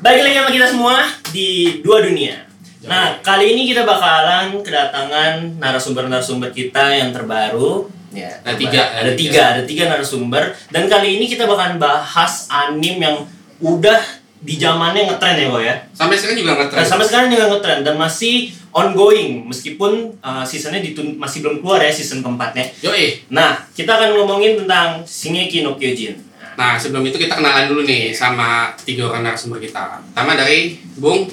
Balik 0.00 0.24
lagi 0.24 0.36
sama 0.40 0.48
kita 0.48 0.66
semua 0.66 0.96
di 1.28 1.48
dua 1.84 2.00
dunia. 2.00 2.48
Nah, 2.88 3.20
kali 3.20 3.52
ini 3.52 3.68
kita 3.68 3.84
bakalan 3.84 4.56
kedatangan 4.64 5.60
narasumber-narasumber 5.60 6.48
kita 6.56 6.80
yang 6.96 7.12
terbaru. 7.12 7.84
Ya, 8.08 8.32
Ada 8.40 8.56
tiga, 8.56 8.82
ada 8.96 9.12
tiga, 9.12 9.42
ada 9.52 9.62
tiga 9.68 9.92
narasumber. 9.92 10.56
Dan 10.72 10.88
kali 10.88 11.20
ini 11.20 11.28
kita 11.28 11.44
bakalan 11.44 11.76
bahas 11.76 12.48
anime 12.48 12.96
yang 13.04 13.16
udah 13.60 14.00
di 14.40 14.56
zamannya 14.56 15.04
ngetren 15.04 15.36
ya, 15.36 15.52
Boy 15.52 15.68
ya. 15.68 15.76
Sampai 15.92 16.16
sekarang 16.16 16.40
juga 16.40 16.64
Dan 16.64 16.86
sampai 16.88 17.04
sekarang 17.04 17.28
juga 17.28 17.44
ngetren 17.52 17.84
dan 17.84 17.94
masih 18.00 18.56
ongoing 18.72 19.44
meskipun 19.52 20.16
uh, 20.24 20.40
seasonnya 20.40 20.80
ditun- 20.80 21.20
masih 21.20 21.44
belum 21.44 21.60
keluar 21.60 21.84
ya 21.84 21.92
season 21.92 22.24
keempatnya. 22.24 22.64
Yoi. 22.80 23.28
Nah, 23.28 23.68
kita 23.76 24.00
akan 24.00 24.16
ngomongin 24.16 24.64
tentang 24.64 25.04
Shingeki 25.04 25.60
no 25.60 25.76
Kyojin. 25.76 26.29
Nah, 26.60 26.76
sebelum 26.76 27.08
itu 27.08 27.16
kita 27.16 27.40
kenalan 27.40 27.72
dulu 27.72 27.88
nih 27.88 28.12
sama 28.12 28.68
tiga 28.84 29.08
orang 29.08 29.24
narasumber 29.24 29.56
kita. 29.56 30.04
Pertama 30.12 30.36
dari 30.36 30.76
Bung. 31.00 31.24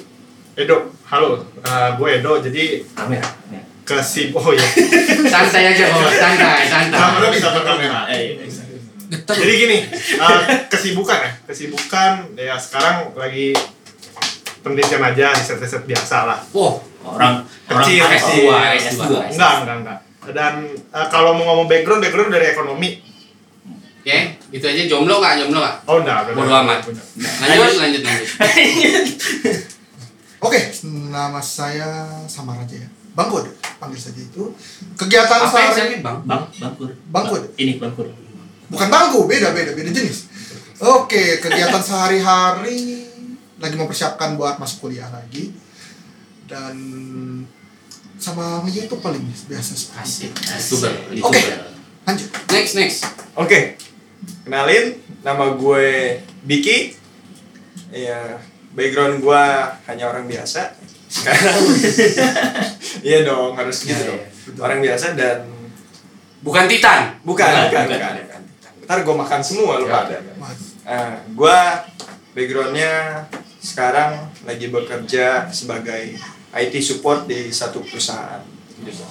Edo, 0.56 0.88
halo, 1.04 1.44
Eh, 1.60 1.88
gue 2.00 2.08
Edo, 2.16 2.40
jadi 2.40 2.80
Kamera. 2.96 3.28
ke 3.84 3.96
si 4.00 4.32
oh 4.32 4.52
ya, 4.52 4.60
Santai 5.32 5.72
aja, 5.72 5.88
bos. 5.88 6.12
Santai, 6.12 6.68
santai. 6.68 6.92
kamera 6.92 7.28
bisa 7.32 7.48
berkamera. 7.52 8.00
Eh, 8.08 8.36
iya. 8.36 8.64
Jadi 9.24 9.52
gini, 9.54 9.78
eh, 9.96 10.40
kesibukan 10.68 11.16
ya, 11.16 11.32
kesibukan 11.44 12.12
ya 12.36 12.56
sekarang 12.60 13.16
lagi 13.16 13.56
penelitian 14.60 15.00
aja, 15.00 15.32
riset-riset 15.32 15.88
biasa 15.88 16.16
lah. 16.24 16.40
Wow, 16.52 16.84
Orang 17.04 17.48
Kecil, 17.64 18.04
orang 18.04 18.12
kecil. 18.20 18.44
S2, 18.48 18.76
S2. 18.76 18.92
S2. 18.92 19.12
Enggak, 19.32 19.52
enggak, 19.64 19.76
enggak. 19.80 19.98
Dan 20.36 20.54
eh, 20.72 21.06
kalau 21.08 21.32
mau 21.32 21.44
ngomong 21.48 21.68
background, 21.68 22.00
background 22.00 22.28
dari 22.28 22.52
ekonomi. 22.52 22.90
Oke, 24.08 24.40
gitu 24.56 24.64
aja 24.64 24.82
jomblo 24.88 25.20
nggak? 25.20 25.44
Jomblo 25.44 25.60
nggak? 25.60 25.76
Oh 25.84 26.00
enggak, 26.00 26.32
Bodo 26.32 26.48
amat. 26.48 26.80
Lanjut, 26.80 27.76
lanjut, 27.76 28.00
lanjut. 28.00 28.28
Oke, 30.48 30.60
nama 31.12 31.36
saya 31.44 32.08
Samaraja 32.24 32.72
ya. 32.72 32.88
Bangkud, 33.12 33.44
panggil 33.76 34.00
saja 34.00 34.16
itu. 34.16 34.48
Kegiatan 34.96 35.44
Apa 35.44 35.76
sehari 35.76 36.00
Bang? 36.00 36.24
Bang, 36.24 36.48
bangkur. 36.56 36.88
Bangkud. 37.12 37.52
Ini 37.60 37.76
bangkur. 37.76 38.08
Bukan 38.72 38.88
bangku, 38.88 39.28
beda 39.28 39.52
beda 39.52 39.76
beda 39.76 39.92
jenis. 39.92 40.32
Oke, 40.80 41.44
kegiatan 41.44 41.84
sehari-hari 41.84 43.04
lagi 43.60 43.76
mempersiapkan 43.76 44.40
buat 44.40 44.56
masuk 44.56 44.88
kuliah 44.88 45.12
lagi. 45.12 45.52
Dan 46.48 46.76
sama 48.16 48.64
meja 48.64 48.88
itu 48.88 48.96
paling 49.04 49.20
biasa 49.52 50.00
Asik. 50.00 50.32
itu. 50.32 50.40
Youtuber. 50.48 50.96
Oke. 51.28 51.36
youtuber. 51.36 51.60
Lanjut. 52.08 52.28
Next, 52.48 52.72
next. 52.72 53.04
Oke, 53.36 53.76
kenalin, 54.42 54.96
nama 55.20 55.52
gue 55.52 56.18
Biki. 56.42 56.94
Ya, 57.88 58.36
background 58.72 59.18
gue 59.18 59.42
hanya 59.84 60.04
orang 60.06 60.24
biasa. 60.24 60.76
Sekarang, 61.08 61.56
iya 63.06 63.24
dong 63.24 63.56
harus 63.56 63.80
gitu 63.80 63.96
Iya, 63.96 64.08
dong. 64.08 64.20
iya, 64.20 64.60
Orang 64.60 64.78
biasa 64.78 65.06
dan 65.14 65.48
Bukan 66.38 66.68
Titan. 66.68 67.16
bukan, 67.20 67.48
bukan, 67.48 67.66
bukan, 67.66 67.84
bukan. 67.88 68.12
bukan. 68.20 68.42
Ntar 68.84 68.98
gue 69.02 69.16
makan 69.16 69.40
semua 69.40 69.76
lu 69.76 69.86
Ya. 69.86 69.94
pada. 69.98 70.16
Mas. 70.36 70.60
Nah, 70.84 71.12
gue 71.26 71.58
backgroundnya 72.32 72.92
sekarang 73.58 74.16
lagi 74.44 74.68
bekerja 74.68 75.48
sebagai 75.48 76.14
IT 76.54 76.74
support 76.78 77.24
di 77.24 77.50
satu 77.50 77.80
perusahaan. 77.80 78.40
Gitu. 78.78 79.02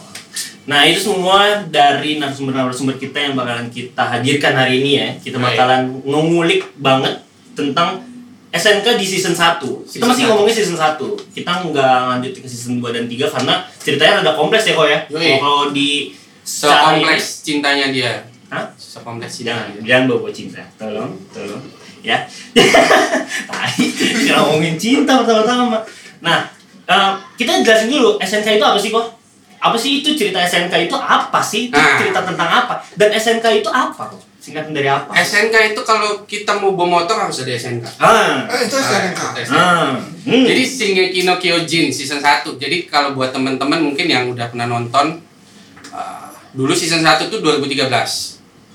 Nah, 0.68 0.84
itu 0.84 1.00
semua 1.00 1.64
dari 1.72 2.20
narasumber-narasumber 2.20 3.00
kita 3.00 3.18
yang 3.18 3.34
bakalan 3.40 3.72
kita 3.72 4.04
hadirkan 4.04 4.52
hari 4.52 4.84
ini 4.84 4.92
ya. 5.00 5.08
Kita 5.16 5.40
bakalan 5.40 6.04
ngulik 6.04 6.76
banget 6.76 7.24
tentang 7.56 8.04
SNK 8.52 9.00
di 9.00 9.06
season 9.08 9.32
1. 9.32 9.64
Kita 9.64 9.88
Season 9.88 10.08
masih 10.12 10.24
satu. 10.28 10.32
ngomongin 10.36 10.56
season 10.56 10.76
1. 10.76 11.00
Kita 11.32 11.52
nggak 11.64 12.00
lanjut 12.12 12.32
ke 12.36 12.48
season 12.48 12.84
2 12.84 12.92
dan 12.92 13.08
3 13.08 13.16
karena 13.32 13.54
ceritanya 13.80 14.14
rada 14.20 14.32
kompleks 14.36 14.68
ya 14.68 14.74
kok 14.76 14.88
ya. 14.88 15.00
Kalau 15.40 15.72
di 15.72 16.12
Sekompleks 16.48 17.44
cintanya 17.44 17.92
dia. 17.92 18.24
Hah? 18.48 18.72
Sekompleks 18.80 19.44
Jangan, 19.44 19.68
cintanya 19.68 19.84
dia. 19.84 19.84
jangan 19.84 20.04
bawa 20.08 20.32
cinta. 20.32 20.64
Tolong, 20.80 21.12
tolong. 21.36 21.64
Ya. 22.00 22.24
Tai, 23.52 23.76
kita 23.84 24.40
ngomongin 24.48 24.80
cinta 24.80 25.24
pertama-tama. 25.24 25.84
Nah, 26.24 26.48
eh, 26.88 27.12
kita 27.36 27.60
jelasin 27.64 27.92
dulu 27.92 28.16
SNK 28.20 28.48
itu 28.56 28.64
apa 28.64 28.80
sih 28.80 28.96
kok? 28.96 29.17
Apa 29.58 29.74
sih 29.74 30.06
itu 30.06 30.14
cerita 30.14 30.38
SNK 30.38 30.86
itu 30.86 30.96
apa 30.96 31.42
sih? 31.42 31.70
Itu 31.70 31.78
Nah. 31.78 31.98
cerita 31.98 32.22
tentang 32.22 32.50
apa? 32.50 32.78
Dan 32.94 33.10
SNK 33.10 33.66
itu 33.66 33.70
apa 33.70 34.06
kok? 34.06 34.22
Singkatan 34.38 34.72
dari 34.72 34.88
apa? 34.88 35.12
SNK 35.12 35.76
itu 35.76 35.82
kalau 35.84 36.24
kita 36.24 36.56
mau 36.56 36.72
bawa 36.72 37.02
motor 37.02 37.18
harus 37.20 37.42
ada 37.44 37.52
SNK. 37.52 37.84
Ah. 38.00 38.46
Eh, 38.48 38.70
itu 38.70 38.78
saya 38.78 39.12
Ah, 39.12 39.34
SNK. 39.36 39.58
Ah. 39.58 39.92
Hmm. 40.24 40.46
Jadi 40.46 40.62
Shingeki 40.64 41.20
no 41.26 41.36
Kyojin 41.36 41.90
season 41.90 42.22
1. 42.22 42.56
Jadi 42.56 42.86
kalau 42.88 43.12
buat 43.12 43.34
teman-teman 43.34 43.82
mungkin 43.82 44.06
yang 44.08 44.30
udah 44.30 44.48
pernah 44.48 44.70
nonton 44.70 45.20
uh, 45.92 46.30
dulu 46.54 46.72
season 46.72 47.02
1 47.04 47.28
tuh 47.28 47.42
2013. 47.42 47.90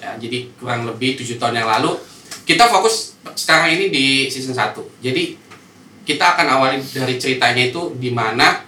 Ya, 0.03 0.19
jadi 0.19 0.51
kurang 0.59 0.85
lebih 0.85 1.15
7 1.15 1.39
tahun 1.39 1.63
yang 1.63 1.69
lalu. 1.71 1.95
Kita 2.43 2.67
fokus 2.67 3.15
sekarang 3.39 3.79
ini 3.79 3.87
di 3.89 4.07
season 4.27 4.53
1. 4.53 4.75
Jadi 4.99 5.39
kita 6.03 6.35
akan 6.35 6.59
awali 6.59 6.83
dari 6.83 7.15
ceritanya 7.15 7.71
itu 7.71 7.95
di 7.97 8.11
mana 8.11 8.67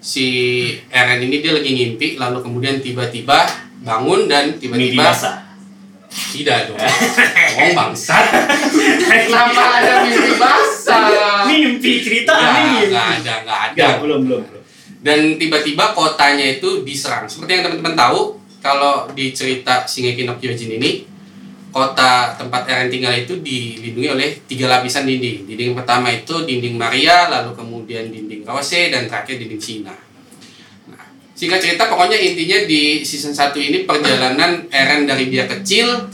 si 0.00 0.26
Eren 0.88 1.20
ini 1.20 1.44
dia 1.44 1.52
lagi 1.52 1.70
ngimpi 1.70 2.16
lalu 2.16 2.40
kemudian 2.40 2.80
tiba-tiba 2.80 3.44
bangun 3.84 4.26
dan 4.26 4.56
tiba-tiba 4.56 5.12
tidak 6.10 6.70
dong. 6.70 6.78
Ngomong 7.54 7.74
bangsat. 7.74 8.24
Kenapa 9.06 9.62
ada 9.78 10.02
mimpi 10.02 10.34
basah? 10.34 11.46
Mimpi 11.46 12.02
cerita 12.02 12.34
Nggak, 12.34 13.06
ada, 13.22 13.34
nggak 13.46 13.60
ada. 13.70 13.74
Nggak, 13.74 13.94
belum, 14.02 14.20
belum, 14.26 14.42
belum. 14.42 14.62
Dan 15.00 15.20
tiba-tiba 15.38 15.94
kotanya 15.94 16.58
itu 16.58 16.82
diserang. 16.82 17.30
Seperti 17.30 17.50
yang 17.56 17.64
teman-teman 17.70 17.94
tahu, 17.94 18.36
kalau 18.60 19.08
di 19.14 19.32
cerita 19.32 19.86
Shingeki 19.86 20.26
no 20.26 20.36
Kyojin 20.36 20.76
ini, 20.76 21.06
kota 21.70 22.34
tempat 22.34 22.66
Eren 22.66 22.90
tinggal 22.90 23.14
itu 23.14 23.38
dilindungi 23.38 24.08
oleh 24.10 24.28
tiga 24.46 24.66
lapisan 24.66 25.06
dinding. 25.06 25.46
Dinding 25.46 25.72
pertama 25.78 26.10
itu 26.10 26.42
dinding 26.42 26.74
Maria, 26.74 27.30
lalu 27.30 27.54
kemudian 27.54 28.10
dinding 28.10 28.42
Rose, 28.42 28.90
dan 28.90 29.06
terakhir 29.06 29.38
dinding 29.38 29.62
Cina. 29.62 29.94
Nah, 30.90 31.04
singkat 31.38 31.62
cerita, 31.62 31.86
pokoknya 31.86 32.18
intinya 32.18 32.66
di 32.66 33.06
season 33.06 33.30
1 33.30 33.54
ini 33.56 33.78
perjalanan 33.86 34.66
Eren 34.74 35.06
dari 35.06 35.30
dia 35.30 35.46
kecil 35.46 36.10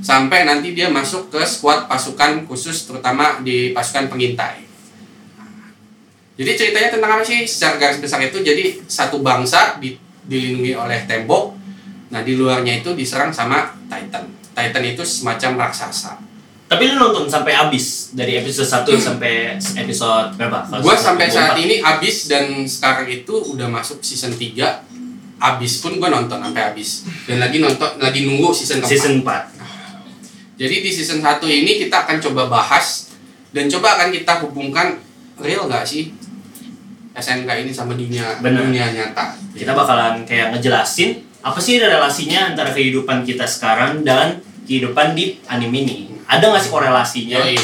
sampai 0.00 0.48
nanti 0.48 0.72
dia 0.72 0.88
masuk 0.88 1.28
ke 1.28 1.42
squad 1.44 1.84
pasukan 1.84 2.48
khusus 2.48 2.88
terutama 2.88 3.42
di 3.44 3.74
pasukan 3.76 4.08
pengintai. 4.08 4.64
Jadi 6.40 6.50
ceritanya 6.56 6.88
tentang 6.88 7.20
apa 7.20 7.24
sih? 7.26 7.44
Secara 7.44 7.76
garis 7.76 8.00
besar 8.00 8.24
itu 8.24 8.40
jadi 8.40 8.80
satu 8.88 9.20
bangsa 9.20 9.76
di- 9.76 10.00
dilindungi 10.24 10.72
oleh 10.72 11.04
tembok. 11.04 11.52
Nah, 12.10 12.24
di 12.24 12.32
luarnya 12.32 12.80
itu 12.80 12.96
diserang 12.96 13.28
sama 13.28 13.76
Titan. 13.92 14.39
Titan 14.54 14.84
itu 14.84 15.02
semacam 15.06 15.66
raksasa. 15.66 16.18
Tapi 16.70 16.86
lu 16.86 17.02
nonton 17.02 17.26
sampai 17.26 17.50
habis 17.50 18.14
dari 18.14 18.38
episode 18.38 18.86
1 18.86 18.94
sampai 18.94 19.58
episode 19.58 20.38
berapa? 20.38 20.70
Gua 20.78 20.94
sampai 20.94 21.26
saat 21.26 21.58
24. 21.58 21.66
ini 21.66 21.76
abis 21.82 22.30
dan 22.30 22.62
sekarang 22.62 23.10
itu 23.10 23.34
udah 23.34 23.66
masuk 23.66 23.98
season 24.06 24.30
3. 24.38 24.86
Abis 25.42 25.82
pun 25.82 25.98
gua 25.98 26.14
nonton 26.14 26.38
sampai 26.38 26.62
habis. 26.70 27.10
Dan 27.26 27.42
lagi 27.42 27.58
nonton 27.58 27.98
lagi 27.98 28.22
nunggu 28.22 28.54
season 28.54 28.78
keempat. 28.78 28.90
season 28.90 29.14
4. 29.26 30.62
Jadi 30.62 30.76
di 30.78 30.90
season 30.94 31.18
1 31.18 31.42
ini 31.50 31.82
kita 31.82 32.06
akan 32.06 32.22
coba 32.22 32.46
bahas 32.46 33.10
dan 33.50 33.66
coba 33.66 33.98
akan 33.98 34.14
kita 34.14 34.32
hubungkan 34.46 35.02
real 35.42 35.66
nggak 35.66 35.82
sih 35.82 36.14
SNK 37.10 37.66
ini 37.66 37.72
sama 37.74 37.98
dunia 37.98 38.38
Bener. 38.38 38.62
dunia 38.62 38.94
nyata. 38.94 39.34
Kita 39.50 39.74
bakalan 39.74 40.22
kayak 40.22 40.54
ngejelasin 40.54 41.29
apa 41.40 41.58
sih 41.60 41.80
relasinya 41.80 42.52
antara 42.52 42.68
kehidupan 42.72 43.24
kita 43.24 43.48
sekarang 43.48 44.04
dan 44.04 44.44
kehidupan 44.68 45.16
di 45.16 45.40
anime 45.48 45.88
ini. 45.88 45.96
Ada 46.28 46.52
nggak 46.52 46.62
sih 46.62 46.70
korelasinya? 46.70 47.40
Yoi. 47.42 47.56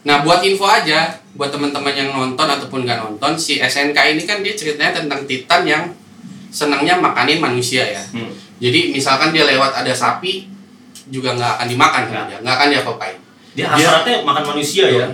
Nah, 0.00 0.24
buat 0.24 0.40
info 0.40 0.64
aja, 0.64 1.12
buat 1.36 1.52
teman-teman 1.52 1.92
yang 1.92 2.10
nonton 2.12 2.48
ataupun 2.48 2.84
nggak 2.88 2.98
nonton, 3.00 3.36
si 3.36 3.60
SNK 3.60 3.96
ini 4.16 4.22
kan 4.24 4.40
dia 4.40 4.56
ceritanya 4.56 4.96
tentang 4.96 5.28
Titan 5.28 5.62
yang 5.64 5.84
senangnya 6.50 6.98
makanin 6.98 7.38
manusia 7.38 7.86
ya. 7.86 8.02
Hmm. 8.10 8.32
Jadi 8.60 8.92
misalkan 8.92 9.30
dia 9.32 9.46
lewat 9.46 9.72
ada 9.72 9.92
sapi, 9.92 10.50
juga 11.08 11.36
nggak 11.36 11.52
akan 11.60 11.66
dimakan 11.68 12.02
sama 12.06 12.12
Nggak. 12.12 12.26
dia, 12.28 12.38
nggak 12.42 12.54
akan 12.56 12.66
dia 12.68 12.80
apain. 12.82 13.16
Dia 13.50 13.66
hasratnya 13.66 14.14
makan 14.24 14.44
manusia 14.56 14.84
ya. 14.88 15.06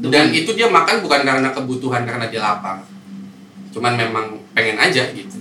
Dan 0.00 0.32
itu 0.32 0.50
dia 0.56 0.68
makan 0.68 1.04
bukan 1.04 1.20
karena 1.22 1.48
kebutuhan, 1.52 2.02
karena 2.08 2.26
dia 2.32 2.40
lapar. 2.40 2.80
Cuman 3.70 3.94
memang 3.94 4.26
pengen 4.56 4.80
aja 4.80 5.04
gitu. 5.14 5.38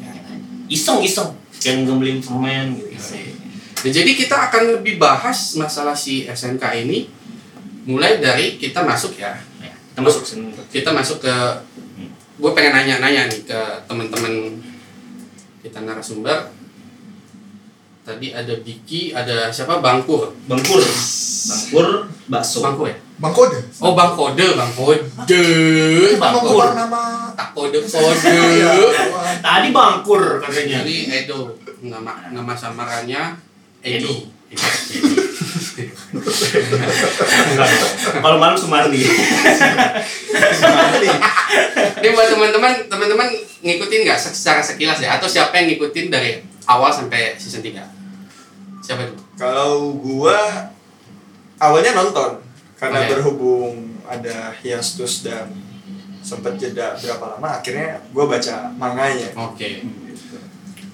iseng-iseng 0.69 1.33
kayak 1.59 1.85
ngebeliin 1.85 2.19
permen 2.23 2.79
gitu. 2.79 2.95
Nah, 3.79 3.91
jadi 3.95 4.11
kita 4.11 4.35
akan 4.51 4.79
lebih 4.79 5.00
bahas 5.00 5.56
masalah 5.56 5.95
si 5.95 6.27
SNK 6.27 6.63
ini 6.83 7.07
mulai 7.88 8.19
dari 8.19 8.59
kita 8.59 8.83
masuk 8.83 9.15
ya. 9.15 9.39
Ya, 9.63 9.71
kita 9.71 10.00
masuk 10.03 10.23
kita 10.71 10.89
masuk 10.91 11.23
ke 11.23 11.35
gue 12.39 12.51
pengen 12.56 12.71
nanya-nanya 12.75 13.27
nih 13.27 13.44
ke 13.44 13.59
teman-teman 13.88 14.59
kita 15.59 15.83
narasumber 15.83 16.51
tadi 18.09 18.33
ada 18.33 18.53
Biki, 18.65 19.13
ada 19.13 19.53
siapa? 19.53 19.77
Bangkur. 19.77 20.33
Bangkur. 20.50 20.81
Bangkur 21.50 21.88
bakso. 22.25 22.65
Bangkur 22.65 22.89
ya? 22.89 22.97
Bang 23.19 23.35
Kode. 23.35 23.59
Oh, 23.83 23.94
Bang 23.94 24.15
Kode, 24.15 24.56
Bang 24.56 24.71
Kode. 24.71 25.03
Nama 25.27 26.17
Bangkur. 26.17 26.71
nama 26.71 27.01
Tak 27.35 27.51
kode 27.51 27.83
Iya, 27.83 28.67
kode. 28.79 29.03
Tadi 29.44 29.67
bangkur 29.75 30.39
katanya. 30.39 30.79
Jadi 30.81 30.95
Edo 31.11 31.51
nama 31.83 32.31
nama 32.31 32.56
samarannya 32.56 33.35
Edi. 33.83 34.31
Kalau 38.23 38.38
malam 38.39 38.56
Sumardi. 38.56 39.03
Ini 42.00 42.07
buat 42.15 42.27
teman-teman, 42.31 42.73
teman-teman 42.88 43.27
ngikutin 43.61 44.00
nggak 44.07 44.19
secara 44.19 44.63
sekilas 44.63 45.03
ya? 45.03 45.19
Atau 45.19 45.27
siapa 45.27 45.59
yang 45.59 45.75
ngikutin 45.75 46.07
dari 46.07 46.39
awal 46.65 46.88
sampai 46.88 47.35
season 47.35 47.59
3? 47.61 47.99
Siapa 48.89 49.06
itu? 49.06 49.21
Kalau 49.38 49.94
gua 50.01 50.65
awalnya 51.62 51.94
nonton 51.94 52.41
karena 52.74 53.06
Oke. 53.06 53.09
berhubung 53.13 54.01
ada 54.09 54.50
hiatus 54.65 55.21
dan 55.21 55.53
sempat 56.25 56.57
jeda 56.57 56.97
berapa 56.97 57.38
lama 57.38 57.62
akhirnya 57.62 58.01
gua 58.09 58.25
baca 58.25 58.74
manganya. 58.74 59.30
Oke. 59.38 59.86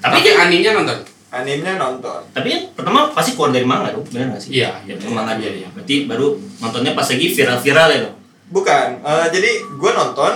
Tapi 0.04 0.12
Tapi 0.12 0.28
kan, 0.28 0.52
animenya 0.52 0.76
nonton? 0.76 1.00
Animenya 1.32 1.80
nonton. 1.80 2.20
tapi 2.36 2.68
pertama 2.76 3.16
pasti 3.16 3.32
keluar 3.32 3.56
dari 3.56 3.64
manga 3.64 3.96
dong, 3.96 4.04
benar 4.12 4.36
nggak 4.36 4.44
sih? 4.44 4.60
Iya, 4.60 4.76
ya, 4.84 4.92
iya. 4.92 4.94
dari 5.00 5.12
manga 5.16 5.40
dia 5.40 5.52
ya. 5.56 5.68
Berarti 5.72 5.96
baru 6.04 6.36
nontonnya 6.36 6.92
pas 6.92 7.08
lagi 7.08 7.28
viral-viral 7.32 7.88
ya 7.96 8.00
dong. 8.12 8.18
Bukan, 8.52 8.88
eh, 9.08 9.28
jadi 9.32 9.52
gue 9.72 9.92
nonton, 9.96 10.34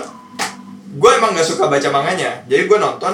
gue 0.95 1.12
emang 1.12 1.35
gak 1.38 1.45
suka 1.45 1.67
baca 1.69 1.88
manganya, 1.91 2.41
jadi 2.50 2.65
gue 2.65 2.79
nonton, 2.81 3.13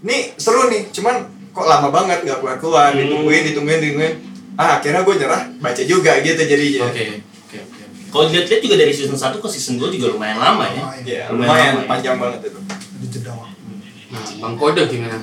nih 0.00 0.32
seru 0.40 0.72
nih, 0.72 0.88
cuman 0.90 1.41
kok 1.52 1.66
lama 1.66 1.88
banget 1.88 2.18
gak 2.22 2.38
keluar 2.38 2.56
keluar, 2.56 2.88
Hmm. 2.90 2.98
ditungguin, 2.98 3.42
ditungguin, 3.46 3.80
ditungguin, 3.80 4.14
ah 4.54 4.76
akhirnya 4.76 5.00
gue 5.00 5.14
nyerah, 5.16 5.42
baca 5.56 5.82
juga 5.82 6.12
gitu 6.18 6.40
jadinya. 6.40 6.88
Oke. 6.88 7.04
Oke, 7.44 7.56
oke. 7.58 7.58
oke. 7.60 7.82
Kalau 8.08 8.24
dilihat-lihat 8.26 8.60
juga 8.60 8.76
dari 8.78 8.90
season 8.90 9.14
1 9.14 9.36
ke 9.36 9.48
season 9.48 9.74
2 9.76 9.88
juga 9.90 10.06
lumayan 10.10 10.36
lama 10.36 10.64
ya. 10.66 10.80
Lumayan. 10.80 11.02
Ya, 11.02 11.22
Lumayan 11.26 11.36
lumayan 11.38 11.70
lama 11.70 11.80
ya. 11.80 11.88
panjang 11.88 12.16
banget 12.16 12.40
itu. 12.46 12.60
Ada 12.60 13.06
jeda 13.08 13.32
waktu. 13.32 13.60
Nah, 14.08 14.22
Bang 14.38 14.54
Kode 14.56 14.82
gimana? 14.86 15.16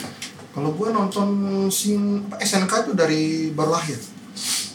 Kalau 0.49 0.69
gue 0.71 0.89
nonton 0.89 1.27
sin 1.69 2.25
apa, 2.25 2.35
SNK 2.39 2.73
itu 2.83 2.91
dari 2.93 3.21
baru 3.49 3.71
lahir. 3.71 3.97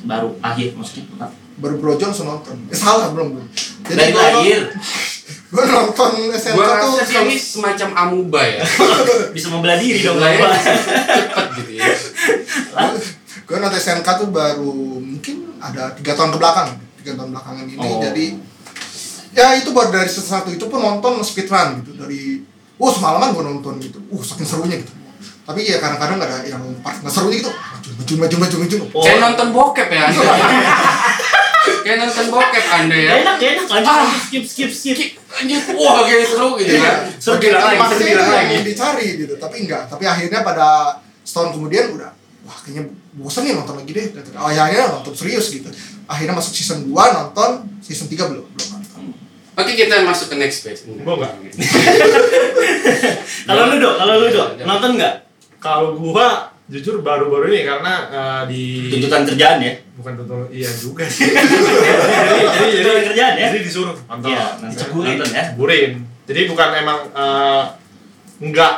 Baru 0.03 0.39
akhir 0.41 0.75
maksudnya. 0.75 1.27
Baru 1.55 1.79
Bro 1.79 1.95
Johnson 1.97 2.27
nonton. 2.29 2.55
Eh, 2.67 2.75
salah 2.75 3.11
belum 3.11 3.35
belum. 3.35 3.47
Dari 3.85 4.11
gua 4.11 4.23
lahir 4.33 4.63
Gue 5.55 5.65
nonton 5.65 6.11
SNK 6.29 6.51
Gua 6.53 6.67
tuh 6.83 6.95
rasa 6.95 7.05
sih 7.05 7.17
ini 7.21 7.37
semacam 7.37 7.89
amuba 7.97 8.43
ya. 8.43 8.63
bisa 9.35 9.51
membelah 9.51 9.75
diri 9.77 9.99
dong. 10.01 10.19
Lahir 10.19 10.41
Bang. 10.41 10.55
cepet 10.55 11.44
gitu 11.57 11.71
ya. 11.75 11.85
gue 13.45 13.57
nonton 13.57 13.77
SNK 13.77 14.09
tuh 14.17 14.29
baru 14.29 14.73
mungkin 14.97 15.37
ada 15.59 15.93
tiga 15.93 16.13
tahun 16.13 16.31
ke 16.31 16.39
belakang 16.39 16.69
tiga 16.99 17.13
tahun 17.15 17.31
belakangan 17.31 17.65
ini 17.67 17.77
Oh. 17.77 18.01
jadi 18.01 18.27
ya 19.33 19.47
itu 19.57 19.71
baru 19.71 19.91
dari 19.91 20.07
sesuatu 20.07 20.49
itu 20.49 20.65
pun 20.65 20.79
nonton 20.79 21.19
speedrun 21.21 21.83
gitu 21.83 21.93
dari 21.95 22.41
oh 22.75 22.89
semalaman 22.89 23.31
gue 23.31 23.45
nonton 23.45 23.75
gitu 23.79 23.99
uh 24.01 24.23
saking 24.23 24.45
serunya 24.45 24.79
gitu 24.79 24.95
tapi 25.45 25.61
ya 25.63 25.77
kadang-kadang 25.77 26.17
ada 26.19 26.41
yang 26.43 26.63
part 26.81 26.97
nggak 26.97 27.11
serunya 27.11 27.39
gitu 27.39 27.53
maju 27.53 27.91
maju 27.93 28.15
maju 28.17 28.37
maju 28.39 28.57
maju 28.57 28.77
Oh. 28.91 29.03
Kayak 29.03 29.19
nonton 29.21 29.49
bokep 29.51 29.89
ya 29.89 30.01
Anda. 30.07 30.23
Kayak 31.83 31.97
nonton 32.01 32.27
bokep 32.29 32.65
Anda 32.71 32.97
ya. 32.97 33.11
Enak, 33.19 33.37
enak. 33.37 33.67
Lanjut, 33.67 33.93
Ah. 33.93 34.09
skip, 34.19 34.45
skip, 34.45 34.71
skip. 34.71 34.97
Anjir, 35.35 35.59
wah 35.75 36.01
kayak 36.01 36.25
seru 36.25 36.55
gitu 36.57 36.79
kan. 36.79 36.97
Seru 37.19 37.37
Bagian 37.37 37.53
bilang 37.53 37.65
lagi, 37.67 37.81
seru 37.91 38.07
bilang 38.07 38.29
lagi. 38.31 38.57
dicari 38.63 39.07
gitu 39.19 39.35
tapi 39.35 39.57
enggak 39.61 39.83
tapi 39.85 40.05
akhirnya 40.05 40.41
pada 40.41 40.69
setahun 41.25 41.57
kemudian 41.57 41.97
udah 41.97 42.13
wah 42.45 42.59
kayaknya 42.61 42.93
bosan 43.17 43.49
nih 43.49 43.57
nonton 43.57 43.81
lagi 43.81 43.93
deh 43.97 44.07
oh 44.37 44.53
ya 44.53 44.69
akhirnya 44.69 44.87
nonton 44.93 45.13
serius 45.17 45.49
gitu 45.49 45.73
akhirnya 46.05 46.37
masuk 46.37 46.53
season 46.53 46.85
2 46.87 46.93
nonton 46.93 47.51
season 47.81 48.07
3 48.07 48.31
belum 48.31 48.45
belum 48.45 48.69
nonton 48.77 49.03
Oke 49.55 49.79
kita 49.79 50.03
masuk 50.03 50.35
ke 50.35 50.37
next 50.43 50.67
page. 50.67 50.83
Gua 51.07 51.15
nggak. 51.15 51.31
Kalau 53.47 53.71
lu 53.71 53.79
dok, 53.79 53.95
kalau 54.03 54.15
lu 54.19 54.27
dok, 54.35 54.59
nonton 54.67 54.99
nggak? 54.99 55.15
Kalau 55.63 55.95
gua 55.95 56.51
jujur 56.67 57.07
baru-baru 57.07 57.55
ini 57.55 57.63
karena 57.63 57.93
eh, 58.11 58.43
di 58.51 58.63
Tuntutan 58.89 59.29
kerjaan 59.29 59.61
ya? 59.61 59.85
bukan 59.95 60.13
tuntutan 60.17 60.49
iya 60.51 60.71
juga 60.75 61.07
sih. 61.07 61.29
jadi 61.31 62.67
jadi 62.67 62.83
jadi, 62.83 63.03
kerjaan 63.15 63.35
ya? 63.39 63.47
jadi 63.53 63.61
disuruh 63.63 63.95
nonton. 63.95 64.33
Iya, 64.33 64.45
nonton. 64.59 65.29
Ya. 65.31 65.55
Diceburin. 65.55 65.93
Jadi 66.25 66.41
bukan 66.51 66.69
emang 66.75 66.99
eh, 67.15 67.63
nggak 68.43 68.75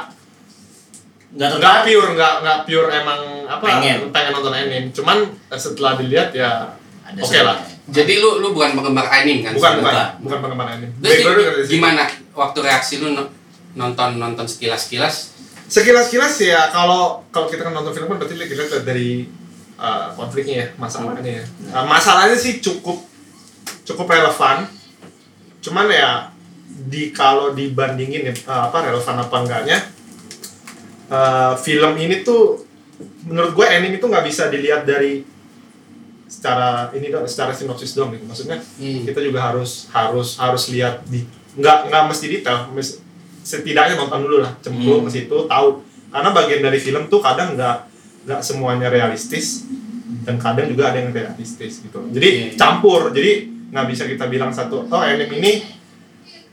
Nggak 1.36 1.50
nggak 1.54 1.76
pure 1.84 2.08
nggak 2.12 2.34
nggak 2.40 2.58
pure 2.64 2.88
emang 2.90 3.20
apa 3.44 3.60
Pengen. 3.62 3.98
pengen 4.08 4.30
nonton 4.32 4.50
anime 4.50 4.88
cuman 4.90 5.18
eh, 5.46 5.60
setelah 5.60 5.92
dilihat 5.94 6.32
ya 6.32 6.72
Ada 7.04 7.20
oke 7.20 7.38
lah 7.38 7.56
serunya. 7.60 7.74
Jadi 7.86 8.12
lu 8.18 8.40
lu 8.40 8.50
bukan 8.50 8.72
penggemar 8.72 9.06
anime 9.06 9.40
kan? 9.40 9.52
bukan 9.52 9.72
bukan 9.78 9.92
Bukan. 9.92 10.08
bukan 10.24 10.38
penggemar 10.40 10.66
anime 10.72 10.90
Terus 10.98 11.68
gimana 11.68 12.02
waktu 12.32 12.58
reaksi 12.58 12.98
lu 12.98 13.12
no- 13.12 13.30
nonton 13.72 14.16
nonton 14.16 14.44
sekilas 14.44 14.88
sekilas? 14.88 15.36
sekilas 15.66 16.08
kilas 16.08 16.34
ya 16.40 16.70
kalau 16.70 17.20
kalau 17.28 17.46
kita 17.46 17.62
kan 17.62 17.74
nonton 17.74 17.90
film 17.90 18.06
kan 18.06 18.16
berarti 18.16 18.38
kita 18.38 18.62
lihat 18.64 18.82
dari 18.82 19.26
uh, 19.76 20.14
konfliknya 20.14 20.56
ya 20.56 20.66
masalahnya 20.76 21.32
ya 21.32 21.44
Uh, 21.68 21.84
masalahnya 21.84 22.34
sih 22.34 22.58
cukup 22.58 23.02
cukup 23.82 24.06
relevan 24.08 24.70
cuman 25.58 25.90
ya 25.90 26.30
di 26.86 27.10
kalau 27.10 27.50
dibandingin 27.50 28.22
ya 28.24 28.34
uh, 28.46 28.70
apa 28.70 28.86
relevan 28.86 29.16
apa 29.18 29.36
enggaknya 29.36 29.78
uh, 31.08 31.55
film 31.56 31.93
ini 31.97 32.23
tuh 32.23 32.64
menurut 33.26 33.53
gue 33.53 33.67
anime 33.67 33.99
itu 33.99 34.06
nggak 34.06 34.25
bisa 34.25 34.49
dilihat 34.49 34.82
dari 34.82 35.23
secara 36.26 36.91
ini 36.91 37.06
dong 37.08 37.23
secara 37.26 37.55
sinopsis 37.55 37.94
doang 37.94 38.11
gitu. 38.11 38.26
Maksudnya 38.26 38.58
Hmm. 38.58 39.03
kita 39.06 39.23
juga 39.23 39.47
harus 39.47 39.87
harus 39.91 40.35
harus 40.37 40.64
lihat 40.70 41.06
di 41.06 41.23
nggak 41.55 41.87
nggak 41.88 42.03
mesti 42.06 42.26
detail. 42.29 42.70
Mes- 42.75 42.99
setidaknya 43.47 43.94
nonton 43.94 44.26
dulu 44.26 44.43
lah 44.43 44.58
cemplung 44.58 45.06
Hmm. 45.06 45.08
ke 45.08 45.23
situ 45.23 45.37
tahu. 45.47 45.69
Karena 46.11 46.31
bagian 46.32 46.61
dari 46.62 46.79
film 46.79 47.06
tuh 47.06 47.23
kadang 47.23 47.55
nggak 47.55 47.76
nggak 48.26 48.41
semuanya 48.43 48.91
realistis 48.91 49.62
dan 50.26 50.35
kadang 50.37 50.67
juga 50.67 50.91
ada 50.91 50.99
yang 50.99 51.14
realistis 51.14 51.79
gitu. 51.79 51.99
Jadi 52.11 52.29
Iya. 52.29 52.58
campur. 52.58 53.14
Jadi 53.14 53.47
nggak 53.70 53.87
bisa 53.87 54.03
kita 54.06 54.26
bilang 54.26 54.50
satu 54.50 54.87
oh 54.87 55.03
anime 55.03 55.31
ini 55.38 55.53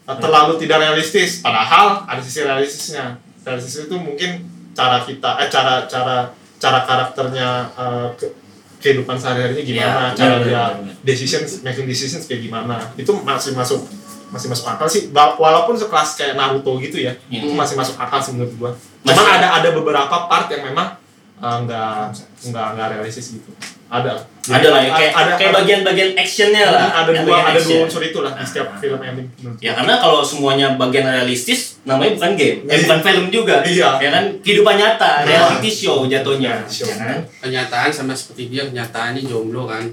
terlalu 0.05 0.61
tidak 0.61 0.83
realistis. 0.83 1.41
Padahal 1.41 2.05
ada 2.05 2.21
sisi 2.21 2.45
realistisnya 2.45 3.17
realistis 3.43 3.83
itu 3.83 3.95
mungkin 3.95 4.43
cara 4.71 4.99
kita 4.99 5.37
eh 5.37 5.47
cara 5.47 5.85
cara 5.85 6.31
cara 6.57 6.79
karakternya 6.81 7.47
uh, 7.73 8.07
ke- 8.13 8.31
kehidupan 8.79 9.15
sehari-harinya 9.15 9.61
gimana 9.61 10.01
Iya, 10.05 10.15
cara 10.15 10.35
benar, 10.37 10.43
dia 10.43 10.63
benar. 10.75 10.93
decisions 11.03 11.51
making 11.61 11.85
decisions 11.85 12.23
kayak 12.23 12.43
gimana 12.43 12.79
itu 12.95 13.11
masih 13.17 13.51
masuk 13.53 13.83
masih 14.27 14.47
masuk 14.49 14.65
akal 14.65 14.87
sih 14.87 15.07
walaupun 15.13 15.75
sekelas 15.75 16.15
kayak 16.15 16.33
Naruto 16.33 16.75
gitu 16.77 16.97
ya 16.97 17.13
Iya. 17.27 17.43
itu 17.43 17.53
masih 17.53 17.75
masuk 17.75 17.95
akal 17.95 18.19
sih 18.19 18.33
menurut 18.33 18.53
gua 18.57 18.71
cuman 19.03 19.27
ada 19.37 19.47
ada 19.61 19.69
beberapa 19.71 20.15
part 20.25 20.47
yang 20.47 20.63
memang 20.65 20.95
uh, 21.43 21.57
nggak 21.61 22.15
nggak 22.49 22.67
nggak 22.73 22.87
realistis 22.95 23.35
gitu 23.35 23.51
ada 23.93 24.15
Ada 24.43 24.67
lah 24.73 24.81
ya, 24.81 24.91
kayak, 24.91 25.13
ada 25.13 25.31
kayak 25.37 25.53
bagian-bagian 25.53 26.09
actionnya 26.17 26.65
lah. 26.65 26.89
ada 27.05 27.13
dua 27.13 27.45
ada 27.45 27.53
dua 27.53 27.61
action. 27.61 27.85
unsur 27.85 28.01
itu 28.01 28.19
lah 28.19 28.33
di 28.33 28.41
setiap 28.41 28.73
Ah, 28.73 28.79
film 28.81 28.97
ah. 28.97 29.05
anime 29.05 29.29
menurut 29.37 29.55
Ya 29.61 29.71
karena 29.71 29.93
kalau 30.01 30.19
semuanya 30.19 30.67
bagian 30.75 31.05
realistis, 31.05 31.77
namanya 31.85 32.17
bukan 32.17 32.33
game, 32.33 32.57
eh 32.65 32.79
bukan 32.81 32.99
film 32.99 33.25
juga. 33.29 33.61
Iya. 33.61 34.01
Ya 34.01 34.09
kan 34.09 34.25
kehidupan 34.41 34.75
nyata, 34.75 35.21
Nah. 35.21 35.29
reality 35.29 35.69
show 35.69 36.03
jatuhnya. 36.03 36.65
Show. 36.65 36.89
Ya 36.89 36.95
kan? 36.97 37.19
Kenyataan 37.39 37.93
sama 37.93 38.11
seperti 38.11 38.49
dia 38.49 38.65
kenyataannya 38.65 39.21
jomblo 39.23 39.69
kan. 39.69 39.85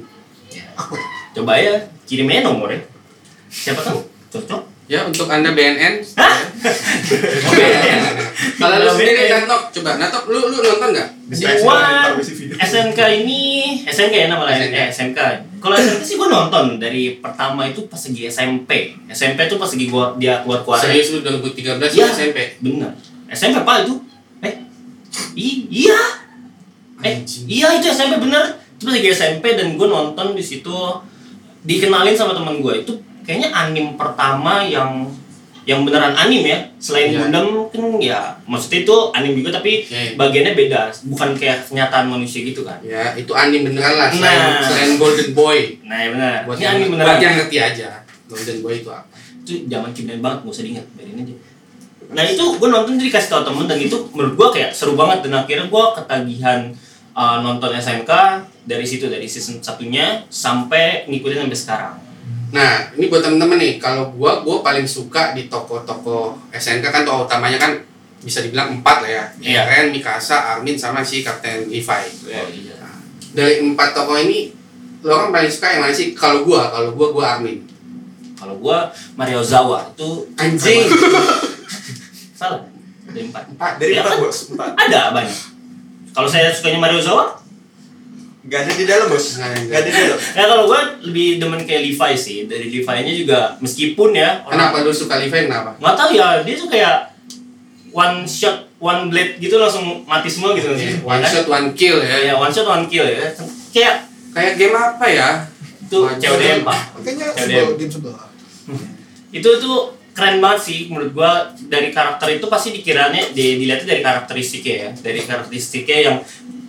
aku 0.74 0.96
Coba 1.30 1.60
ya 1.60 1.76
kirim 2.02 2.26
aja 2.26 2.40
nomornya. 2.42 2.80
Siapa 3.46 3.84
tahu 3.84 4.00
cocok. 4.32 4.62
Ya 4.90 5.06
untuk 5.06 5.30
anda 5.30 5.54
BNN. 5.54 6.02
Hah? 6.18 6.34
Oh, 7.46 7.54
BNN. 7.54 8.00
Kalau 8.58 8.74
lu 8.76 8.90
sendiri. 8.90 9.30
Natok, 9.30 9.70
coba 9.70 9.90
Natok 9.96 10.24
lu 10.26 10.50
lu 10.50 10.58
nonton 10.58 10.90
nggak? 10.90 11.08
Gua. 11.62 11.78
SNK 12.58 12.98
ini 13.22 13.40
SNK 13.86 14.10
ya 14.12 14.26
nama 14.26 14.50
lain 14.50 14.74
eh, 14.74 14.90
SNK. 14.90 15.18
Kalau 15.62 15.78
SNK 15.78 16.02
sih 16.02 16.18
gua 16.18 16.26
nonton 16.26 16.82
dari 16.82 17.22
pertama 17.22 17.70
itu 17.70 17.86
pas 17.86 18.02
lagi 18.02 18.26
SMP. 18.26 18.98
SMP 19.06 19.46
tuh 19.46 19.62
pas 19.62 19.70
lagi 19.70 19.86
gua 19.86 20.18
dia 20.18 20.42
keluar 20.42 20.66
keluar. 20.66 20.82
Serius 20.82 21.14
lu 21.14 21.22
2013 21.22 21.78
Iya. 21.94 22.06
SMP. 22.10 22.38
Bener. 22.58 22.90
SMP 23.30 23.62
apa 23.62 23.86
itu? 23.86 23.94
Eh, 24.42 24.54
i- 25.38 25.70
iya. 25.70 26.00
Eh, 27.00 27.22
iya 27.46 27.78
itu 27.78 27.86
SMP 27.86 28.18
bener. 28.18 28.58
Itu 28.74 28.90
pas 28.90 28.98
lagi 28.98 29.06
SMP 29.08 29.54
dan 29.54 29.78
gue 29.78 29.86
nonton 29.86 30.34
di 30.34 30.42
situ 30.42 30.74
dikenalin 31.62 32.16
sama 32.16 32.34
teman 32.34 32.58
gue 32.58 32.74
itu 32.74 32.92
kayaknya 33.30 33.48
anim 33.48 33.94
pertama 33.94 34.58
yang 34.60 35.06
yang 35.62 35.84
beneran 35.84 36.10
anim 36.12 36.42
ya 36.42 36.58
selain 36.76 37.12
Iya. 37.12 37.20
Gundam 37.22 37.46
kan 37.68 37.84
ya 38.02 38.20
maksudnya 38.44 38.82
itu 38.82 38.96
anim 39.12 39.32
juga 39.34 39.50
tapi 39.54 39.84
Oke. 39.84 40.18
bagiannya 40.18 40.52
beda 40.56 40.80
bukan 41.06 41.30
kayak 41.32 41.62
kenyataan 41.62 42.06
manusia 42.08 42.42
gitu 42.42 42.64
kan 42.64 42.80
Ya, 42.82 43.14
itu 43.14 43.30
anime 43.30 43.70
beneran 43.70 43.94
lah 43.94 44.08
selain, 44.10 44.40
Nah. 44.40 44.58
selain 44.60 44.90
Golden 44.96 45.30
Boy. 45.30 45.78
nah 45.84 45.96
ya 45.96 46.08
benar 46.10 46.36
Buat 46.42 46.56
ini 46.56 46.64
yang, 46.64 46.74
anim 46.74 46.82
buat 46.82 46.94
beneran 46.98 47.16
yang 47.18 47.34
ngerti 47.38 47.56
aja. 47.56 47.88
Golden 48.26 48.58
Boy 48.60 48.74
itu 48.76 48.90
apa? 48.90 49.06
itu 49.40 49.52
zaman 49.66 49.90
kiblat 49.90 50.18
banget 50.18 50.38
gak 50.42 50.50
usah 50.50 50.64
diingat 50.64 50.86
biarin 50.92 51.16
aja 51.18 51.34
nah 52.10 52.24
itu 52.24 52.42
gue 52.42 52.68
nonton 52.68 52.98
jadi 52.98 53.10
kasih 53.12 53.30
tau 53.30 53.42
temen 53.42 53.64
dan 53.64 53.78
itu 53.78 53.94
menurut 54.10 54.34
gue 54.34 54.48
kayak 54.50 54.70
seru 54.70 54.92
banget 54.94 55.22
dan 55.22 55.32
akhirnya 55.38 55.66
gue 55.66 55.84
ketagihan 55.94 56.60
uh, 57.12 57.38
nonton 57.38 57.70
SMK 57.70 58.10
dari 58.64 58.82
situ 58.82 59.06
dari 59.06 59.24
season 59.24 59.60
satunya 59.60 60.18
sampai 60.26 61.06
ngikutin 61.06 61.46
sampai 61.46 61.54
sekarang. 61.56 61.94
Nah, 62.50 62.90
ini 62.98 63.06
buat 63.06 63.22
temen-temen 63.22 63.58
nih, 63.58 63.72
kalau 63.78 64.10
gua 64.14 64.42
gua 64.42 64.58
paling 64.60 64.86
suka 64.86 65.32
di 65.32 65.46
toko-toko 65.46 66.34
SNK 66.50 66.82
kan 66.90 67.02
tokoh 67.06 67.24
utamanya 67.26 67.58
kan 67.58 67.72
bisa 68.20 68.42
dibilang 68.42 68.80
empat 68.80 69.06
lah 69.06 69.10
ya. 69.10 69.24
Iya. 69.40 69.60
Eren, 69.64 69.86
Mikasa, 69.94 70.56
Armin 70.56 70.76
sama 70.76 71.00
si 71.00 71.22
Kapten 71.22 71.70
Levi. 71.70 72.04
Oh 72.28 72.48
iya. 72.50 72.76
Dari 73.32 73.62
empat 73.62 73.94
tokoh 73.94 74.18
ini 74.18 74.52
lo 75.00 75.16
orang 75.16 75.32
paling 75.32 75.48
suka 75.48 75.72
yang 75.72 75.80
mana 75.86 75.94
sih? 75.94 76.12
Kalau 76.12 76.44
gua, 76.44 76.68
kalau 76.68 76.92
gua 76.92 77.08
gua 77.14 77.24
Armin. 77.38 77.64
Kalau 78.36 78.56
gua 78.60 78.92
Mario 79.16 79.40
Zawa 79.40 79.88
itu 79.94 80.28
Anjing. 80.36 80.84
salah. 82.40 82.60
Ada 83.10 83.20
empat. 83.26 83.44
Empat. 83.56 83.72
Dari 83.80 83.92
Ya 83.96 84.02
empat 84.04 84.12
kan? 84.16 84.22
bos, 84.22 84.38
empat. 84.52 84.70
Ada 84.76 85.00
banyak. 85.16 85.38
Kalau 86.10 86.28
saya 86.28 86.50
sukanya 86.52 86.78
Mario 86.82 87.00
Zawa, 87.00 87.39
Gak 88.50 88.60
ada 88.60 88.72
di 88.72 88.84
dalam 88.84 89.06
bos. 89.06 89.38
Gak 89.38 89.46
ada 89.70 89.86
di 89.86 89.94
dalam. 89.94 90.18
ya 90.18 90.44
kalau 90.44 90.64
gua 90.66 90.80
lebih 91.00 91.38
demen 91.38 91.62
kayak 91.62 91.82
Levi 91.84 92.12
sih. 92.14 92.36
Dari 92.44 92.66
Levi-nya 92.68 93.12
juga 93.14 93.38
meskipun 93.56 94.10
ya 94.12 94.42
orang- 94.42 94.74
Kenapa 94.74 94.82
lu 94.82 94.90
suka 94.92 95.14
Levi 95.16 95.46
kenapa? 95.46 95.70
nggak 95.72 95.94
tahu 95.94 96.10
ya 96.12 96.42
dia 96.42 96.54
tuh 96.54 96.66
kayak 96.66 97.14
one 97.88 98.22
shot 98.22 98.66
one 98.76 99.06
blade 99.06 99.38
gitu 99.38 99.54
langsung 99.54 100.02
mati 100.02 100.26
semua 100.26 100.50
gitu 100.52 100.72
sih 100.72 100.98
One 101.00 101.18
Ya 101.18 101.22
kan? 101.22 101.30
shot 101.32 101.46
one 101.48 101.68
kill 101.72 101.98
ya 102.00 102.16
ya. 102.20 102.34
one 102.34 102.48
shot 102.48 102.66
one 102.66 102.84
kill 102.84 103.04
ya 103.04 103.30
kayak 103.70 103.94
Kayak 104.30 104.52
game 104.56 104.74
apa 104.74 105.06
ya? 105.06 105.28
One 105.88 106.14
CODM 106.16 106.62
shot. 106.62 106.64
pak 106.64 106.78
Ya, 107.00 107.30
sebelah 107.32 107.46
dia- 107.46 107.76
game 107.76 107.90
sebelah. 107.92 108.26
itu 109.30 109.50
tuh 109.56 109.78
keren 110.10 110.38
banget 110.38 110.60
sih 110.60 110.78
menurut 110.86 111.10
gua 111.12 111.30
dari 111.64 111.88
karakter 111.88 112.30
itu 112.32 112.46
pasti 112.46 112.70
dikiranya 112.72 113.30
di, 113.30 113.58
dilihatnya 113.58 113.86
dari 113.88 114.00
karakteristiknya 114.00 114.74
ya 114.76 114.90
dari 114.96 115.20
karakteristiknya 115.20 115.98
yang 116.04 116.16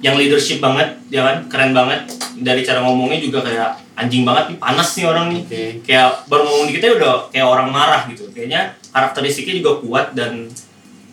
yang 0.01 0.17
leadership 0.17 0.57
banget 0.57 0.97
ya 1.13 1.21
kan 1.21 1.37
keren 1.45 1.71
banget 1.71 2.09
dari 2.41 2.65
cara 2.65 2.81
ngomongnya 2.81 3.21
juga 3.21 3.45
kayak 3.45 3.77
anjing 3.93 4.25
banget 4.25 4.53
nih 4.53 4.57
panas 4.57 4.89
nih 4.97 5.05
orang 5.05 5.25
nih 5.29 5.41
Oke. 5.45 5.63
kayak 5.85 6.25
baru 6.25 6.41
ngomong 6.49 6.65
dikit 6.73 6.81
aja 6.81 6.93
udah 6.97 7.15
kayak 7.29 7.47
orang 7.47 7.69
marah 7.69 8.01
gitu 8.09 8.25
kayaknya 8.33 8.73
karakteristiknya 8.89 9.61
juga 9.61 9.71
kuat 9.85 10.17
dan 10.17 10.49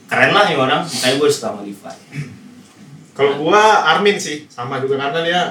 keren 0.08 0.32
lah 0.32 0.48
nih 0.48 0.56
orang 0.56 0.80
makanya 0.80 1.14
gue 1.20 1.28
suka 1.28 1.52
sama 1.52 1.60
Levi 1.62 1.76
Kalau 3.18 3.34
gua 3.34 3.82
Armin 3.82 4.14
sih, 4.14 4.46
sama 4.46 4.78
juga 4.78 4.94
karena 4.94 5.26
dia 5.26 5.42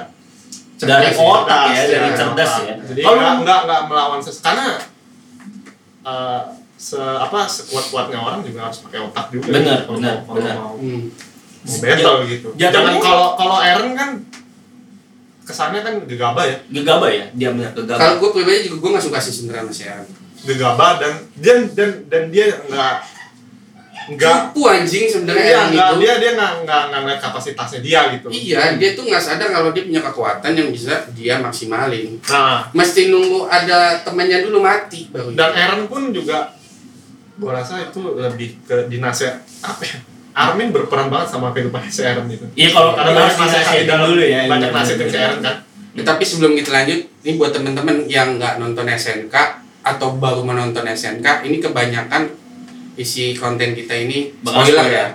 dari 0.80 1.12
sih, 1.12 1.20
otak 1.20 1.68
ya, 1.68 1.84
cerdas, 1.84 1.90
dari 1.92 2.08
ya, 2.08 2.16
cerdas 2.16 2.52
ya. 2.64 2.74
Jadi 2.80 3.00
Kalau 3.04 3.16
nggak 3.20 3.34
nggak 3.44 3.60
nggak 3.68 3.80
melawan 3.92 4.20
ses 4.24 4.40
karena 4.40 4.80
eh, 6.00 6.42
se 6.80 6.96
apa 6.96 7.44
sekuat 7.44 7.92
kuatnya 7.92 8.18
orang 8.24 8.40
juga 8.40 8.72
harus 8.72 8.80
pakai 8.88 9.04
otak 9.04 9.26
juga. 9.36 9.52
Bener. 9.60 9.78
Mau, 9.84 10.80
Hmm. 10.80 11.12
Mau 11.60 11.76
battle 11.78 12.16
gitu. 12.24 12.48
jatuhnya- 12.52 12.72
Jangan 12.72 12.94
kalau 12.98 13.28
kalau 13.34 13.58
Eren 13.58 13.90
kan 13.92 14.10
kesannya 15.40 15.80
kan 15.80 15.94
gegabah 16.04 16.44
ya, 16.44 16.56
gegabah 16.68 17.08
ya, 17.08 17.24
dia 17.32 17.48
benar 17.50 17.72
gegabah. 17.72 17.96
Kalau 17.98 18.14
gue 18.18 18.30
pribadi 18.32 18.58
juga 18.64 18.76
gue 18.78 18.90
gak 18.92 19.04
suka 19.04 19.18
sih 19.18 19.32
sebenarnya 19.32 19.64
sama 19.64 19.72
si 19.72 19.84
Eren. 19.84 20.06
gegabah 20.40 20.92
dan 20.96 21.12
dan 21.34 21.58
dan 21.72 21.90
dan 22.06 22.22
dia 22.28 22.46
nggak 22.62 22.94
nggak 24.08 24.36
Cupu 24.48 24.64
anjing 24.66 25.04
sebenarnya 25.04 25.42
Iya, 25.42 25.56
Eren 25.58 25.68
nggak 25.70 25.88
itu. 25.88 25.96
dia 25.98 26.12
dia 26.16 26.30
nggak 26.32 26.52
nggak 26.62 26.82
nggak 26.86 27.00
ngeliat 27.02 27.20
kapasitasnya 27.20 27.80
dia 27.82 28.00
gitu. 28.10 28.26
Iya, 28.30 28.58
dia 28.74 28.90
tuh 28.92 29.04
nggak 29.04 29.20
sadar 29.20 29.48
kalau 29.50 29.68
dia 29.70 29.82
punya 29.82 30.00
kekuatan 30.00 30.52
yang 30.52 30.68
bisa 30.68 30.94
dia 31.10 31.34
maksimalin. 31.36 32.16
Nah, 32.24 32.70
Mesti 32.70 33.08
nunggu 33.08 33.44
ada 33.46 33.78
temannya 33.98 34.40
dulu 34.40 34.60
mati 34.60 35.08
baru. 35.08 35.32
dan 35.32 35.52
Eren 35.52 35.84
pun 35.84 36.08
juga 36.08 36.54
gua 37.34 37.52
rasa 37.54 37.82
itu 37.82 38.00
lebih 38.14 38.62
ke 38.62 38.86
dinasnya 38.86 39.42
apa 39.60 39.82
ya? 39.82 39.98
Armin 40.38 40.70
berperan 40.70 41.10
banget 41.10 41.28
sama 41.28 41.50
kehidupan 41.50 41.82
si 41.84 42.00
Eren 42.00 42.30
itu. 42.30 42.46
Iya 42.54 42.70
kalau 42.70 42.94
Karena 42.94 43.18
harus 43.20 43.34
dinasihatin 43.34 43.84
dalam 43.84 44.06
dulu 44.08 44.22
ya. 44.22 44.40
banyak 44.46 44.70
benar, 44.70 44.80
nasihat 44.80 44.98
benar, 45.00 45.10
si 45.10 45.18
Eren 45.18 45.38
kan. 45.42 45.56
Ya, 45.92 46.02
tapi 46.06 46.22
sebelum 46.22 46.54
kita 46.54 46.70
lanjut, 46.70 47.00
ini 47.18 47.32
buat 47.34 47.50
temen-temen 47.50 48.06
yang 48.06 48.38
nggak 48.38 48.54
nonton 48.56 48.86
SNK 48.86 49.34
atau 49.82 50.14
baru 50.14 50.46
menonton 50.46 50.86
SNK, 50.86 51.26
ini 51.42 51.58
kebanyakan 51.58 52.30
isi 52.94 53.34
konten 53.34 53.74
kita 53.74 53.94
ini 53.96 54.30
spoiler 54.38 54.86
ya. 54.86 55.06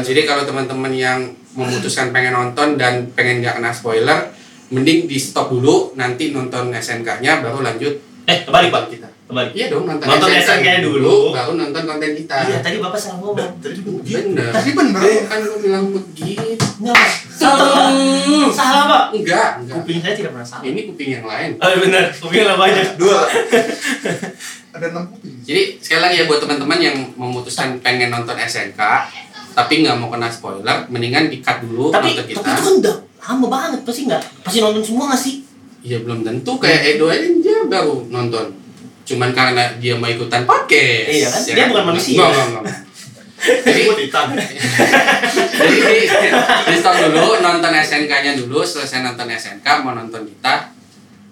Jadi 0.00 0.24
kalau 0.24 0.44
teman-teman 0.44 0.92
yang 0.92 1.18
memutuskan 1.52 2.08
pengen 2.08 2.32
nonton 2.32 2.76
dan 2.76 3.12
pengen 3.12 3.40
nggak 3.40 3.60
kena 3.60 3.68
spoiler, 3.70 4.32
mending 4.68 5.04
di 5.04 5.16
stop 5.16 5.50
dulu, 5.50 5.92
nanti 5.94 6.30
nonton 6.30 6.70
SNK-nya 6.70 7.40
baru 7.40 7.60
lanjut 7.60 8.00
Eh, 8.24 8.46
kebalik 8.46 8.70
Pak. 8.70 8.82
kita. 8.88 9.08
Kebalik. 9.30 9.52
Iya 9.54 9.66
dong, 9.70 9.84
nonton, 9.86 10.06
Nonton 10.06 10.30
SNK 10.34 10.68
dulu. 10.82 11.30
baru 11.30 11.52
nonton 11.54 11.82
konten 11.86 12.10
kita. 12.12 12.36
Iya, 12.44 12.58
tadi 12.58 12.76
Bapak 12.76 12.98
salah 12.98 13.18
ngomong. 13.22 13.62
Tadi. 13.62 13.78
Bener. 13.86 14.50
Tapi 14.50 14.70
bener. 14.74 15.00
Eh, 15.00 15.20
kan 15.24 15.38
lu 15.40 15.54
bilang 15.62 15.84
begitu. 15.88 16.66
Enggak, 16.82 16.94
Pak. 16.98 17.10
Salah, 17.30 17.66
Pak. 17.70 17.90
Salah, 18.50 18.84
Pak. 18.84 19.04
Enggak, 19.14 19.50
enggak. 19.62 19.76
Kuping 19.78 19.98
saya 20.02 20.14
tidak 20.14 20.30
pernah 20.34 20.48
salah. 20.50 20.62
Ini 20.66 20.80
kuping 20.84 21.10
yang 21.14 21.24
lain. 21.24 21.50
Oh, 21.56 21.70
benar. 21.78 22.04
Kuping 22.12 22.42
lah 22.42 22.56
banyak. 22.58 22.86
Dua. 22.98 23.20
Ada 24.70 24.86
enam 24.88 25.04
kuping. 25.08 25.34
Jadi 25.42 25.62
sekali 25.78 26.00
lagi 26.00 26.14
ya 26.16 26.24
buat 26.26 26.38
teman-teman 26.38 26.78
yang 26.78 26.96
memutuskan 27.14 27.78
pengen 27.80 28.10
nonton 28.10 28.34
SNK 28.34 28.78
tapi 29.50 29.82
nggak 29.82 29.98
mau 29.98 30.06
kena 30.08 30.30
spoiler, 30.30 30.86
mendingan 30.86 31.26
di 31.26 31.42
cut 31.42 31.58
dulu 31.60 31.90
Tapi, 31.90 32.14
nonton 32.14 32.22
tapi 32.22 32.32
kita. 32.32 32.46
itu 32.46 32.62
kan 32.62 32.74
udah 32.78 32.96
lama 33.20 33.46
banget 33.50 33.80
pasti 33.82 34.00
nggak 34.06 34.22
pasti 34.46 34.58
nonton 34.62 34.78
semua 34.80 35.10
nggak 35.10 35.18
sih? 35.20 35.34
Iya 35.82 35.98
belum 36.00 36.22
tentu 36.22 36.54
kayak 36.54 36.94
Edo 36.94 37.10
aja 37.10 37.26
dia 37.26 37.58
baru 37.66 38.06
nonton. 38.06 38.46
Cuman 39.06 39.30
karena 39.34 39.74
dia 39.78 39.94
mau 39.98 40.08
ikutan 40.08 40.46
podcast. 40.46 41.10
Iya 41.10 41.28
kan? 41.28 41.40
Dia 41.44 41.64
bukan 41.70 41.84
manusia. 41.94 42.16
Enggak, 42.16 42.30
enggak, 42.30 42.46
enggak. 42.48 42.78
Jadi, 43.64 43.80
Gua 43.88 43.96
Titan. 43.96 44.26
jadi 45.60 45.76
di, 45.80 46.00
di 46.68 46.74
stop 46.76 46.92
dulu 47.08 47.40
nonton 47.40 47.72
SNK-nya 47.72 48.36
dulu, 48.36 48.60
selesai 48.60 49.00
nonton 49.00 49.32
SNK 49.32 49.64
mau 49.80 49.96
nonton 49.96 50.28
kita 50.28 50.68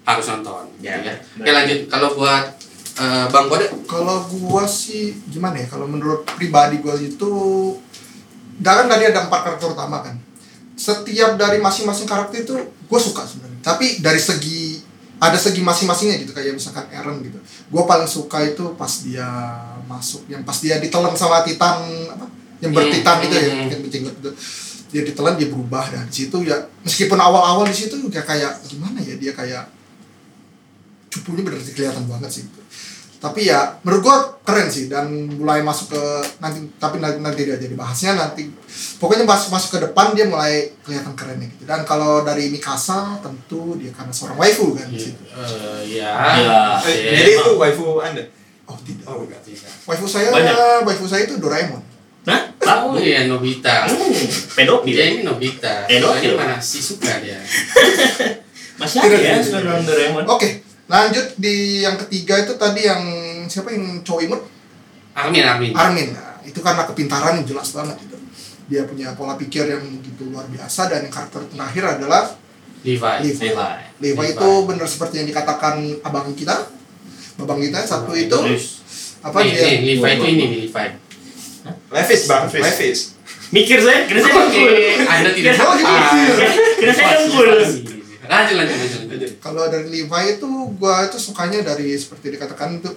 harus 0.09 0.25
nonton. 0.25 0.73
Ya, 0.81 0.97
ya. 1.05 1.13
Oke 1.37 1.51
lanjut 1.53 1.85
kalau 1.85 2.17
buat 2.17 2.49
eh, 2.97 3.25
Bang 3.29 3.45
Kode 3.45 3.69
Kalau 3.85 4.25
gua 4.25 4.65
sih 4.65 5.21
gimana 5.29 5.61
ya? 5.61 5.69
Kalau 5.69 5.85
menurut 5.85 6.25
pribadi 6.33 6.81
gua 6.81 6.97
itu 6.97 7.29
kan 8.59 8.89
tadi 8.89 9.03
ada 9.07 9.29
empat 9.29 9.39
karakter 9.45 9.69
utama 9.71 10.03
kan. 10.03 10.15
Setiap 10.75 11.35
dari 11.35 11.59
masing-masing 11.59 12.07
karakter 12.07 12.43
itu 12.43 12.55
gue 12.63 12.99
suka 12.99 13.23
sebenarnya. 13.23 13.59
Tapi 13.63 13.99
dari 13.99 14.19
segi 14.19 14.79
ada 15.19 15.35
segi 15.35 15.59
masing-masingnya 15.59 16.23
gitu 16.23 16.31
kayak 16.31 16.55
misalkan 16.55 16.87
Eren 16.91 17.19
gitu. 17.23 17.39
Gue 17.69 17.83
paling 17.85 18.09
suka 18.09 18.41
itu 18.45 18.73
pas 18.73 18.89
dia 19.05 19.29
masuk 19.85 20.25
yang 20.25 20.41
pas 20.41 20.57
dia 20.57 20.81
ditelan 20.81 21.13
sama 21.13 21.45
Titan 21.45 21.85
apa? 22.09 22.25
Yang 22.59 22.71
bertitan 22.75 23.15
Hmm, 23.21 23.25
itu 23.29 23.35
ya, 23.35 23.43
hmm. 23.45 23.69
yang 23.71 23.81
berjenggot 23.85 24.15
itu. 24.19 24.31
Dia 24.89 25.01
ditelan 25.05 25.37
dia 25.37 25.47
berubah 25.53 25.85
dan 25.93 26.09
di 26.09 26.25
situ 26.25 26.37
ya 26.41 26.57
meskipun 26.81 27.19
awal-awal 27.21 27.69
di 27.69 27.77
situ 27.77 27.93
juga 28.01 28.25
kayak 28.25 28.65
gimana 28.65 28.97
ya 29.05 29.15
dia 29.21 29.37
kayak 29.37 29.69
cupunya 31.13 31.45
bener 31.45 31.61
kelihatan 31.61 32.05
banget 32.09 32.29
sih 32.29 32.43
gitu 32.45 32.58
tapi 33.19 33.45
ya 33.45 33.77
menurut 33.81 34.01
gua 34.01 34.17
keren 34.41 34.65
sih 34.65 34.87
dan 34.87 35.11
mulai 35.29 35.59
masuk 35.59 35.91
ke 35.91 36.03
nanti 36.39 36.63
tapi 36.75 36.97
nanti 36.97 37.19
nanti 37.19 37.43
dia 37.43 37.55
jadi 37.55 37.75
bahasnya 37.75 38.15
nanti 38.15 38.47
pokoknya 38.95 39.23
masuk 39.23 39.51
masuk 39.51 39.69
ke 39.75 39.83
depan 39.83 40.11
dia 40.11 40.23
mulai 40.23 40.71
kelihatan 40.79 41.11
kerennya 41.13 41.47
gitu 41.49 41.63
dan 41.63 41.83
kalau 41.83 42.23
dari 42.23 42.47
Mikasa 42.47 43.19
tentu 43.19 43.75
dia 43.75 43.91
karena 43.91 44.09
seorang 44.09 44.35
waifu 44.35 44.71
kan 44.71 44.87
di 44.87 44.99
situ 45.01 45.19
Eh, 45.29 45.99
ya. 45.99 46.15
Iya. 46.15 46.61
Eh, 46.81 46.97
Jadi 47.13 47.31
itu 47.35 47.51
waifu 47.55 47.99
anda? 47.99 48.23
oh 48.65 48.77
tidak 48.79 49.03
Oh 49.05 49.19
enggak. 49.19 49.41
waifu 49.83 50.05
saya 50.05 50.29
Banyak. 50.29 50.55
waifu 50.83 51.03
saya 51.03 51.23
itu 51.23 51.35
Doraemon 51.37 51.83
Hah? 52.23 52.41
Oh 52.61 52.95
Tahu? 52.95 52.99
iya 52.99 53.25
Nobita. 53.25 53.83
Hmm, 53.83 54.11
pedofil. 54.53 54.91
Dia 54.91 55.05
ini 55.09 55.21
Nobita. 55.23 55.87
Pedofil. 55.87 56.35
Soalnya 56.35 56.53
mana 56.53 56.57
sih 56.59 56.77
suka 56.77 57.17
dia. 57.17 57.39
Masih 58.79 58.99
ada 59.01 59.07
Tidak, 59.09 59.19
ya 59.19 59.33
tidak, 59.35 59.43
tidak. 59.45 59.61
nonton 59.65 59.83
Doraemon. 59.87 60.23
oke 60.25 60.47
lanjut 60.89 61.37
di 61.37 61.85
yang 61.85 61.95
ketiga 62.05 62.41
itu 62.41 62.53
tadi 62.57 62.81
yang 62.89 63.03
siapa 63.45 63.69
yang 63.69 64.01
cowok 64.01 64.21
imut 64.25 64.41
Armin 65.13 65.45
Armin. 65.45 65.71
Armin 65.77 66.09
nah, 66.17 66.41
itu 66.41 66.59
karena 66.59 66.83
kepintaran 66.89 67.37
yang 67.39 67.45
jelas 67.45 67.69
banget 67.77 67.95
gitu 68.01 68.17
dia 68.69 68.85
punya 68.85 69.17
pola 69.17 69.33
pikir 69.33 69.65
yang 69.65 69.81
begitu 69.81 70.29
luar 70.29 70.45
biasa 70.49 70.93
dan 70.93 71.05
yang 71.05 71.13
karakter 71.13 71.41
terakhir 71.49 71.83
adalah 71.97 72.37
Levi. 72.79 73.15
Levi. 73.27 73.49
Levi. 73.51 73.67
Levi 73.99 74.23
Levi. 74.23 74.33
itu 74.39 74.49
benar 74.63 74.87
seperti 74.87 75.15
yang 75.19 75.27
dikatakan 75.27 75.83
abang 75.99 76.31
kita, 76.31 76.69
babang 77.35 77.59
kita 77.59 77.83
satu 77.83 78.15
itu 78.15 78.39
apa 79.19 79.37
nih, 79.43 79.51
dia? 79.51 79.65
nih, 79.67 79.79
Levi 79.83 80.09
itu 80.15 80.25
ini 80.31 80.43
nih, 80.47 80.59
Levi. 80.69 80.87
Levis 81.91 82.21
bang, 82.29 82.43
Levis. 82.47 82.63
Levis. 82.63 82.99
mikir 83.49 83.81
saya, 83.81 84.05
kira 84.05 84.21
saya 84.21 84.33
dengkul. 84.45 84.71
Anda 85.09 85.29
tidak 85.33 85.53
tahu. 85.57 85.71
iya. 85.81 86.47
Kira 86.77 86.93
saya 86.93 87.13
dengkul. 87.19 87.49
Lanjut 88.29 88.55
lanjut 88.61 88.77
lanjut. 88.77 88.98
Kalau 89.39 89.71
dari 89.71 89.87
Levi 89.87 90.23
itu 90.35 90.47
gua 90.75 91.07
itu 91.07 91.17
sukanya 91.19 91.63
dari 91.63 91.95
seperti 91.95 92.35
dikatakan 92.35 92.79
itu. 92.79 92.91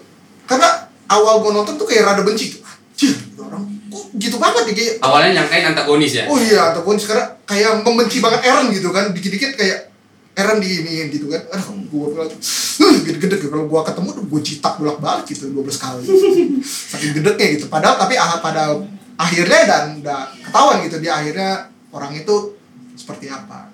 Karena 0.46 0.90
awal 1.06 1.42
gua 1.42 1.62
nonton 1.62 1.78
tuh 1.78 1.86
kayak 1.86 2.06
rada 2.12 2.22
benci 2.26 2.58
tuh. 2.58 2.62
Anjir, 2.62 3.14
gitu 3.18 3.42
orang. 3.42 3.62
Kok 3.90 4.04
gitu 4.16 4.36
banget 4.38 4.62
ya 4.70 4.74
kayak 4.74 4.94
Awalnya 5.02 5.30
nyangkain 5.42 5.64
antagonis 5.74 6.12
ya. 6.14 6.24
oh 6.30 6.38
iya 6.38 6.70
ataupun 6.72 6.94
sekarang 6.96 7.34
kayak 7.44 7.82
membenci 7.82 8.22
banget 8.22 8.40
Eren 8.46 8.66
gitu 8.70 8.88
kan. 8.94 9.10
Dikit-dikit 9.10 9.58
kayak 9.58 9.78
Eren 10.38 10.58
diiniin 10.62 11.10
gitu 11.10 11.26
kan. 11.26 11.42
Aduh 11.50 11.82
gua 11.90 12.06
bilang 12.14 12.30
uh, 12.30 12.94
gede-gede. 13.02 13.36
Gitu. 13.38 13.46
kalau 13.50 13.66
gua 13.66 13.82
ketemu 13.82 14.08
tuh 14.14 14.24
gua 14.30 14.40
citak 14.42 14.74
bolak-balik 14.78 15.24
gitu 15.26 15.50
12 15.50 15.66
kali. 15.78 16.04
Saking 16.94 17.12
gedeknya 17.18 17.46
gitu. 17.58 17.66
Padahal 17.66 17.98
tapi 17.98 18.14
ah, 18.14 18.38
pada 18.38 18.78
akhirnya 19.18 19.60
dan 19.66 19.84
udah 20.00 20.20
ketahuan 20.42 20.82
gitu 20.86 20.96
dia 20.98 21.12
akhirnya 21.20 21.68
orang 21.92 22.12
itu 22.16 22.56
seperti 22.96 23.28
apa 23.28 23.71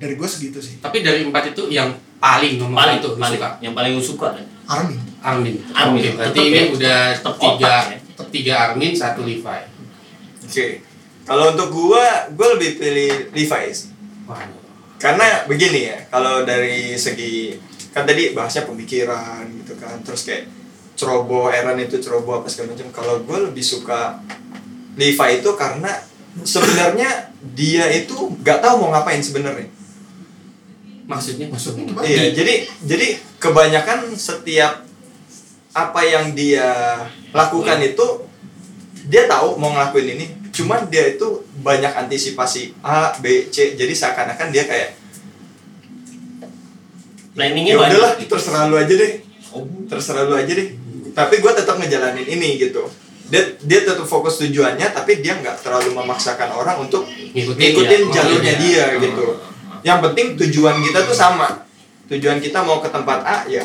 dari 0.00 0.16
gue 0.16 0.28
segitu 0.28 0.58
sih 0.64 0.80
Tapi 0.80 1.04
dari 1.04 1.28
empat 1.28 1.52
itu 1.52 1.68
yang 1.68 1.92
paling 2.16 2.56
nomor 2.56 2.80
paling 2.80 2.98
satu 3.04 3.08
lu 3.12 3.20
paling 3.20 3.36
suka 3.36 3.48
yang 3.60 3.74
paling 3.76 3.92
lu 3.92 4.02
suka 4.02 4.28
kan? 4.32 4.46
Armin 4.70 5.10
Armin. 5.20 5.60
Armin. 5.76 6.00
Oke, 6.00 6.10
berarti 6.16 6.40
ini 6.48 6.56
ya. 6.56 6.64
udah 6.72 7.00
Tetep 7.20 7.34
tiga 7.36 7.72
otak 7.76 7.84
ya. 7.92 8.24
tiga 8.32 8.54
Armin, 8.68 8.92
satu 8.96 9.20
Levi. 9.24 9.60
Oke. 10.44 10.66
Kalau 11.28 11.44
untuk 11.54 11.68
gua, 11.70 12.26
gua 12.32 12.56
lebih 12.56 12.80
pilih 12.80 13.12
Levi 13.36 13.64
sih. 13.70 13.92
Waduh. 14.24 14.60
Karena 15.00 15.44
begini 15.48 15.80
ya, 15.88 15.98
kalau 16.08 16.44
dari 16.44 16.96
segi 16.96 17.56
kan 17.92 18.04
tadi 18.04 18.36
bahasnya 18.36 18.68
pemikiran 18.68 19.48
gitu 19.64 19.74
kan, 19.80 20.00
terus 20.04 20.24
kayak 20.24 20.48
ceroboh, 20.96 21.48
Aaron 21.48 21.80
itu 21.80 21.96
ceroboh 22.00 22.40
apa 22.40 22.48
segala 22.48 22.76
macam. 22.76 22.88
Kalau 22.92 23.14
gue 23.24 23.38
lebih 23.52 23.64
suka 23.64 24.20
Levi 24.96 25.28
itu 25.40 25.50
karena 25.56 25.92
sebenarnya 26.44 27.32
dia 27.56 27.88
itu 27.92 28.36
nggak 28.40 28.60
tahu 28.60 28.84
mau 28.84 28.96
ngapain 28.96 29.20
sebenarnya. 29.20 29.68
Maksudnya 31.10 31.50
maksudnya 31.50 31.82
gimana 31.90 32.06
Iya, 32.06 32.30
jadi 32.30 32.54
jadi 32.86 33.08
kebanyakan 33.42 34.14
setiap 34.14 34.86
apa 35.74 36.00
yang 36.06 36.38
dia 36.38 36.70
lakukan 37.30 37.82
itu 37.82 38.06
dia 39.10 39.26
tahu 39.26 39.58
mau 39.58 39.74
ngelakuin 39.74 40.14
ini, 40.14 40.26
cuman 40.54 40.86
dia 40.86 41.10
itu 41.10 41.42
banyak 41.62 41.90
antisipasi 41.90 42.78
A, 42.78 43.10
B, 43.18 43.50
C. 43.50 43.74
Jadi 43.74 43.90
seakan-akan 43.90 44.54
dia 44.54 44.70
kayak 44.70 44.94
Planningnya 47.30 47.74
ya 47.74 47.78
banyak. 47.78 47.90
udahlah, 47.94 48.12
gitu. 48.18 48.30
terserah 48.34 48.66
lu 48.66 48.76
aja 48.76 48.90
deh. 48.90 49.12
Oh, 49.54 49.62
Terserah 49.86 50.26
lu 50.26 50.34
aja 50.34 50.50
deh. 50.50 50.68
Tapi 51.10 51.34
gue 51.38 51.52
tetap 51.54 51.78
ngejalanin 51.78 52.26
ini 52.26 52.58
gitu. 52.58 52.86
Dia 53.30 53.54
dia 53.62 53.86
tetap 53.86 54.02
fokus 54.06 54.42
tujuannya, 54.42 54.90
tapi 54.90 55.22
dia 55.22 55.38
nggak 55.38 55.62
terlalu 55.62 55.94
memaksakan 55.94 56.50
orang 56.50 56.82
untuk 56.82 57.06
Ngikutin, 57.06 57.54
ngikutin 57.62 58.00
ya, 58.02 58.14
jalurnya 58.14 58.54
maunya. 58.58 58.62
dia 58.62 58.84
gitu. 58.98 59.26
Yang 59.86 59.98
penting 60.10 60.26
tujuan 60.36 60.80
kita 60.84 61.04
tuh 61.08 61.16
sama. 61.16 61.64
Tujuan 62.10 62.42
kita 62.42 62.66
mau 62.66 62.82
ke 62.82 62.90
tempat 62.90 63.22
A 63.22 63.36
ya 63.46 63.64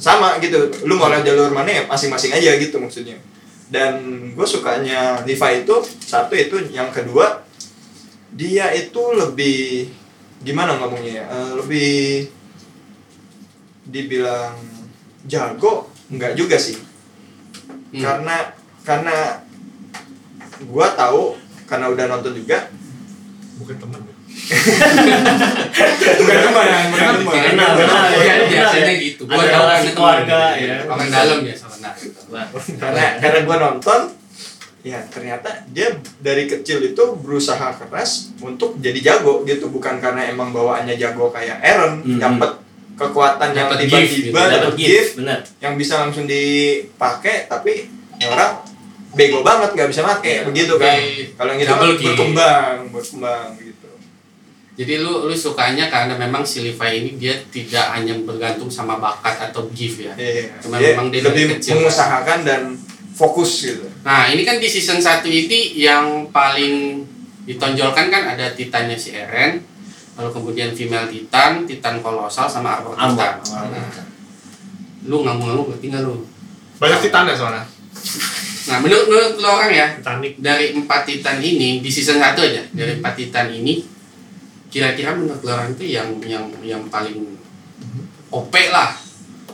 sama 0.00 0.40
gitu. 0.40 0.72
Lu 0.88 0.96
mau 0.96 1.12
lewat 1.12 1.26
jalur 1.28 1.52
mana 1.52 1.70
ya 1.70 1.82
masing-masing 1.86 2.32
aja 2.32 2.56
gitu 2.56 2.80
maksudnya. 2.80 3.20
Dan 3.72 4.02
gue 4.36 4.46
sukanya 4.48 5.24
Levi 5.24 5.64
itu 5.64 5.76
satu 6.04 6.36
itu, 6.36 6.60
yang 6.72 6.92
kedua 6.92 7.40
dia 8.32 8.72
itu 8.72 9.00
lebih 9.12 9.92
gimana 10.40 10.80
ngomongnya 10.80 11.12
ya? 11.20 11.24
Eh, 11.28 11.50
lebih 11.60 11.92
dibilang 13.86 14.56
jago 15.28 15.92
enggak 16.08 16.32
juga 16.36 16.56
sih. 16.56 16.80
Hmm. 17.92 18.00
Karena 18.00 18.36
karena 18.82 19.44
gua 20.66 20.94
tahu 20.96 21.36
karena 21.68 21.92
udah 21.92 22.04
nonton 22.08 22.34
juga 22.34 22.72
bukan 23.60 23.76
teman 23.78 24.00
ya. 24.00 24.11
Bukan 24.52 26.38
teman 26.42 26.66
bukan 26.88 27.14
teman 27.18 27.34
Kenal, 27.42 27.70
kenal, 27.74 28.04
ya. 28.14 28.34
biasanya 28.44 28.94
gitu. 28.96 29.22
Gua 29.24 29.38
Ada 29.38 29.50
tahu 29.50 29.64
kan 29.64 29.80
keluarga, 29.92 30.40
temen. 30.50 30.62
ya. 30.62 30.76
Orang 30.86 31.08
dalam 31.08 31.38
ya 31.42 31.54
sama. 31.54 31.70
Wah. 32.28 32.46
karena 32.78 33.04
karena 33.18 33.38
gua 33.42 33.56
nonton 33.60 34.00
ya 34.82 34.98
ternyata 35.06 35.46
dia 35.68 35.92
dari 36.18 36.44
kecil 36.44 36.82
itu 36.82 37.04
berusaha 37.16 37.70
keras 37.76 38.34
untuk 38.38 38.74
jadi 38.76 38.98
jago 39.00 39.44
gitu 39.44 39.68
bukan 39.68 39.98
karena 39.98 40.26
emang 40.26 40.50
bawaannya 40.50 40.96
jago 40.96 41.28
kayak 41.28 41.60
Aaron 41.60 42.02
Hmm. 42.02 42.18
dapat 42.18 42.58
kekuatan 42.92 43.50
yang 43.52 43.68
Dapet 43.68 43.78
gitu. 43.80 43.94
tiba-tiba 44.26 44.40
Dapat 44.48 44.74
gift, 44.74 44.82
gift 44.82 45.12
benar. 45.18 45.38
yang 45.58 45.74
bisa 45.76 45.94
langsung 45.98 46.24
dipakai 46.24 47.46
tapi 47.46 47.86
ya 48.16 48.26
orang 48.28 48.58
bego 49.12 49.40
banget 49.40 49.70
nggak 49.72 49.88
bisa 49.88 50.02
pakai 50.02 50.40
Iya, 50.40 50.46
begitu 50.46 50.74
kan 50.76 50.98
kalau 51.36 51.50
yang 51.52 51.60
itu 51.60 51.74
berkembang 52.02 52.76
berkembang 52.88 53.48
gitu 53.54 53.71
Jadi 54.72 55.04
lu 55.04 55.28
lu 55.28 55.36
sukanya 55.36 55.92
karena 55.92 56.16
memang 56.16 56.48
si 56.48 56.64
Levi 56.64 56.90
ini 56.96 57.10
dia 57.20 57.36
tidak 57.52 57.92
hanya 57.92 58.16
bergantung 58.24 58.72
sama 58.72 58.96
bakat 58.96 59.52
atau 59.52 59.68
gift 59.76 60.00
ya. 60.00 60.16
Iya, 60.16 60.48
Cuma 60.64 60.80
dia 60.80 60.96
memang 60.96 61.12
dia 61.12 61.20
lebih 61.20 61.60
kecil. 61.60 61.76
mengusahakan 61.76 62.40
dan 62.40 62.62
fokus 63.12 63.68
gitu. 63.68 63.84
Nah, 64.00 64.32
ini 64.32 64.48
kan 64.48 64.56
di 64.56 64.64
season 64.64 64.96
1 64.96 65.28
ini 65.28 65.76
yang 65.76 66.32
paling 66.32 67.04
ditonjolkan 67.44 68.08
kan 68.08 68.32
ada 68.32 68.56
Titannya 68.56 68.96
si 68.96 69.12
Eren, 69.12 69.60
lalu 70.16 70.30
kemudian 70.32 70.72
female 70.72 71.04
Titan, 71.04 71.68
Titan 71.68 72.00
kolosal 72.00 72.48
sama 72.48 72.80
Armor. 72.80 72.96
Titan. 72.96 73.44
Nah, 73.52 74.08
lu 75.04 75.20
ngamuk-ngamuk 75.20 75.76
ngerti 75.76 75.92
nggak 75.92 76.02
lu? 76.02 76.24
Banyak 76.80 76.98
titannya 77.04 77.34
soalnya. 77.36 77.64
Nah, 78.72 78.78
menurut 78.80 79.06
menurut 79.10 79.34
lo 79.36 79.48
orang 79.52 79.70
ya, 79.74 79.86
Titanic. 80.00 80.40
dari 80.40 80.72
empat 80.72 81.04
Titan 81.04 81.38
ini 81.44 81.84
di 81.84 81.90
season 81.92 82.16
1 82.16 82.40
aja, 82.40 82.62
dari 82.72 82.96
empat 82.96 83.14
Titan 83.20 83.52
ini 83.52 83.91
kira-kira 84.72 85.12
menurut 85.12 85.38
lo 85.38 85.52
itu 85.68 85.84
yang 85.86 86.08
yang 86.22 86.48
yang 86.62 86.82
paling 86.88 87.36
OP 88.28 88.54
lah. 88.72 88.96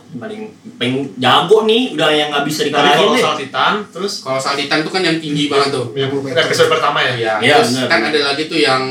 Paling 0.09 0.48
paling 0.78 0.94
jago 1.16 1.66
nih, 1.66 1.92
udah 1.92 2.09
yang 2.09 2.28
nggak 2.31 2.46
bisa 2.46 2.64
dikalahin 2.64 2.96
kalau 2.96 3.12
deh. 3.12 3.20
soal 3.20 3.37
titan, 3.37 3.74
terus 3.90 4.12
Kolosal 4.18 4.57
Titan 4.57 4.81
tuh 4.81 4.88
kan 4.88 5.02
yang 5.02 5.18
tinggi 5.18 5.52
banget 5.52 5.68
tuh. 5.70 5.92
yang 5.92 6.09
20 6.09 6.24
meter. 6.24 6.40
episode 6.40 6.70
pertama 6.70 6.98
ya. 7.02 7.12
Iya, 7.12 7.33
Iya, 7.38 7.54
terus 7.61 7.70
benar, 7.76 7.88
kan 7.90 8.00
ada 8.07 8.20
lagi 8.24 8.42
tuh 8.46 8.57
yang 8.57 8.83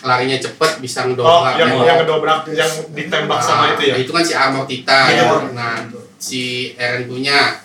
larinya 0.00 0.38
cepet 0.38 0.70
bisa 0.78 1.02
Oh, 1.02 1.06
ngedobrak. 1.08 1.54
yang 1.58 1.70
Nah, 1.70 1.82
yang 1.82 1.98
kedobrak 1.98 2.40
yang 2.54 2.70
ditembak 2.88 3.40
sama 3.40 3.74
itu 3.74 3.82
ya. 3.82 3.94
Itu 3.98 4.10
kan 4.10 4.22
si 4.22 4.32
Armor 4.32 4.64
Titan. 4.64 5.06
Iya. 5.10 5.24
Nah, 5.50 5.74
si 6.16 6.40
Eren 6.78 7.04
punya 7.04 7.58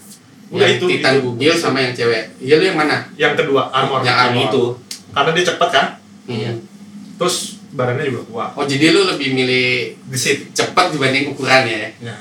Udah, 0.48 0.66
yang 0.66 0.76
itu, 0.76 0.86
Titan 0.90 1.14
itu. 1.16 1.22
bugil 1.22 1.54
sama 1.54 1.78
yang 1.80 1.94
cewek. 1.94 2.24
Iya 2.40 2.54
lu 2.58 2.66
yang 2.66 2.78
mana? 2.80 3.06
Yang 3.16 3.34
kedua, 3.38 3.70
armor. 3.70 4.00
Yang 4.00 4.08
Yang 4.08 4.18
Armor. 4.20 4.44
itu. 4.44 4.64
Karena 5.12 5.30
dia 5.32 5.46
cepet 5.46 5.70
kan, 5.70 5.86
Iya. 6.26 6.52
Hmm. 6.52 6.60
terus 7.16 7.55
badannya 7.76 8.08
juga 8.08 8.24
kuat. 8.32 8.50
Oh 8.56 8.64
jadi 8.64 8.96
lu 8.96 9.04
lebih 9.06 9.36
milih 9.36 10.00
Gesit. 10.10 10.56
cepet 10.56 10.86
dibanding 10.96 11.36
ukuran 11.36 11.64
ya? 11.68 11.92
Ya. 12.00 12.16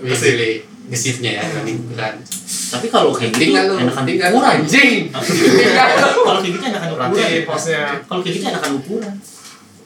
Lebih 0.00 0.10
Gesit. 0.16 0.32
milih 0.34 0.54
gesitnya 0.84 1.30
ya 1.40 1.42
dibanding 1.44 1.76
ukuran. 1.84 2.14
Tapi 2.44 2.86
kalau 2.88 3.10
kayak 3.12 3.32
gitu 3.38 3.52
enakan 3.56 4.04
ukuran. 4.04 4.52
anjing. 4.64 5.12
Kalau 5.12 6.38
kayak 6.40 6.52
gitu 6.56 6.64
enakan 6.66 6.88
ukuran. 6.92 7.08
Kalau 8.08 8.20
kayak 8.24 8.34
gitu 8.34 8.46
enakan 8.48 8.72
ukuran. 8.80 9.14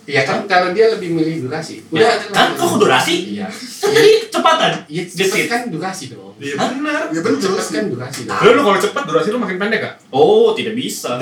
Iya 0.08 0.24
kan 0.24 0.48
kalau 0.48 0.72
dia 0.72 0.88
lebih 0.88 1.12
milih 1.12 1.44
durasi. 1.44 1.84
Ya, 1.92 2.08
kan 2.32 2.56
kok 2.56 2.80
durasi? 2.80 3.36
Iya. 3.36 3.44
Kan 3.52 3.92
tadi 3.92 4.12
cepatan. 4.32 4.72
Iya, 4.88 5.02
Gesit. 5.04 5.20
cepet 5.20 5.52
kan 5.52 5.60
durasi 5.68 6.04
dong. 6.08 6.32
Iya 6.40 6.56
benar. 6.56 7.12
Ya 7.12 7.20
betul 7.20 7.36
Cepet 7.44 7.60
sih. 7.60 7.74
kan 7.76 7.84
durasi 7.92 8.20
dong. 8.24 8.40
Lu, 8.40 8.48
lu 8.56 8.62
kalau 8.64 8.80
cepet 8.80 9.02
durasi 9.04 9.28
lu 9.28 9.36
makin 9.36 9.60
pendek 9.60 9.84
gak? 9.84 9.94
Oh, 10.08 10.56
tidak 10.56 10.72
bisa. 10.72 11.14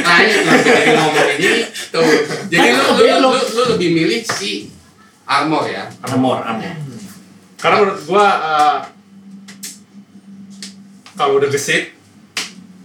Nah 0.00 0.16
ini 0.20 0.32
yang 0.44 0.60
kita 0.60 0.80
ngomongin 0.92 1.36
ini 1.40 1.60
tuh. 1.88 2.04
Jadi 2.52 2.68
lu, 2.68 2.82
lu, 2.84 2.92
lu, 3.00 3.16
lu, 3.16 3.30
lu 3.32 3.62
lebih 3.72 3.88
milih 3.96 4.20
si 4.36 4.68
armor 5.24 5.64
ya. 5.72 5.88
Armor, 6.04 6.44
armor. 6.44 6.68
Karena 7.56 7.76
menurut 7.80 8.00
gua 8.04 8.26
eh, 8.28 8.76
kalau 11.14 11.36
udah 11.36 11.48
gesit, 11.48 11.96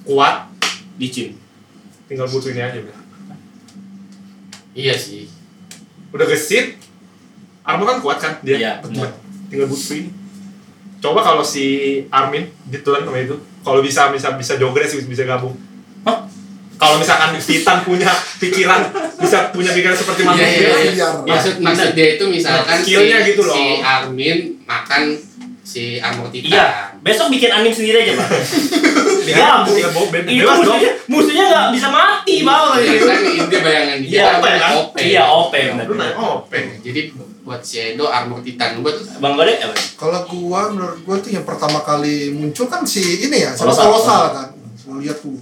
kuat, 0.04 0.47
Licin. 0.95 1.36
tinggal 2.06 2.28
butuh 2.28 2.51
ini 2.51 2.62
aja 2.62 2.80
udah. 2.80 2.94
Iya 4.75 4.93
sih. 4.93 5.31
Udah 6.11 6.27
gesit, 6.27 6.75
armor 7.63 7.88
kan 7.88 7.97
kuat 8.03 8.17
kan 8.19 8.33
dia. 8.43 8.55
Iya, 8.59 8.71
benar. 8.83 9.15
Tinggal 9.47 9.71
butuh 9.71 9.95
ini. 9.95 10.11
Coba 10.99 11.21
kalau 11.21 11.43
si 11.45 11.65
Armin 12.09 12.49
ditelan 12.67 13.05
sama 13.05 13.19
itu, 13.21 13.35
kalau 13.61 13.79
bisa 13.79 14.09
bisa 14.11 14.35
bisa 14.35 14.57
jogres 14.57 14.91
bisa, 14.91 15.07
bisa 15.07 15.23
gabung. 15.23 15.53
Hah? 16.03 16.27
Kalau 16.75 16.99
misalkan 16.99 17.39
Titan 17.39 17.88
punya 17.88 18.09
pikiran, 18.41 18.89
bisa 19.15 19.53
punya 19.55 19.71
pikiran 19.71 19.95
seperti 19.95 20.21
Iya, 20.25 20.29
manusia, 20.33 20.49
iya, 20.49 20.69
iya. 20.91 21.07
Biar. 21.23 21.33
Maksud 21.39 21.53
maksud 21.63 21.89
dia 21.95 22.07
itu 22.19 22.25
misalkan 22.27 22.77
si, 22.83 22.91
Skillnya 22.91 23.17
gitu 23.23 23.41
loh. 23.47 23.55
si 23.55 23.63
Armin 23.79 24.38
makan 24.67 25.03
si 25.65 25.97
armor 25.97 26.30
Titan. 26.30 26.54
Iya. 26.54 26.65
Besok 27.01 27.28
bikin 27.28 27.49
anime 27.49 27.73
sendiri 27.73 28.06
aja, 28.06 28.13
Pak. 28.15 28.30
Ya, 29.25 29.65
ya, 29.65 29.89
bo- 29.89 30.06
be- 30.08 30.21
Itu 30.21 30.45
bebas 30.45 30.62
dong. 30.62 30.78
musuhnya, 30.78 30.91
musuhnya 31.10 31.45
nggak 31.49 31.67
bisa 31.73 31.88
mati, 31.89 32.45
Iya 32.45 32.54
kan 33.01 33.19
ini 33.25 33.58
bayangan 33.58 33.97
dia 33.99 34.13
Iya, 34.13 34.25
kan 34.30 34.38
kan? 34.38 34.71
OP. 34.78 34.95
Iya, 35.01 35.23
OP 35.25 35.54
benar. 35.82 36.12
Peng. 36.45 36.67
Jadi 36.80 37.01
buat 37.41 37.62
si 37.62 37.75
Edo 37.80 38.06
armor 38.06 38.41
Titan 38.41 38.86
buat 38.86 38.93
Bang 39.17 39.34
Gode 39.34 39.58
apa? 39.58 39.73
Kalau 39.97 40.19
gua 40.28 40.69
menurut 40.69 41.01
gua 41.01 41.17
tuh 41.17 41.30
yang 41.30 41.41
pertama 41.41 41.82
kali 41.82 42.30
muncul 42.32 42.65
kan 42.65 42.86
si 42.86 43.01
ini 43.19 43.41
ya, 43.41 43.49
sama 43.51 43.73
Kolosal. 43.73 43.86
kolosal 43.88 44.23
kan. 44.32 44.47
Gua 44.86 44.95
lihat 45.01 45.17
tuh. 45.19 45.38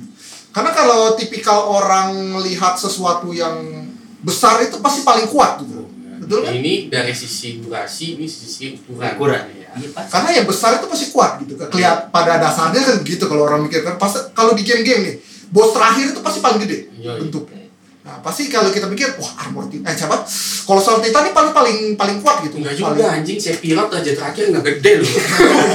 Karena 0.49 0.71
kalau 0.71 0.99
tipikal 1.13 1.59
orang 1.65 2.09
lihat 2.39 2.75
sesuatu 2.75 3.31
yang 3.31 3.83
besar 4.19 4.63
itu 4.63 4.79
pasti 4.79 5.03
paling 5.03 5.27
kuat 5.27 5.59
gitu. 5.59 5.83
Betul 6.19 6.39
kan? 6.41 6.55
ini 6.55 6.87
dari 6.87 7.11
sisi 7.11 7.59
durasi 7.59 8.15
ini 8.15 8.23
sisi 8.23 8.79
ukuran. 8.79 9.11
Ukuran. 9.13 9.43
Ya. 9.53 9.62
Iya, 9.73 9.87
Pak. 9.89 10.03
Karena 10.07 10.29
yang 10.33 10.45
besar 10.45 10.75
itu 10.75 10.85
pasti 10.85 11.05
kuat 11.09 11.31
gitu 11.39 11.53
kan. 11.53 11.67
Kelihat 11.67 12.09
pada 12.09 12.37
dasarnya 12.37 12.79
kan 12.79 12.95
gitu 13.01 13.23
kalau 13.23 13.43
orang 13.43 13.61
mikir 13.61 13.81
kan. 13.81 13.95
Pas 13.95 14.11
kalau 14.31 14.53
di 14.53 14.61
game-game 14.61 15.01
nih, 15.03 15.15
bos 15.49 15.71
terakhir 15.71 16.09
itu 16.09 16.19
pasti 16.19 16.39
paling 16.39 16.59
gede 16.59 16.89
Iya, 16.93 17.11
iya. 17.11 17.19
bentuknya. 17.19 17.61
Nah, 18.03 18.19
pasti 18.19 18.47
kalau 18.47 18.67
kita 18.67 18.83
mikir, 18.85 19.15
wah 19.15 19.31
armor 19.39 19.63
titan, 19.65 19.87
eh 19.87 19.95
siapa? 19.95 20.27
Kolosal 20.63 20.99
titan 20.99 21.23
ini 21.23 21.31
paling 21.31 21.51
paling 21.51 21.77
paling 21.93 22.17
kuat 22.19 22.43
gitu. 22.43 22.59
Enggak 22.59 22.75
Paling- 22.75 22.99
juga 22.99 23.05
anjing 23.09 23.37
Sephiroth 23.37 23.89
aja 23.89 24.11
terakhir 24.11 24.43
enggak 24.49 24.63
gede 24.69 24.91
loh. 24.99 25.07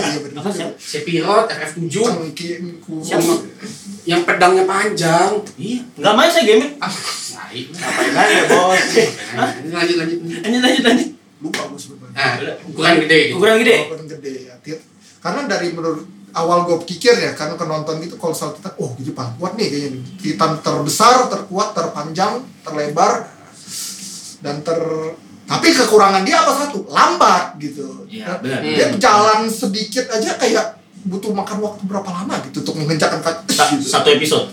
Iya, 0.04 0.18
bener. 0.22 0.36
Apa 0.36 0.50
sih? 0.50 0.64
Sephiroth 0.76 1.48
FF7 1.48 1.88
Cengki, 1.88 2.48
ku- 2.78 3.00
Siapa? 3.00 3.32
yang 4.04 4.22
pedangnya 4.22 4.64
panjang. 4.64 5.40
Iya, 5.56 5.80
nggak 5.94 6.14
main 6.14 6.28
saya 6.28 6.44
game. 6.44 6.76
Ah. 6.78 6.92
Ngapain 7.48 8.12
aja 8.14 8.42
bos 8.46 8.76
Lanjut 9.66 9.96
lanjut. 9.96 10.18
Lanjut 10.20 10.60
lanjut 10.60 10.82
lanjut. 10.84 11.08
lupa 11.38 11.62
gue 11.64 11.78
sebenarnya 11.78 11.97
Ah, 12.18 12.34
ukuran 12.66 12.94
gede 13.00 13.18
gitu. 13.24 13.34
Ukuran 13.38 13.56
gede. 13.58 13.74
Walaupun 13.80 14.06
gede 14.10 14.34
ya 14.44 14.54
karena 15.18 15.40
dari 15.46 15.70
menurut 15.70 16.02
awal 16.30 16.62
gue 16.62 16.78
pikir 16.84 17.10
ya 17.12 17.32
karena 17.32 17.54
penonton 17.54 17.98
gitu 17.98 18.14
kalau 18.14 18.30
soal 18.30 18.52
titan 18.52 18.70
oh 18.76 18.94
gitu 18.94 19.10
paling 19.12 19.34
kuat 19.34 19.54
nih 19.54 19.66
kayaknya 19.66 19.90
nih. 19.92 20.02
titan 20.16 20.52
terbesar 20.60 21.26
terkuat 21.26 21.72
terpanjang 21.72 22.38
terlebar 22.60 23.26
dan 24.38 24.60
ter 24.60 24.78
tapi 25.44 25.72
kekurangan 25.72 26.22
dia 26.22 26.38
apa 26.38 26.52
satu 26.54 26.84
lambat 26.86 27.56
gitu 27.56 28.04
Iya, 28.06 28.36
Dan 28.36 28.38
benar. 28.40 28.60
dia 28.62 28.86
Hmm. 28.86 28.98
jalan 28.98 29.40
sedikit 29.48 30.04
aja 30.08 30.36
kayak 30.36 30.66
butuh 31.00 31.32
makan 31.32 31.58
waktu 31.58 31.82
berapa 31.84 32.06
lama 32.06 32.34
gitu 32.44 32.60
untuk 32.62 32.76
mengencangkan 32.78 33.20
kaki 33.20 33.50
Sa- 33.50 33.70
gitu. 33.72 33.82
Satu 33.84 34.08
episode. 34.08 34.46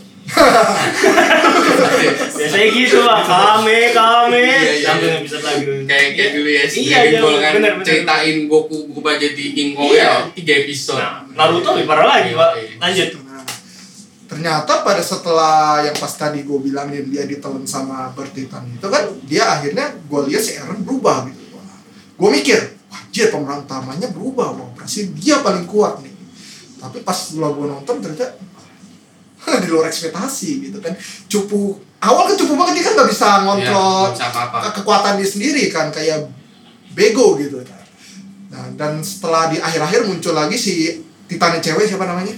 Biasanya 2.36 2.68
gitu 2.74 3.00
lah, 3.06 3.22
kame 3.22 3.94
kame. 3.94 4.42
Iya, 4.42 4.74
iya, 4.82 4.88
Sampai 4.90 5.08
iya. 5.08 5.18
episode 5.22 5.44
lagi. 5.46 5.64
Kayak 5.86 6.08
kayak 6.18 6.32
dulu 6.34 6.50
ya 6.50 6.64
si 6.66 6.80
Iya, 6.90 6.98
Dragon 6.98 7.12
iya, 7.14 7.22
Ball 7.22 7.38
kan 7.38 7.52
bener, 7.54 7.72
bener, 7.78 7.86
ceritain 7.86 8.38
Goku 8.50 8.78
berubah 8.90 9.14
jadi 9.22 9.46
Ingo 9.54 9.86
Iya. 9.86 10.02
ya 10.02 10.34
tiga 10.34 10.54
episode. 10.66 10.98
Nah, 10.98 11.30
Naruto 11.36 11.70
lebih 11.78 11.88
parah 11.88 12.08
lagi, 12.10 12.32
Pak. 12.34 12.50
Lanjut. 12.82 13.10
Nah, 13.22 13.44
ternyata 14.26 14.74
pada 14.82 15.02
setelah 15.06 15.86
yang 15.86 15.96
pas 15.96 16.14
tadi 16.18 16.42
gue 16.42 16.58
bilangin 16.58 17.06
dia 17.14 17.30
ditelan 17.30 17.62
sama 17.70 18.10
Bertitan 18.18 18.66
itu 18.74 18.88
kan 18.90 19.06
dia 19.30 19.46
akhirnya 19.46 19.94
gue 19.94 20.22
lihat 20.26 20.42
si 20.42 20.58
Eren 20.58 20.82
berubah 20.82 21.30
gitu 21.30 21.46
gue 22.16 22.30
mikir 22.34 22.58
wajir 22.90 23.30
pemeran 23.30 23.64
utamanya 23.64 24.10
berubah 24.10 24.58
wah 24.58 24.70
berarti 24.74 25.14
dia 25.14 25.46
paling 25.46 25.70
kuat 25.70 26.02
nih 26.02 26.10
tapi 26.82 27.06
pas 27.06 27.14
setelah 27.14 27.54
gue 27.54 27.66
nonton 27.70 27.96
ternyata 28.02 28.34
di 29.56 29.68
luar 29.68 29.86
ekspektasi 29.86 30.50
gitu 30.64 30.78
kan 30.80 30.94
cupu 31.26 31.74
awal 32.00 32.26
kan 32.26 32.36
cupu 32.36 32.54
banget 32.54 32.74
dia 32.76 32.84
kan 32.84 32.94
nggak 32.96 33.10
bisa 33.10 33.28
Iya, 33.28 33.38
ngontrol 33.42 34.04
bisa 34.12 34.26
apa-apa. 34.28 34.58
ke- 34.62 34.74
kekuatan 34.76 35.14
dia 35.16 35.28
sendiri 35.28 35.64
kan 35.68 35.88
kayak 35.90 36.26
bego 36.92 37.36
gitu 37.36 37.62
nah 38.48 38.66
dan 38.74 39.00
setelah 39.00 39.48
di 39.48 39.58
akhir-akhir 39.58 40.06
muncul 40.06 40.32
lagi 40.32 40.56
si 40.56 40.74
Titannya 41.26 41.60
cewek 41.60 41.86
siapa 41.86 42.06
namanya 42.06 42.34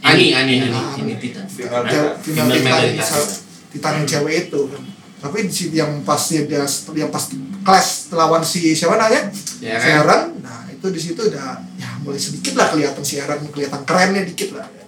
Ani, 0.00 0.32
Ani, 0.32 0.54
Ini, 0.58 0.72
Ani. 0.72 1.04
ini 1.04 1.14
Titan. 1.14 1.44
Cewek- 1.44 2.16
Titan. 2.24 2.48
Titan, 2.48 2.80
Titan. 2.90 3.24
Titan 3.70 3.92
yang 3.94 4.08
cewek 4.08 4.34
itu 4.46 4.60
kan 4.66 4.82
tapi 5.20 5.44
di 5.44 5.52
sini 5.52 5.76
yang 5.76 6.00
pas 6.00 6.16
dia 6.18 6.48
dia 6.48 6.64
yang 6.96 7.12
pas 7.12 7.24
kelas 7.60 7.88
lawan 8.10 8.40
si 8.40 8.72
siapa 8.72 8.96
namanya 8.96 9.28
Ya, 9.60 9.76
kan? 9.76 10.00
Eren 10.00 10.22
nah 10.40 10.64
itu 10.66 10.86
di 10.88 10.96
situ 10.98 11.20
udah 11.22 11.60
ya 11.76 12.00
mulai 12.00 12.16
sedikit 12.16 12.56
lah 12.56 12.72
kelihatan 12.72 13.04
si 13.04 13.20
Eren 13.20 13.44
kelihatan 13.46 13.84
kerennya 13.84 14.24
dikit 14.24 14.56
lah 14.56 14.64
ya. 14.66 14.79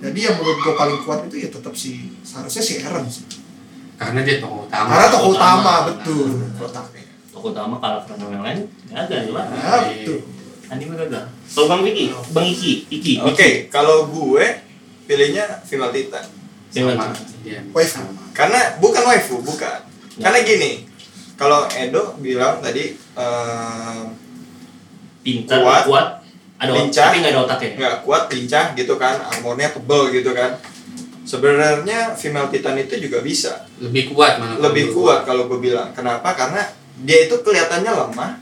Jadi 0.00 0.18
yang 0.18 0.34
menurut 0.36 0.58
gue 0.58 0.74
paling 0.74 0.98
kuat 1.00 1.20
itu 1.26 1.36
ya 1.38 1.48
tetap 1.48 1.72
si 1.72 2.08
seharusnya 2.20 2.62
si 2.62 2.74
Eren 2.80 3.04
sih 3.04 3.24
Karena 3.94 4.24
dia 4.24 4.40
tokoh 4.40 4.64
utama. 4.64 4.88
karena 4.88 5.06
tokoh 5.08 5.30
utama 5.30 5.60
utama. 5.60 5.88
betul 5.92 6.28
Toko 7.30 7.46
utama 7.52 7.74
kalah 7.76 8.02
karena 8.02 8.24
yang 8.26 8.42
lain 8.42 8.58
gagal 8.88 9.24
lah. 9.30 9.44
nah, 9.46 9.80
betul 9.86 10.18
Anime 10.66 10.94
gagal. 10.96 11.24
Kalau 11.50 11.66
Bang 11.66 11.82
Vicky, 11.82 12.14
Bang 12.30 12.46
Iki, 12.46 12.72
Iki. 12.88 13.12
Oke, 13.26 13.48
kalau 13.68 14.06
gue 14.06 14.44
pilihnya 15.04 15.42
female 15.66 15.90
Titan. 15.90 16.22
sama 16.70 17.10
dia. 17.42 17.58
Waifu. 17.74 17.98
Sama. 17.98 18.22
Karena 18.30 18.78
bukan 18.78 19.02
waifu, 19.02 19.42
bukan. 19.42 19.82
Karena 20.14 20.38
gini, 20.40 20.86
kalau 21.34 21.66
Edo 21.66 22.14
bilang 22.16 22.62
tadi 22.62 22.94
ehm, 22.94 24.14
Pintar, 25.20 25.58
Kuat. 25.58 25.82
kuat, 25.84 26.06
ada 26.60 26.70
Lincah. 26.70 27.08
tapi 27.08 27.16
nggak 27.18 27.32
ada 27.32 27.40
otaknya. 27.40 27.70
nggak 27.74 27.96
kuat, 28.04 28.22
lincah 28.28 28.64
gitu 28.74 28.94
kan, 28.94 29.16
armornya 29.24 29.72
tebel 29.72 30.12
gitu 30.12 30.30
kan. 30.30 30.60
Sebenarnya 31.22 32.12
female 32.12 32.48
Titan 32.48 32.76
itu 32.76 32.98
juga 32.98 33.20
bisa, 33.20 33.64
Lebih 33.78 34.10
kuat 34.10 34.36
mana? 34.36 34.58
lebih 34.58 34.90
kuat 34.90 35.22
kalau 35.22 35.46
gue 35.46 35.56
bilang. 35.58 35.88
Kenapa? 35.90 36.34
Karena 36.34 36.60
dia 36.98 37.24
itu 37.24 37.38
kelihatannya 37.38 37.86
lemah, 37.88 38.32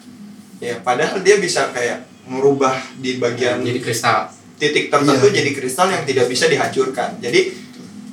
ya 0.58 0.80
padahal 0.80 1.20
dia 1.20 1.36
bisa 1.36 1.68
kayak 1.70 2.02
merubah 2.24 2.74
di 2.96 3.16
bagian 3.16 3.60
Jadi 3.60 3.78
kristal. 3.78 4.32
titik 4.56 4.88
tertentu 4.88 5.28
Iya. 5.28 5.38
jadi 5.38 5.50
kristal 5.54 5.86
yang 5.88 6.02
tidak 6.02 6.26
bisa 6.26 6.44
dihancurkan. 6.44 7.22
Jadi 7.22 7.54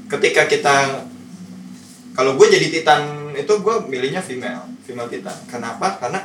ketika 0.05 0.45
kita 0.45 0.75
kalau 2.11 2.35
gue 2.35 2.47
jadi 2.47 2.67
titan 2.69 3.01
itu 3.33 3.53
gue 3.55 3.75
milihnya 3.85 4.21
female, 4.21 4.69
female 4.81 5.09
titan. 5.09 5.33
Kenapa? 5.47 5.97
Karena 5.97 6.21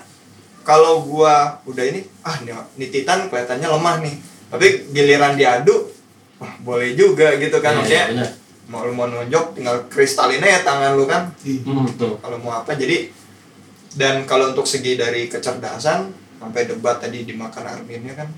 kalau 0.61 1.03
gue 1.03 1.35
udah 1.67 1.85
ini 1.85 2.01
ah 2.21 2.37
nih, 2.39 2.53
nih 2.75 2.89
titan 2.91 3.27
kelihatannya 3.27 3.67
lemah 3.67 3.97
nih. 4.01 4.15
Tapi 4.49 4.67
giliran 4.91 5.35
diadu 5.35 5.89
wah 6.37 6.55
boleh 6.59 6.93
juga 6.93 7.37
gitu 7.37 7.59
kan 7.59 7.77
Iya, 7.77 7.79
maksudnya 7.79 8.05
benar. 8.11 8.31
mau 8.67 8.83
lu 8.83 8.93
mau 8.93 9.07
nonjok 9.07 9.53
tinggal 9.53 9.77
kristalin 9.87 10.41
aja 10.41 10.65
tangan 10.65 10.95
lu 10.95 11.05
kan 11.05 11.29
Iya. 11.41 11.63
Hmm, 11.63 11.85
betul. 11.85 12.17
kalau 12.17 12.37
mau 12.37 12.57
apa 12.57 12.73
jadi 12.73 13.13
dan 13.93 14.25
kalau 14.25 14.51
untuk 14.51 14.65
segi 14.65 14.95
dari 14.95 15.27
kecerdasan 15.27 16.11
sampai 16.37 16.65
debat 16.65 16.97
tadi 16.97 17.23
dimakan 17.23 17.63
Arminnya 17.69 18.15
kan 18.15 18.29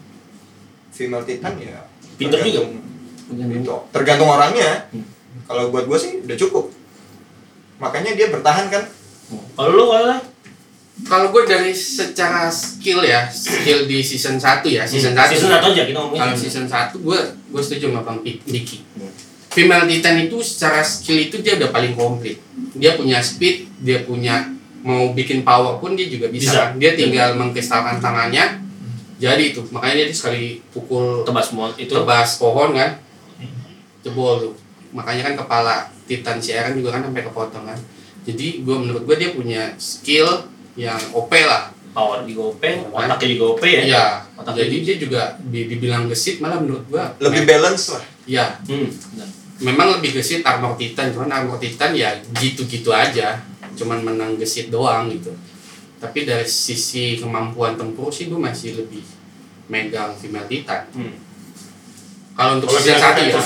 female 0.90 1.22
titan 1.22 1.54
ya 1.56 1.80
Pinter 2.12 2.40
juga. 2.40 2.60
tergantung- 2.66 3.54
itu 3.54 3.76
tergantung 3.88 4.28
orangnya 4.28 4.90
Hmm. 4.90 5.06
kalau 5.44 5.70
buat 5.70 5.86
gue 5.86 5.96
sih 5.96 6.12
udah 6.20 6.36
cukup 6.36 6.68
makanya 7.78 8.12
dia 8.12 8.28
bertahan 8.28 8.66
kan 8.66 8.84
Kalau 9.54 9.70
lu 9.70 9.84
kalau 9.86 10.18
Kalau 10.92 11.32
gue 11.32 11.42
dari 11.48 11.72
secara 11.72 12.52
skill 12.52 13.00
ya, 13.00 13.24
skill 13.32 13.88
di 13.88 14.04
season 14.04 14.36
1 14.36 14.60
ya, 14.68 14.84
season 14.84 15.16
1. 15.16 15.24
Hmm. 15.24 15.32
season 15.32 15.50
satu 15.50 15.66
aja 15.72 15.82
kita 15.88 15.98
ngomongin. 15.98 16.20
Kalau 16.20 16.34
season 16.36 16.66
1 16.68 17.00
gue 17.00 17.18
gue 17.48 17.62
setuju 17.64 17.84
sama 17.88 18.00
Bang 18.04 18.20
Diki. 18.22 18.84
Hmm. 19.00 19.12
Female 19.52 19.84
Titan 19.84 20.16
itu 20.16 20.40
secara 20.40 20.80
skill 20.80 21.28
itu 21.28 21.40
dia 21.40 21.60
udah 21.60 21.72
paling 21.72 21.92
komplit. 21.92 22.40
Dia 22.76 22.96
punya 22.96 23.20
speed, 23.20 23.68
dia 23.84 24.04
punya 24.04 24.48
mau 24.80 25.12
bikin 25.12 25.44
power 25.44 25.76
pun 25.76 25.92
dia 25.92 26.08
juga 26.08 26.32
bisa. 26.32 26.72
Bisa. 26.72 26.80
Dia 26.80 26.96
tinggal 26.96 27.36
mengkristalkan 27.36 28.00
tangannya. 28.00 28.64
Jadi 29.20 29.54
itu, 29.54 29.62
makanya 29.70 30.02
dia 30.02 30.10
sekali 30.10 30.58
pukul 30.74 31.22
tebas 31.22 31.52
semua 31.52 31.70
itu. 31.78 31.92
tebas 31.92 32.40
pohon 32.40 32.74
kan. 32.74 32.98
Jebol 34.02 34.50
tuh. 34.50 34.54
Makanya 34.92 35.32
kan 35.32 35.34
kepala 35.46 35.74
Titan 36.08 36.42
si 36.42 36.52
Eren 36.52 36.74
juga 36.74 36.96
kan 36.96 37.06
sampai 37.06 37.22
kepotong 37.22 37.64
kan. 37.68 37.78
Jadi 38.24 38.66
gue 38.66 38.76
menurut 38.76 39.04
gue 39.06 39.16
dia 39.20 39.30
punya 39.36 39.72
skill 39.78 40.51
yang 40.74 40.98
OP 41.12 41.32
lah. 41.42 41.68
Power 41.92 42.24
di 42.24 42.32
gope, 42.32 42.88
otaknya 42.88 43.28
di 43.28 43.36
gope 43.36 43.68
ya. 43.68 43.82
Iya. 43.84 44.06
Otak 44.32 44.56
Jadi 44.56 44.80
dia 44.80 44.96
juga 44.96 45.22
di- 45.44 45.68
dibilang 45.68 46.08
gesit 46.08 46.40
malah 46.40 46.56
menurut 46.56 46.88
gua. 46.88 47.12
Lebih 47.20 47.44
balance 47.44 47.92
lah. 47.92 48.04
Ya 48.24 48.46
Hmm. 48.64 48.88
memang 49.60 50.00
lebih 50.00 50.16
gesit 50.16 50.40
armor 50.40 50.80
titan 50.80 51.12
cuman 51.12 51.28
armor 51.28 51.60
titan 51.60 51.92
ya 51.92 52.16
gitu-gitu 52.32 52.88
aja. 52.88 53.44
Cuman 53.76 54.00
menang 54.00 54.40
gesit 54.40 54.72
doang 54.72 55.12
gitu. 55.12 55.36
Tapi 56.00 56.24
dari 56.24 56.48
sisi 56.48 57.20
kemampuan 57.20 57.76
tempur 57.76 58.08
sih 58.08 58.32
gua 58.32 58.40
masih 58.42 58.72
lebih 58.74 59.04
megang 59.68 60.16
female 60.16 60.48
titan. 60.48 60.88
Hmm. 60.92 61.12
kalau 62.32 62.56
untuk 62.56 62.72
dia 62.80 62.96
satu 62.96 63.20
ya. 63.20 63.36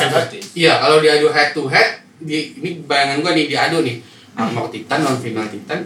iya 0.55 0.73
kalau 0.79 1.03
diadu 1.03 1.27
head 1.27 1.51
to 1.51 1.67
head 1.67 1.99
di 2.23 2.55
ini 2.55 2.87
bayangan 2.87 3.19
gua 3.19 3.35
nih 3.35 3.51
diadu 3.51 3.83
nih. 3.83 3.99
Armor 4.39 4.71
titan 4.71 5.03
non 5.03 5.19
female 5.19 5.51
titan 5.51 5.83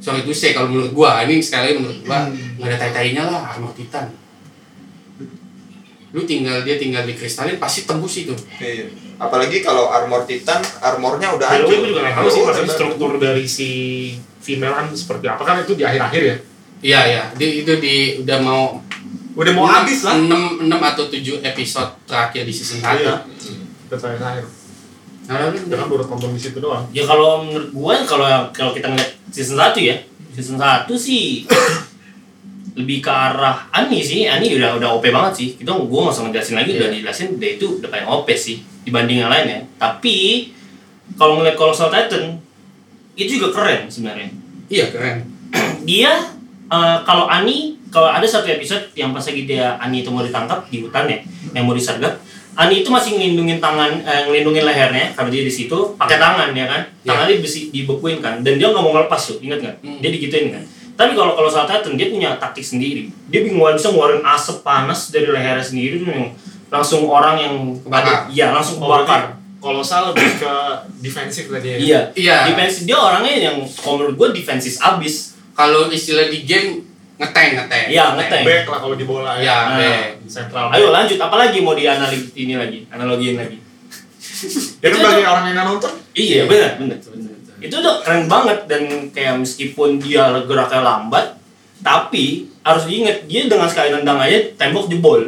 sorry 0.00 0.20
itu 0.20 0.32
say 0.32 0.50
kalau 0.50 0.66
menurut 0.66 0.90
gua 0.90 1.22
ini 1.22 1.38
sekali 1.38 1.62
lagi 1.66 1.76
menurut 1.78 2.00
gua 2.02 2.18
Hmm. 2.22 2.56
nggak 2.56 2.66
ada 2.66 2.76
tai-tainya 2.78 3.22
lah 3.22 3.40
armor 3.46 3.72
titan 3.72 4.08
lu 6.10 6.26
tinggal 6.26 6.66
dia 6.66 6.74
tinggal 6.74 7.06
di 7.06 7.14
kristalin 7.14 7.54
pasti 7.56 7.86
tembus 7.86 8.18
itu 8.18 8.34
Iya. 8.58 8.90
apalagi 9.16 9.62
kalau 9.62 9.86
armor 9.88 10.26
titan 10.26 10.58
armornya 10.80 11.30
udah 11.30 11.46
hancur 11.48 11.70
gue 11.70 11.88
juga 11.88 12.00
nggak 12.02 12.16
tahu 12.16 12.26
sih 12.26 12.40
Oh, 12.40 12.46
maksudnya 12.48 12.72
struktur 12.72 13.10
dari 13.16 13.44
si 13.46 13.68
female 14.36 14.74
kan 14.74 14.86
seperti 14.90 15.30
apa 15.30 15.38
kan 15.40 15.62
itu 15.62 15.72
di 15.72 15.86
akhir-akhir 15.86 16.22
ya. 16.24 16.36
iya 16.82 17.00
iya 17.06 17.22
di, 17.30 17.62
itu 17.62 17.72
di 17.76 17.94
udah 18.20 18.38
mau 18.40 18.62
Udah 19.30 19.54
mau 19.54 19.62
habis 19.62 20.02
lah. 20.02 20.18
6, 20.18 20.26
6 20.58 20.66
atau 20.66 21.06
7 21.06 21.38
episode 21.46 21.90
terakhir 22.02 22.42
di 22.42 22.50
season 22.50 22.82
1 22.82 22.98
Iya. 22.98 23.14
Terakhir. 23.86 24.44
nah, 25.24 25.38
Jangan 25.46 25.86
baru 25.86 26.02
tonton 26.02 26.34
di 26.34 26.42
situ 26.42 26.58
doang. 26.58 26.82
Ya 26.90 27.06
kalau 27.06 27.46
menurut 27.46 27.70
gua 27.70 27.94
kalau 28.02 28.26
kalau 28.50 28.74
kita 28.74 28.90
ngeliat 28.90 29.19
season 29.30 29.56
1 29.56 29.78
ya, 29.80 29.96
season 30.34 30.58
1 30.58 30.86
sih 30.94 31.46
lebih 32.78 33.02
ke 33.02 33.10
arah 33.10 33.66
Ani 33.70 33.98
sih. 34.00 34.24
Ani 34.26 34.54
udah 34.56 34.78
udah 34.78 34.88
OP 34.96 35.04
banget 35.10 35.32
sih. 35.34 35.48
Kita 35.58 35.74
gua 35.74 36.08
nggak 36.08 36.14
usah 36.14 36.22
ngejelasin 36.28 36.56
lagi, 36.56 36.70
udah 36.78 36.88
Iya. 36.88 36.94
dijelasin 36.96 37.28
dia 37.36 37.50
itu 37.58 37.66
udah 37.82 37.88
paling 37.90 38.08
OP 38.08 38.28
sih 38.32 38.56
dibanding 38.82 39.20
yang 39.20 39.30
lain 39.30 39.46
ya. 39.46 39.60
Tapi 39.76 40.16
kalau 41.18 41.38
ngeliat 41.38 41.58
Colossal 41.58 41.90
Titan 41.90 42.38
itu 43.14 43.36
juga 43.36 43.50
keren 43.52 43.90
sebenarnya. 43.90 44.30
iya 44.70 44.86
keren 44.88 45.26
Dia 45.88 46.14
eh, 46.70 46.98
kalau 47.02 47.26
Ani 47.26 47.74
kalau 47.90 48.06
ada 48.06 48.22
satu 48.22 48.46
episode 48.46 48.94
yang 48.94 49.10
pas 49.10 49.26
lagi 49.26 49.42
dia 49.44 49.74
Ani 49.76 50.06
itu 50.06 50.08
mau 50.14 50.22
ditangkap 50.22 50.70
di 50.70 50.78
hutan 50.80 51.10
ya, 51.10 51.18
yang 51.50 51.66
mau 51.66 51.74
disergap, 51.74 52.22
Ani 52.52 52.80
itu 52.80 52.88
masih 52.88 53.14
ngelindungin 53.14 53.58
tangan, 53.58 54.02
eh, 54.02 54.22
ngelindungin 54.24 54.62
lehernya 54.62 55.12
karena 55.12 55.30
dia 55.30 55.42
di 55.42 55.52
situ 55.52 55.78
pakai 55.94 56.16
tangan 56.16 56.50
ya 56.50 56.66
kan, 56.66 56.82
Ya. 57.00 57.14
tangannya 57.14 57.38
besi 57.38 57.70
dibekuin 57.70 58.18
kan, 58.18 58.40
dan 58.40 58.54
dia 58.54 58.68
nggak 58.68 58.78
mau 58.78 58.92
ngelepas 58.92 59.20
tuh, 59.24 59.38
ingat 59.38 59.58
nggak? 59.58 59.76
Hmm. 59.80 59.98
Dia 59.98 60.10
digituin 60.10 60.50
kan. 60.50 60.62
Tapi 60.92 61.14
kalau 61.14 61.32
kalau 61.32 61.48
saat 61.48 61.64
Titan 61.64 61.94
dia 61.94 62.08
punya 62.08 62.36
taktik 62.36 62.60
sendiri, 62.62 63.08
dia 63.26 63.40
bingung 63.40 63.64
bisa 63.70 63.88
ngeluarin 63.88 64.20
asap 64.20 64.60
panas 64.60 65.08
dari 65.08 65.24
lehernya 65.26 65.62
sendiri 65.62 65.98
tuh 65.98 66.10
yang 66.10 66.28
langsung 66.68 67.02
orang 67.04 67.36
yang 67.36 67.54
Kebakar. 67.80 68.28
iya 68.28 68.50
langsung 68.50 68.76
Oh, 68.76 68.86
kebakar 68.86 69.20
berarti 69.26 69.38
kolosal 69.60 70.02
lebih 70.08 70.38
ke 70.38 70.52
defensif 70.98 71.48
tadi 71.48 71.68
ya. 71.68 71.76
iya 71.76 72.00
Iya. 72.14 72.36
defense 72.46 72.84
dia 72.84 72.94
orangnya 72.94 73.34
yang 73.42 73.56
kalau 73.74 73.96
menurut 73.98 74.16
gue 74.16 74.28
defensis 74.36 74.76
abis 74.76 75.34
Kalau 75.50 75.88
istilah 75.88 76.26
di 76.26 76.44
game 76.44 76.80
ngeteng 77.20 77.48
ngeteng. 77.52 77.84
Iya, 77.86 78.04
ngeteng. 78.16 78.42
Back 78.42 78.64
lah 78.66 78.78
kalau 78.80 78.96
di 78.96 79.04
bola 79.04 79.36
Ya, 79.36 79.44
ya. 79.44 79.56
Nah. 79.68 79.76
back. 79.76 80.72
Ayo 80.72 80.88
lanjut 80.88 81.18
apalagi 81.18 81.60
mau 81.60 81.74
dianalisis 81.74 82.32
ini 82.34 82.54
lagi 82.54 82.88
analogiin 82.88 83.36
lagi 83.36 83.60
Ya 84.80 84.88
kan 84.88 84.90
Itu 84.90 84.98
bagi 85.00 85.20
tuh- 85.20 85.28
orang 85.28 85.44
yang 85.46 85.66
nonton, 85.66 85.92
iya 86.12 86.42
benar 86.44 86.74
benar 86.76 86.96
itu 87.60 87.76
udah 87.76 88.00
keren 88.00 88.24
banget 88.24 88.64
dan 88.64 88.82
kayak 89.10 89.36
meskipun 89.36 90.00
dia 90.00 90.32
geraknya 90.40 90.80
lambat 90.80 91.36
tapi 91.78 92.48
harus 92.60 92.84
diingat 92.84 93.26
dia 93.26 93.44
dengan 93.44 93.68
sekali 93.68 93.92
nendang 93.92 94.16
aja 94.16 94.40
tembok 94.56 94.88
jebol 94.88 95.20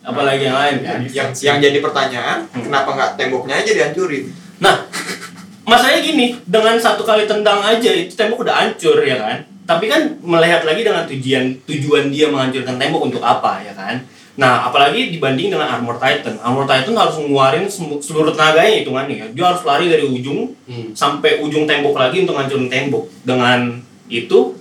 apalagi 0.00 0.42
yang 0.42 0.56
lain 0.56 0.76
kan 0.80 0.98
yang 1.04 1.28
yang 1.30 1.56
jadi 1.58 1.78
pertanyaan 1.78 2.48
Hmm. 2.48 2.64
kenapa 2.64 2.88
nggak 2.90 3.10
temboknya 3.14 3.60
aja 3.60 3.70
dihancurin 3.70 4.32
Nah, 4.56 4.88
masalahnya 5.68 6.00
gini, 6.02 6.36
dengan 6.42 6.76
satu 6.76 7.00
kali 7.00 7.24
tendang 7.24 7.60
aja 7.60 7.90
itu 7.90 8.12
tembok 8.12 8.40
udah 8.42 8.56
hancur 8.58 9.00
ya 9.00 9.16
kan. 9.16 9.40
Tapi 9.70 9.86
kan 9.86 10.02
melihat 10.18 10.66
lagi 10.66 10.82
dengan 10.82 11.06
tujuan 11.06 11.62
tujuan 11.62 12.10
dia 12.10 12.26
menghancurkan 12.26 12.74
tembok 12.74 13.06
untuk 13.06 13.22
apa 13.22 13.62
ya 13.62 13.70
kan. 13.70 14.02
Nah, 14.34 14.66
apalagi 14.66 15.14
dibanding 15.14 15.54
dengan 15.54 15.70
Armor 15.70 15.94
Titan. 16.02 16.42
Armor 16.42 16.66
Titan 16.66 16.98
harus 16.98 17.22
ngeluarin 17.22 17.70
seluruh 18.02 18.34
tenaganya 18.34 18.82
hitungannya 18.82 19.14
ya. 19.14 19.26
Dia 19.30 19.44
harus 19.54 19.62
lari 19.62 19.86
dari 19.86 20.02
ujung 20.02 20.50
Hmm. 20.66 20.90
sampai 20.90 21.38
ujung 21.38 21.70
tembok 21.70 21.94
lagi 21.94 22.26
untuk 22.26 22.34
ngancurin 22.34 22.66
tembok. 22.66 23.06
Dengan 23.22 23.78
itu 24.10 24.58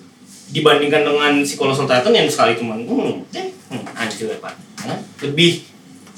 dibandingkan 0.53 1.01
dengan 1.01 1.41
si 1.41 1.57
Colossal 1.57 1.89
Titan 1.89 2.13
yang 2.13 2.29
sekali 2.29 2.53
cuma 2.57 2.77
hmm, 2.77 3.33
eh, 3.33 3.49
hmm, 3.49 3.83
hancur 3.97 4.29
Pak. 4.37 4.53
Ya 4.53 4.83
kan? 4.93 4.99
Lebih 5.25 5.65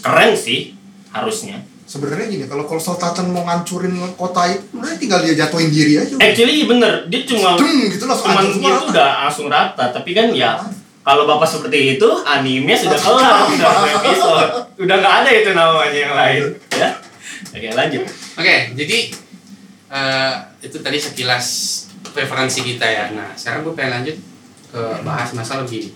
keren 0.04 0.36
sih 0.36 0.76
harusnya. 1.16 1.64
Sebenarnya 1.92 2.32
gini, 2.32 2.48
kalau 2.48 2.64
Coastal 2.64 2.96
Titan 2.96 3.36
mau 3.36 3.44
ngancurin 3.44 3.92
kota 4.16 4.48
itu, 4.48 4.64
sebenarnya 4.72 4.96
tinggal 4.96 5.20
dia 5.28 5.36
jatuhin 5.44 5.68
diri 5.68 6.00
aja. 6.00 6.16
Actually 6.24 6.64
bener, 6.64 6.94
dia 7.12 7.22
cuma 7.28 7.60
Dung 7.60 7.92
gitu 7.92 8.08
langsung 8.08 8.32
cuman 8.32 8.44
gitu 8.48 8.64
rata. 8.64 8.88
udah 8.96 9.10
langsung 9.28 9.48
rata 9.52 9.86
tapi 9.92 10.16
kan 10.16 10.32
ya 10.32 10.56
kalau 11.04 11.28
bapak 11.28 11.50
seperti 11.52 12.00
itu 12.00 12.08
anime 12.24 12.72
sudah 12.72 12.96
kelar 13.04 13.44
udah 13.52 13.72
dua 13.76 13.90
episode 14.00 14.52
udah 14.88 14.96
nggak 15.02 15.16
ada 15.26 15.30
itu 15.34 15.50
namanya 15.52 15.92
yang 15.98 16.14
lain 16.16 16.44
ya 16.78 16.90
oke 17.52 17.68
lanjut 17.76 18.04
Oke, 18.32 18.72
jadi 18.80 18.98
eh, 19.92 20.34
itu 20.64 20.78
tadi 20.80 20.98
sekilas 20.98 21.46
preferensi 22.16 22.64
kita 22.64 22.88
ya. 22.88 23.06
Nah, 23.12 23.36
sekarang 23.36 23.68
gue 23.68 23.74
pengen 23.76 24.02
lanjut 24.02 24.16
ke 24.72 24.82
bahas 25.04 25.30
masalah 25.36 25.68
begini. 25.68 25.92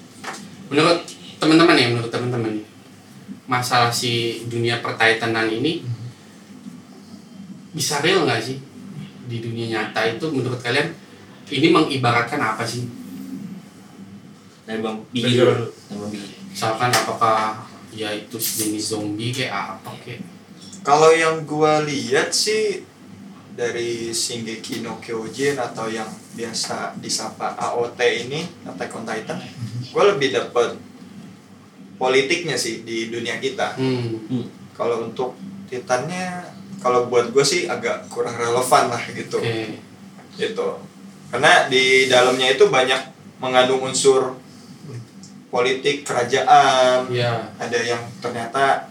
Menurut 0.67 1.07
teman-teman 1.39 1.79
ya, 1.79 1.87
menurut 1.95 2.11
teman-teman 2.11 2.59
masalah 3.45 3.93
si 3.93 4.43
dunia 4.49 4.81
pertaitanan 4.81 5.49
ini 5.49 5.85
bisa 7.75 8.01
real 8.01 8.25
nggak 8.25 8.41
sih? 8.41 8.57
Di 9.25 9.41
dunia 9.41 9.65
nyata 9.69 10.05
itu 10.05 10.25
menurut 10.29 10.61
kalian 10.61 10.93
ini 11.49 11.67
mengibaratkan 11.69 12.41
apa 12.41 12.65
sih? 12.65 12.85
dari 14.65 14.81
bang 14.81 14.97
Bigi 15.13 15.37
Misalkan 16.49 16.89
apakah 16.89 17.61
ya 17.93 18.09
itu 18.15 18.41
jenis 18.41 18.95
zombie 18.95 19.29
kayak 19.29 19.77
apa 19.77 19.93
kayak? 20.01 20.25
Kalau 20.81 21.13
yang 21.13 21.45
gua 21.45 21.85
lihat 21.85 22.33
sih 22.33 22.81
dari 23.55 24.11
Shingeki 24.11 24.83
no 24.83 24.99
Kyojin 24.99 25.55
atau 25.55 25.87
yang 25.87 26.07
biasa 26.35 26.99
disapa 26.99 27.55
AOT 27.55 27.99
ini 28.27 28.43
Attack 28.67 28.91
on 28.99 29.07
Titan 29.07 29.39
gue 29.95 30.03
lebih 30.11 30.35
dapet 30.35 30.75
politiknya 31.95 32.55
sih 32.55 32.83
di 32.83 33.07
dunia 33.09 33.39
kita 33.39 33.75
hmm. 33.79 34.73
kalau 34.75 35.07
untuk 35.07 35.35
Titannya 35.65 36.45
kalau 36.77 37.09
buat 37.09 37.33
gue 37.33 37.41
sih 37.41 37.65
agak 37.65 38.05
kurang 38.07 38.37
relevan 38.37 38.93
lah 38.93 39.01
gitu 39.09 39.41
Oke. 39.41 39.81
gitu 40.37 40.77
karena 41.33 41.65
di 41.65 42.05
dalamnya 42.05 42.53
itu 42.53 42.69
banyak 42.69 43.01
mengandung 43.41 43.81
unsur 43.81 44.37
politik 45.49 46.05
kerajaan 46.05 47.07
Ya. 47.09 47.49
ada 47.57 47.79
yang 47.79 48.03
ternyata 48.19 48.85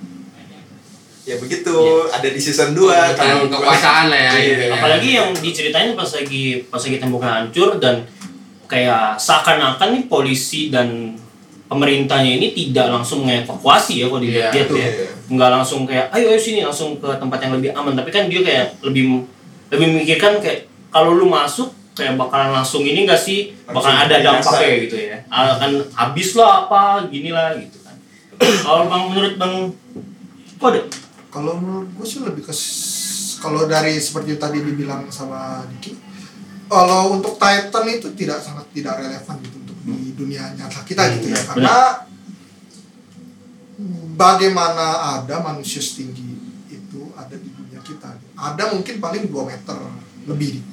ya 1.25 1.37
begitu 1.40 1.73
Iya. 1.73 2.21
ada 2.21 2.29
di 2.29 2.40
season 2.40 2.77
2 2.77 3.17
Tentang 3.17 3.49
kekuasaan 3.49 4.07
lah 4.12 4.21
ya. 4.21 4.31
Iya. 4.35 4.40
intinya. 4.45 4.75
apalagi 4.77 5.09
yang 5.17 5.31
diceritain 5.33 5.93
pas 5.97 6.11
lagi 6.11 6.45
pas 6.69 6.81
lagi 6.81 6.99
temboknya 7.01 7.33
hancur 7.45 7.81
dan 7.81 8.05
kayak 8.67 9.17
seakan-akan 9.17 9.88
nih 9.95 10.05
polisi 10.09 10.69
dan 10.69 11.17
pemerintahnya 11.64 12.38
ini 12.38 12.53
tidak 12.53 12.92
langsung 12.92 13.24
mengevakuasi 13.24 14.05
ya 14.05 14.07
kalau 14.12 14.20
dilihat-lihat 14.20 14.68
Iya, 14.70 14.85
ya. 14.85 14.88
iya. 15.09 15.11
nggak 15.33 15.50
langsung 15.50 15.88
kayak 15.88 16.12
ayo 16.12 16.31
ayo 16.31 16.40
sini 16.40 16.61
langsung 16.61 17.00
ke 17.00 17.09
tempat 17.16 17.38
yang 17.40 17.53
lebih 17.57 17.70
aman. 17.72 17.96
Tapi 17.96 18.11
kan 18.12 18.29
dia 18.29 18.40
kayak 18.44 18.66
lebih 18.85 19.24
lebih 19.72 19.87
memikirkan 19.96 20.38
kayak 20.44 20.68
kalau 20.92 21.16
lu 21.16 21.27
masuk 21.27 21.72
kayak 21.96 22.20
bakalan 22.20 22.53
langsung 22.53 22.85
ini 22.85 23.09
enggak 23.09 23.18
sih? 23.18 23.57
Bakalan 23.64 23.81
Langsung 23.81 23.96
ada 24.07 24.16
dampaknya 24.20 24.68
gitu 24.85 24.96
ya. 25.00 25.16
Akan 25.33 25.72
habis 25.96 26.29
lah 26.37 26.68
apa 26.68 27.09
gini 27.09 27.31
lah 27.33 27.57
gitu 27.57 27.81
kan. 27.81 27.96
Kalau 28.38 28.83
bang 28.90 29.03
menurut 29.09 29.35
bang 29.40 29.55
kode 30.61 30.81
Kalau 31.35 31.59
menurut 31.59 31.88
gue 31.98 32.07
sih 32.07 32.22
lebih 32.22 32.46
ke 32.46 32.55
kalau 33.42 33.68
dari 33.68 34.00
seperti 34.00 34.33
yang 34.33 34.40
tadi 34.40 34.59
dibilang 34.64 35.05
sama 35.12 35.68
Diki, 35.68 35.92
kalau 36.64 37.12
untuk 37.12 37.37
Titan 37.37 37.85
itu 37.92 38.09
tidak 38.16 38.40
sangat 38.40 38.64
tidak 38.72 39.05
relevan 39.05 39.37
gitu 39.44 39.59
di 39.85 40.16
dunia 40.16 40.57
nyata 40.57 40.81
kita 40.83 41.12
gitu 41.20 41.29
ya. 41.31 41.38
Hmm, 41.38 41.49
karena 41.53 41.77
bagaimana 44.16 45.20
ada 45.20 45.44
manusia 45.44 45.85
setinggi 45.85 46.40
itu 46.73 47.12
ada 47.14 47.37
di 47.37 47.51
dunia 47.53 47.81
kita. 47.85 48.16
Ada 48.35 48.73
mungkin 48.73 48.99
paling 48.99 49.29
2 49.29 49.51
meter 49.51 49.79
lebih 50.25 50.64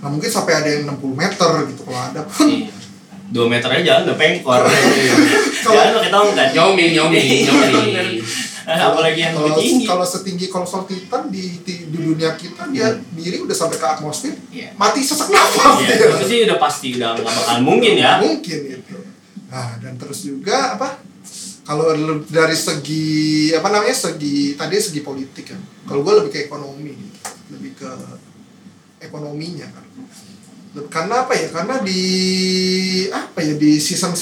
nah 0.00 0.08
mungkin 0.08 0.32
sampai 0.32 0.56
ada 0.56 0.68
yang 0.68 0.88
60 0.96 1.12
meter 1.12 1.50
gitu 1.68 1.82
kalau 1.84 2.00
ada 2.00 2.24
pun. 2.24 2.48
Iya. 2.48 2.72
dua 3.30 3.46
meter 3.46 3.70
aja 3.70 4.02
udah 4.02 4.16
pengkor. 4.18 4.64
Jangan 5.62 6.02
pakai 6.02 6.10
tongkat. 6.10 6.48
Nyomi, 6.50 6.98
nyomi, 6.98 7.20
Iya, 7.46 7.52
nyomi. 7.70 8.18
apalagi 8.90 9.20
yang 9.20 9.34
kalau 9.36 9.56
tinggi. 9.56 9.86
kalau 9.86 10.04
setinggi 10.04 10.46
kolosal 10.48 10.82
Titan 10.84 11.28
di, 11.32 11.60
di, 11.64 11.88
di 11.88 11.98
dunia 11.98 12.34
kita 12.34 12.68
dia 12.70 12.94
diri 13.12 13.40
udah 13.42 13.56
sampai 13.56 13.76
ke 13.80 13.86
atmosfer 13.86 14.34
Iya. 14.50 14.74
mati 14.74 15.00
sesak 15.00 15.28
nafas 15.30 15.80
Iya, 15.82 15.94
dia. 15.96 16.06
itu 16.10 16.24
sih 16.26 16.38
udah 16.48 16.58
pasti 16.58 16.88
udah 16.98 17.08
nggak 17.16 17.24
bakalan 17.26 17.60
mungkin 17.62 17.92
ya. 17.96 18.20
mungkin 18.20 18.58
gitu 18.76 18.96
nah 19.50 19.74
dan 19.82 19.98
terus 19.98 20.22
juga 20.22 20.78
apa 20.78 21.02
kalau 21.66 21.94
dari 22.26 22.56
segi 22.58 23.50
apa 23.54 23.68
namanya 23.70 23.94
segi 23.94 24.54
tadi 24.58 24.74
segi 24.78 25.00
politik 25.02 25.54
kan 25.54 25.60
kalau 25.86 26.02
gue 26.02 26.14
lebih 26.22 26.30
ke 26.34 26.40
ekonomi 26.46 26.94
gitu. 26.94 27.18
lebih 27.54 27.72
ke 27.78 27.90
ekonominya 29.00 29.66
kan. 29.70 29.84
Karena 30.86 31.26
apa 31.26 31.34
ya 31.34 31.48
karena 31.50 31.82
di 31.82 32.02
apa 33.10 33.42
ya 33.42 33.58
di 33.58 33.80
season 33.82 34.14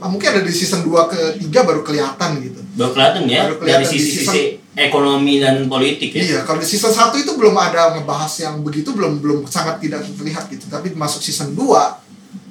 saat 0.00 0.08
mungkin 0.08 0.28
ada 0.30 0.40
di 0.40 0.48
season 0.50 0.80
2 0.82 0.96
ke 1.06 1.20
3 1.38 1.52
baru 1.62 1.80
kelihatan 1.80 2.40
gitu 2.40 2.60
baru 2.74 2.90
kelihatan 2.90 3.22
ya 3.24 3.44
Baru 3.44 3.56
kelihatan 3.58 3.84
dari 3.84 3.86
di 3.86 4.00
sisi-sisi 4.00 4.42
ekonomi 4.72 5.34
dan 5.36 5.66
politik 5.66 6.10
ya 6.10 6.22
Iya, 6.24 6.38
kalau 6.42 6.56
di 6.56 6.66
season 6.66 6.88
1 6.88 7.12
itu 7.14 7.32
belum 7.34 7.52
ada 7.52 7.92
ngebahas 7.92 8.32
yang 8.40 8.60
begitu 8.60 8.90
belum 8.90 9.20
belum 9.20 9.44
sangat 9.44 9.76
tidak 9.78 10.00
terlihat 10.08 10.48
gitu. 10.48 10.64
Tapi 10.66 10.94
masuk 10.94 11.20
season 11.20 11.52
2 11.52 11.60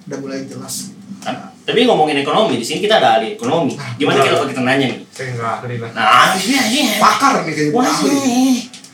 udah 0.06 0.18
mulai 0.20 0.46
jelas. 0.46 0.94
Kan- 1.20 1.50
tapi 1.60 1.84
ngomongin 1.84 2.18
ekonomi 2.18 2.56
di 2.56 2.64
sini 2.64 2.80
kita 2.80 2.98
ada 2.98 3.18
ahli 3.18 3.34
ekonomi 3.34 3.78
gimana 3.94 4.18
Nah. 4.18 4.24
kita 4.24 4.36
kalau 4.36 4.50
kita 4.50 4.62
nanya 4.64 4.86
nih 4.90 5.00
Saya 5.08 5.28
nggak 5.36 5.52
ahli 5.60 5.76
lah. 5.78 5.90
nah 5.92 6.34
ini 6.34 6.56
aja 6.56 6.82
Pakar 6.98 7.34
nih 7.46 7.54
kayaknya 7.54 7.74
wah 7.76 7.86
ahli. 7.86 8.10
ini 8.10 8.40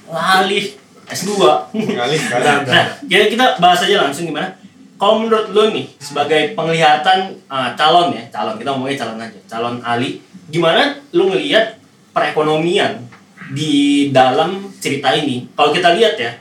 ahli 0.05 0.59
S2 1.05 1.31
kali 1.71 2.15
Nggak 2.17 2.39
ada. 2.41 2.51
Nah, 2.65 2.85
jadi 3.05 3.25
kita 3.29 3.45
bahas 3.57 3.79
aja 3.79 3.95
langsung 4.01 4.25
gimana. 4.25 4.57
Kalau 4.95 5.27
menurut 5.27 5.51
lo 5.51 5.75
nih 5.75 5.91
sebagai 5.99 6.55
penglihatan 6.55 7.35
uh, 7.51 7.75
calon 7.75 8.15
ya, 8.15 8.23
calon 8.31 8.55
kita 8.55 8.71
ngomongnya 8.71 8.99
calon 9.03 9.19
aja, 9.19 9.39
calon 9.51 9.75
Ali, 9.83 10.23
gimana 10.47 10.95
lo 11.11 11.27
ngelihat 11.35 11.75
perekonomian 12.15 13.03
di 13.51 14.07
dalam 14.15 14.71
cerita 14.79 15.11
ini? 15.11 15.51
Kalau 15.51 15.75
kita 15.75 15.91
lihat 15.99 16.15
ya, 16.15 16.31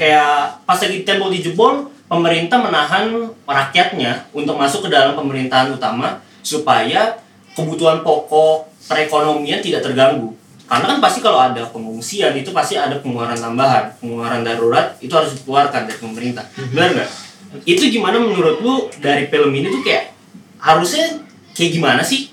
kayak 0.00 0.64
pas 0.64 0.80
lagi 0.80 1.04
tembok 1.04 1.28
dijebol, 1.36 1.92
pemerintah 2.08 2.56
menahan 2.56 3.12
rakyatnya 3.44 4.24
untuk 4.32 4.56
masuk 4.56 4.88
ke 4.88 4.90
dalam 4.90 5.12
pemerintahan 5.12 5.76
utama 5.76 6.24
supaya 6.40 7.20
kebutuhan 7.52 8.00
pokok 8.00 8.72
perekonomian 8.88 9.60
tidak 9.60 9.84
terganggu. 9.84 10.32
Karena 10.64 10.96
kan 10.96 10.98
pasti 11.00 11.20
kalau 11.20 11.40
ada 11.40 11.64
pengungsian 11.68 12.32
itu 12.36 12.52
pasti 12.52 12.76
ada 12.76 13.00
pengeluaran 13.00 13.36
tambahan, 13.36 13.92
pengeluaran 14.00 14.44
darurat 14.44 14.96
itu 15.00 15.12
harus 15.12 15.36
dikeluarkan 15.36 15.88
dari 15.88 15.96
pemerintah. 16.00 16.44
Benar 16.72 16.88
nggak? 16.96 17.27
Itu 17.64 17.88
gimana 17.88 18.18
menurut 18.18 18.60
lu 18.60 18.74
dari 18.98 19.26
film 19.26 19.50
ini 19.50 19.68
tuh 19.68 19.80
kayak 19.80 20.12
harusnya 20.58 21.24
kayak 21.52 21.70
gimana 21.72 22.02
sih 22.02 22.28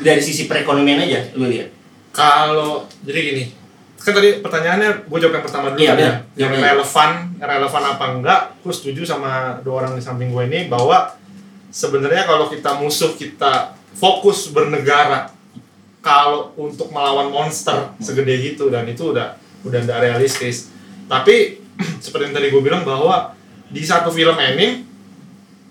dari 0.00 0.18
sisi 0.18 0.44
perekonomian 0.44 1.04
aja 1.04 1.20
lu 1.36 1.46
lihat? 1.46 1.68
Kalau 2.10 2.86
jadi 3.02 3.18
gini, 3.20 3.44
kan 3.98 4.14
tadi 4.14 4.38
pertanyaannya 4.38 5.04
gue 5.04 5.18
jawab 5.18 5.34
yang 5.34 5.44
pertama 5.44 5.66
dulu 5.70 5.80
Iya, 5.82 5.90
kan 5.90 5.98
ya. 5.98 6.00
benar. 6.00 6.16
Yang 6.38 6.52
Iya. 6.54 6.62
relevan, 6.70 7.10
relevan 7.36 7.82
apa 7.84 8.04
enggak? 8.14 8.40
Gue 8.62 8.72
setuju 8.72 9.02
sama 9.04 9.30
dua 9.60 9.74
orang 9.82 9.92
di 9.94 10.02
samping 10.02 10.30
gue 10.30 10.44
ini 10.46 10.70
bahwa 10.70 11.12
sebenarnya 11.68 12.22
kalau 12.24 12.46
kita 12.46 12.78
musuh 12.78 13.12
kita 13.14 13.74
fokus 13.92 14.48
bernegara 14.48 15.30
kalau 15.98 16.54
untuk 16.54 16.88
melawan 16.88 17.32
monster 17.32 17.90
segede 17.98 18.38
gitu 18.44 18.68
dan 18.68 18.86
itu 18.86 19.10
udah 19.10 19.34
udah 19.64 19.78
nggak 19.82 20.00
realistis 20.04 20.68
tapi 21.06 21.58
seperti 22.04 22.30
yang 22.30 22.36
tadi 22.36 22.52
gue 22.52 22.62
bilang 22.62 22.84
bahwa 22.84 23.32
di 23.66 23.80
satu 23.80 24.08
film 24.08 24.34
anime 24.34 24.84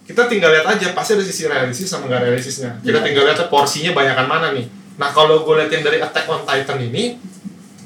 kita 0.03 0.27
tinggal 0.27 0.51
lihat 0.51 0.67
aja 0.67 0.91
pasti 0.91 1.13
ada 1.13 1.23
sisi 1.23 1.45
realistis 1.45 1.87
sama 1.87 2.05
nggak 2.05 2.21
realistisnya 2.23 2.75
kita 2.79 2.99
Iya. 2.99 3.05
tinggal 3.05 3.23
lihat 3.25 3.47
porsinya 3.47 3.91
banyakan 3.91 4.27
mana 4.27 4.47
nih 4.51 4.65
nah 4.93 5.09
kalau 5.09 5.41
gue 5.41 5.53
liatin 5.55 5.81
dari 5.81 5.97
Attack 5.97 6.27
on 6.27 6.43
Titan 6.43 6.79
ini 6.81 7.17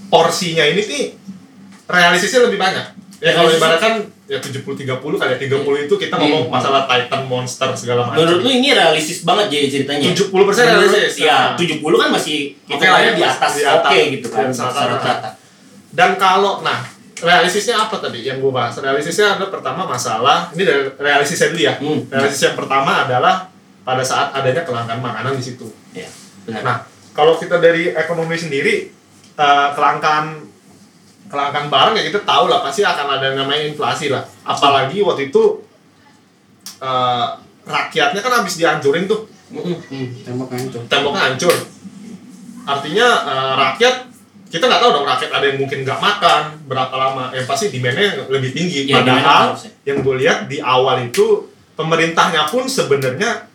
porsinya 0.07 0.63
ini 0.63 0.81
nih 0.81 1.03
realistisnya 1.85 2.43
lebih 2.43 2.57
banyak 2.57 2.85
ya 3.17 3.31
kalau 3.31 3.49
ibaratkan 3.49 3.93
ya 4.27 4.37
70-30 4.37 4.83
kali 4.99 5.31
ya 5.31 5.39
30 5.39 5.87
itu 5.87 5.95
kita 5.95 6.15
ngomong 6.15 6.43
Hmm. 6.45 6.53
masalah 6.53 6.83
Titan 6.83 7.23
monster 7.25 7.69
segala 7.73 8.03
macam 8.05 8.19
Menurut 8.19 8.43
lu 8.43 8.49
ini 8.51 8.69
realistis 8.71 9.23
banget 9.23 9.47
jadi 9.49 9.67
ceritanya? 9.71 10.03
70% 10.03 10.27
Menurut- 10.27 10.91
realistis. 10.91 11.23
Iya, 11.23 11.31
Nah. 11.31 11.55
70 11.55 11.95
kan 11.95 12.09
masih 12.11 12.37
Oke 12.59 12.75
kita 12.75 12.91
lah 12.91 12.99
ya, 12.99 13.11
di 13.13 13.23
atas, 13.23 13.51
di 13.55 13.63
atas. 13.63 13.87
oke 13.87 13.99
gitu 14.11 14.27
kan. 14.27 14.45
Rata-rata. 14.51 14.83
rata. 15.07 15.29
Dan 15.89 16.09
kalau 16.19 16.59
nah 16.59 16.83
realistisnya 17.23 17.75
apa 17.87 17.97
tadi 17.97 18.21
yang 18.21 18.37
gue 18.37 18.51
bahas? 18.53 18.77
Realistisnya 18.77 19.37
adalah 19.37 19.49
pertama 19.49 19.89
masalah 19.89 20.53
ini 20.53 20.63
dari 20.63 20.85
realistisnya 20.97 21.49
dulu 21.49 21.61
ya. 21.61 21.73
Hmm. 21.81 21.99
Realistis 22.09 22.43
yang 22.45 22.57
pertama 22.57 23.07
adalah 23.07 23.49
pada 23.81 24.03
saat 24.03 24.35
adanya 24.35 24.67
kelangkaan 24.67 24.99
makanan 24.99 25.33
di 25.33 25.43
situ. 25.43 25.65
Iya, 25.95 26.09
benar. 26.45 26.61
Nah, 26.61 26.77
kalau 27.15 27.39
kita 27.39 27.57
dari 27.57 27.89
ekonomi 27.95 28.35
sendiri 28.37 28.91
eh, 29.37 29.67
kelangkaan 29.73 30.45
kelangkaan 31.27 31.67
barang 31.67 31.93
ya 31.99 32.03
kita 32.07 32.23
tahu 32.23 32.47
lah 32.47 32.63
pasti 32.63 32.87
akan 32.87 33.19
ada 33.19 33.31
yang 33.33 33.37
namanya 33.45 33.63
inflasi 33.67 34.11
lah. 34.13 34.23
Apalagi 34.45 35.01
waktu 35.01 35.31
itu 35.33 35.63
eh, 36.83 37.27
rakyatnya 37.67 38.21
kan 38.21 38.33
habis 38.43 38.59
dihancurin 38.59 39.07
tuh 39.07 39.27
Mm-mm. 39.47 39.79
Hmm, 39.87 40.07
tembok 40.27 40.51
hancur. 40.51 40.81
temboknya 40.91 41.21
hancur. 41.31 41.55
Artinya 42.67 43.07
eh, 43.25 43.53
rakyat 43.55 43.95
kita 44.47 44.63
nggak 44.63 44.79
tahu 44.79 44.91
dong 44.95 45.05
rakyat 45.05 45.31
ada 45.31 45.45
yang 45.45 45.57
mungkin 45.59 45.83
nggak 45.83 45.99
makan 45.99 46.41
berapa 46.65 46.95
lama. 46.95 47.23
Yang 47.35 47.45
pasti 47.45 47.65
demandnya 47.67 48.27
lebih 48.27 48.51
tinggi. 48.55 48.87
Ya, 48.87 49.03
Padahal 49.03 49.55
ya. 49.55 49.69
yang 49.91 49.97
gue 50.01 50.15
lihat 50.23 50.47
di 50.47 50.57
awal 50.59 51.03
itu 51.03 51.47
pemerintahnya 51.75 52.47
pun 52.47 52.63
sebenarnya 52.65 53.45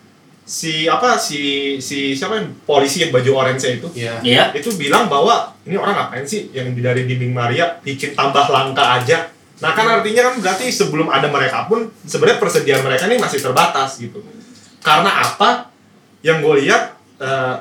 si 0.43 0.91
apa 0.91 1.15
si 1.17 1.39
si 1.79 2.13
siapa 2.13 2.35
yang 2.37 2.51
polisi 2.67 3.01
yang 3.01 3.15
baju 3.15 3.31
orange 3.47 3.79
itu 3.79 3.87
Iya. 3.95 4.19
Iya. 4.21 4.45
itu 4.53 4.75
bilang 4.75 5.07
bahwa 5.07 5.55
ini 5.63 5.79
orang 5.79 5.95
ngapain 5.95 6.27
sih 6.27 6.51
yang 6.51 6.75
dari 6.75 7.07
dinding 7.07 7.31
Maria 7.31 7.79
bikin 7.81 8.13
tambah 8.13 8.51
langka 8.51 9.01
aja. 9.01 9.31
Nah 9.63 9.71
kan 9.73 9.87
artinya 9.87 10.29
kan 10.29 10.35
berarti 10.43 10.69
sebelum 10.69 11.07
ada 11.09 11.31
mereka 11.31 11.71
pun 11.71 11.87
sebenarnya 12.03 12.43
persediaan 12.43 12.83
mereka 12.83 13.07
ini 13.07 13.17
masih 13.17 13.39
terbatas 13.39 14.03
gitu. 14.03 14.19
Karena 14.83 15.23
apa? 15.23 15.71
Yang 16.21 16.37
gue 16.43 16.55
lihat 16.67 16.83
eh, 17.23 17.55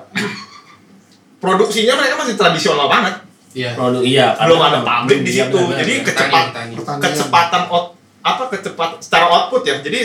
produksinya 1.41 1.97
mereka 1.97 2.15
masih 2.21 2.36
tradisional 2.38 2.88
banget. 2.88 3.15
Iya. 3.51 3.75
Produk 3.75 4.01
iya. 4.06 4.38
Belum 4.38 4.62
ada 4.62 4.80
pabrik 4.86 5.25
di 5.25 5.32
iya, 5.36 5.49
situ. 5.49 5.58
benar, 5.60 5.77
Jadi 5.84 5.93
benar. 5.97 6.08
kecepat 6.08 6.30
Petani, 6.32 6.54
petani. 6.54 6.73
Pertanian. 6.77 7.04
kecepatan 7.04 7.63
out 7.67 7.86
apa 8.21 8.43
kecepat 8.54 8.89
secara 9.01 9.25
output 9.27 9.62
ya. 9.67 9.75
Jadi 9.82 9.99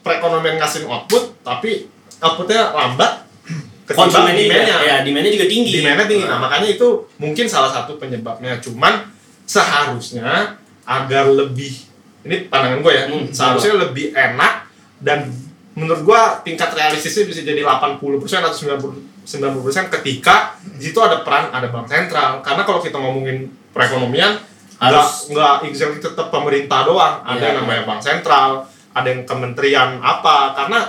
perekonomian 0.00 0.56
ngasih 0.56 0.88
output 0.88 1.44
tapi 1.44 1.90
outputnya 2.22 2.72
lambat. 2.72 3.12
ketimbang 3.90 4.30
juga, 4.30 4.38
demand-nya. 4.38 4.76
ya 4.86 4.96
demandnya 5.02 5.32
juga 5.34 5.46
tinggi. 5.50 5.72
Demandnya 5.82 6.06
tinggi. 6.06 6.24
Nah, 6.30 6.38
makanya 6.38 6.68
itu 6.70 6.88
mungkin 7.18 7.46
salah 7.50 7.68
satu 7.74 7.98
penyebabnya. 7.98 8.62
Cuman 8.62 9.10
seharusnya 9.44 10.54
agar 10.86 11.26
lebih 11.26 11.90
ini 12.22 12.46
pandangan 12.46 12.80
gue 12.84 12.92
ya, 12.94 13.04
Hmm, 13.10 13.26
seharusnya 13.34 13.80
lebih 13.90 14.14
enak 14.14 14.68
dan 15.02 15.26
menurut 15.74 16.04
gue 16.06 16.20
tingkat 16.46 16.70
realistisnya 16.76 17.24
bisa 17.26 17.40
jadi 17.42 17.64
80% 17.66 17.98
atau 18.44 18.54
90 18.54 19.09
90% 19.22 19.94
ketika 20.00 20.56
di 20.60 20.86
situ 20.86 20.98
ada 20.98 21.20
peran 21.20 21.50
ada 21.50 21.68
bank 21.68 21.86
sentral. 21.86 22.40
Karena 22.40 22.62
kalau 22.62 22.80
kita 22.80 22.96
ngomongin 22.96 23.44
perekonomian 23.70 24.40
Harus- 24.76 25.28
nggak 25.28 25.68
exactly 25.68 26.00
tetap 26.00 26.28
pemerintah 26.28 26.82
doang. 26.82 27.20
Ada 27.22 27.36
Iya. 27.36 27.46
yang 27.46 27.56
namanya 27.60 27.82
bank 27.84 28.00
sentral, 28.00 28.64
ada 28.90 29.06
yang 29.06 29.22
kementerian 29.22 30.00
apa 30.00 30.54
karena 30.54 30.80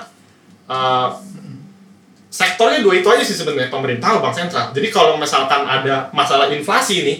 eh, 0.65 1.09
sektornya 2.31 2.79
dua 2.79 2.95
itu 2.95 3.07
aja 3.11 3.19
sih 3.19 3.35
sebenarnya 3.35 3.67
pemerintah 3.67 4.15
bank 4.17 4.31
sentral. 4.31 4.71
Jadi 4.71 4.87
kalau 4.87 5.19
misalkan 5.19 5.67
ada 5.67 6.07
masalah 6.11 6.47
inflasi 6.47 7.03
nih, 7.03 7.17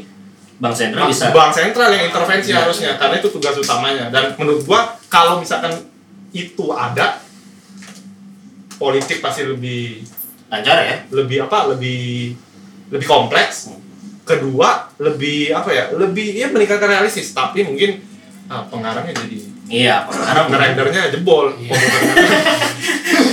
Bank 0.56 0.71
sentral 0.71 1.10
bisa. 1.10 1.34
bank 1.36 1.52
sentral 1.52 1.89
yang 1.89 2.08
intervensi 2.08 2.56
Iya. 2.56 2.63
harusnya 2.63 2.91
karena 2.95 3.19
itu 3.19 3.28
tugas 3.28 3.52
utamanya. 3.54 4.08
Dan 4.08 4.39
menurut 4.39 4.63
gua 4.63 4.95
kalau 5.10 5.43
misalkan 5.43 5.74
itu 6.32 6.71
ada 6.71 7.19
politik 8.78 9.19
pasti 9.19 9.43
lebih 9.43 10.02
Lancar 10.52 10.78
ya. 10.84 10.96
lebih 11.16 11.48
apa 11.48 11.72
lebih 11.72 12.36
lebih 12.92 13.08
kompleks. 13.08 13.72
Kedua 14.28 14.92
lebih 15.00 15.56
apa 15.56 15.72
ya 15.72 15.84
lebih 15.96 16.36
ya 16.36 16.52
meningkatkan 16.52 16.92
realistis 16.92 17.34
tapi 17.34 17.66
mungkin 17.66 18.04
ah, 18.52 18.68
pengarangnya 18.68 19.16
jadi 19.16 19.38
Iya, 19.72 20.04
pengarang 20.04 20.52
ngerendernya 20.52 21.16
jebol. 21.16 21.56
Iya. 21.56 21.72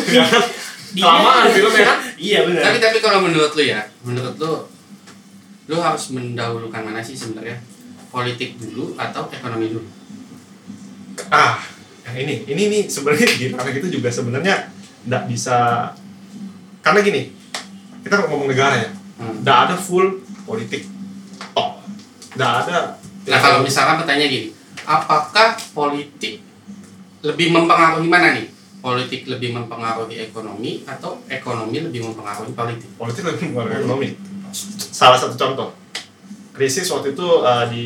Ya 0.08 0.24
kan? 0.24 0.40
Kelamaan 0.96 1.52
filmnya 1.52 1.84
kan? 1.84 1.98
Iya 2.16 2.48
benar. 2.48 2.62
Tapi 2.64 2.78
tapi 2.80 2.98
kalau 3.04 3.28
menurut 3.28 3.52
lu 3.52 3.60
ya, 3.60 3.84
menurut 4.00 4.40
lu 4.40 4.52
lu 5.68 5.76
harus 5.76 6.16
mendahulukan 6.16 6.80
mana 6.80 7.04
sih 7.04 7.12
sebenarnya? 7.12 7.60
Politik 8.08 8.56
dulu 8.56 8.96
atau 8.96 9.28
ekonomi 9.28 9.68
dulu? 9.68 9.84
ah 11.34 11.58
yang 12.06 12.16
ini 12.24 12.34
ini 12.46 12.62
nih 12.70 12.82
sebenarnya 12.86 13.26
di 13.34 13.44
ranah 13.52 13.72
kita 13.74 13.88
juga 13.90 14.08
sebenarnya 14.08 14.54
nggak 15.10 15.24
bisa 15.28 15.90
karena 16.80 17.00
gini 17.00 17.22
kita 18.00 18.24
ngomong 18.24 18.48
negara 18.48 18.76
ya 18.76 18.90
Hmm. 19.18 19.42
nggak 19.42 19.58
ada 19.66 19.74
full 19.74 20.22
politik 20.46 20.86
top 21.50 21.82
nggak 22.32 22.52
ada 22.62 22.94
Nah 23.28 23.36
kalau 23.36 23.60
misalkan 23.60 24.00
pertanyaan 24.00 24.30
gini, 24.30 24.48
apakah 24.88 25.52
politik 25.76 26.40
lebih 27.20 27.52
mempengaruhi 27.52 28.08
mana 28.08 28.32
nih? 28.32 28.48
Politik 28.80 29.28
lebih 29.28 29.52
mempengaruhi 29.52 30.16
ekonomi 30.16 30.80
atau 30.86 31.20
ekonomi 31.28 31.82
lebih 31.82 32.08
mempengaruhi 32.08 32.56
politik? 32.56 32.88
politik 32.96 33.22
lebih 33.26 33.52
mempengaruhi 33.52 33.78
ekonomi 33.84 34.08
salah 34.88 35.20
satu 35.20 35.36
contoh 35.36 35.76
krisis 36.54 36.88
waktu 36.88 37.12
itu 37.12 37.26
eh, 37.44 37.64
di 37.68 37.84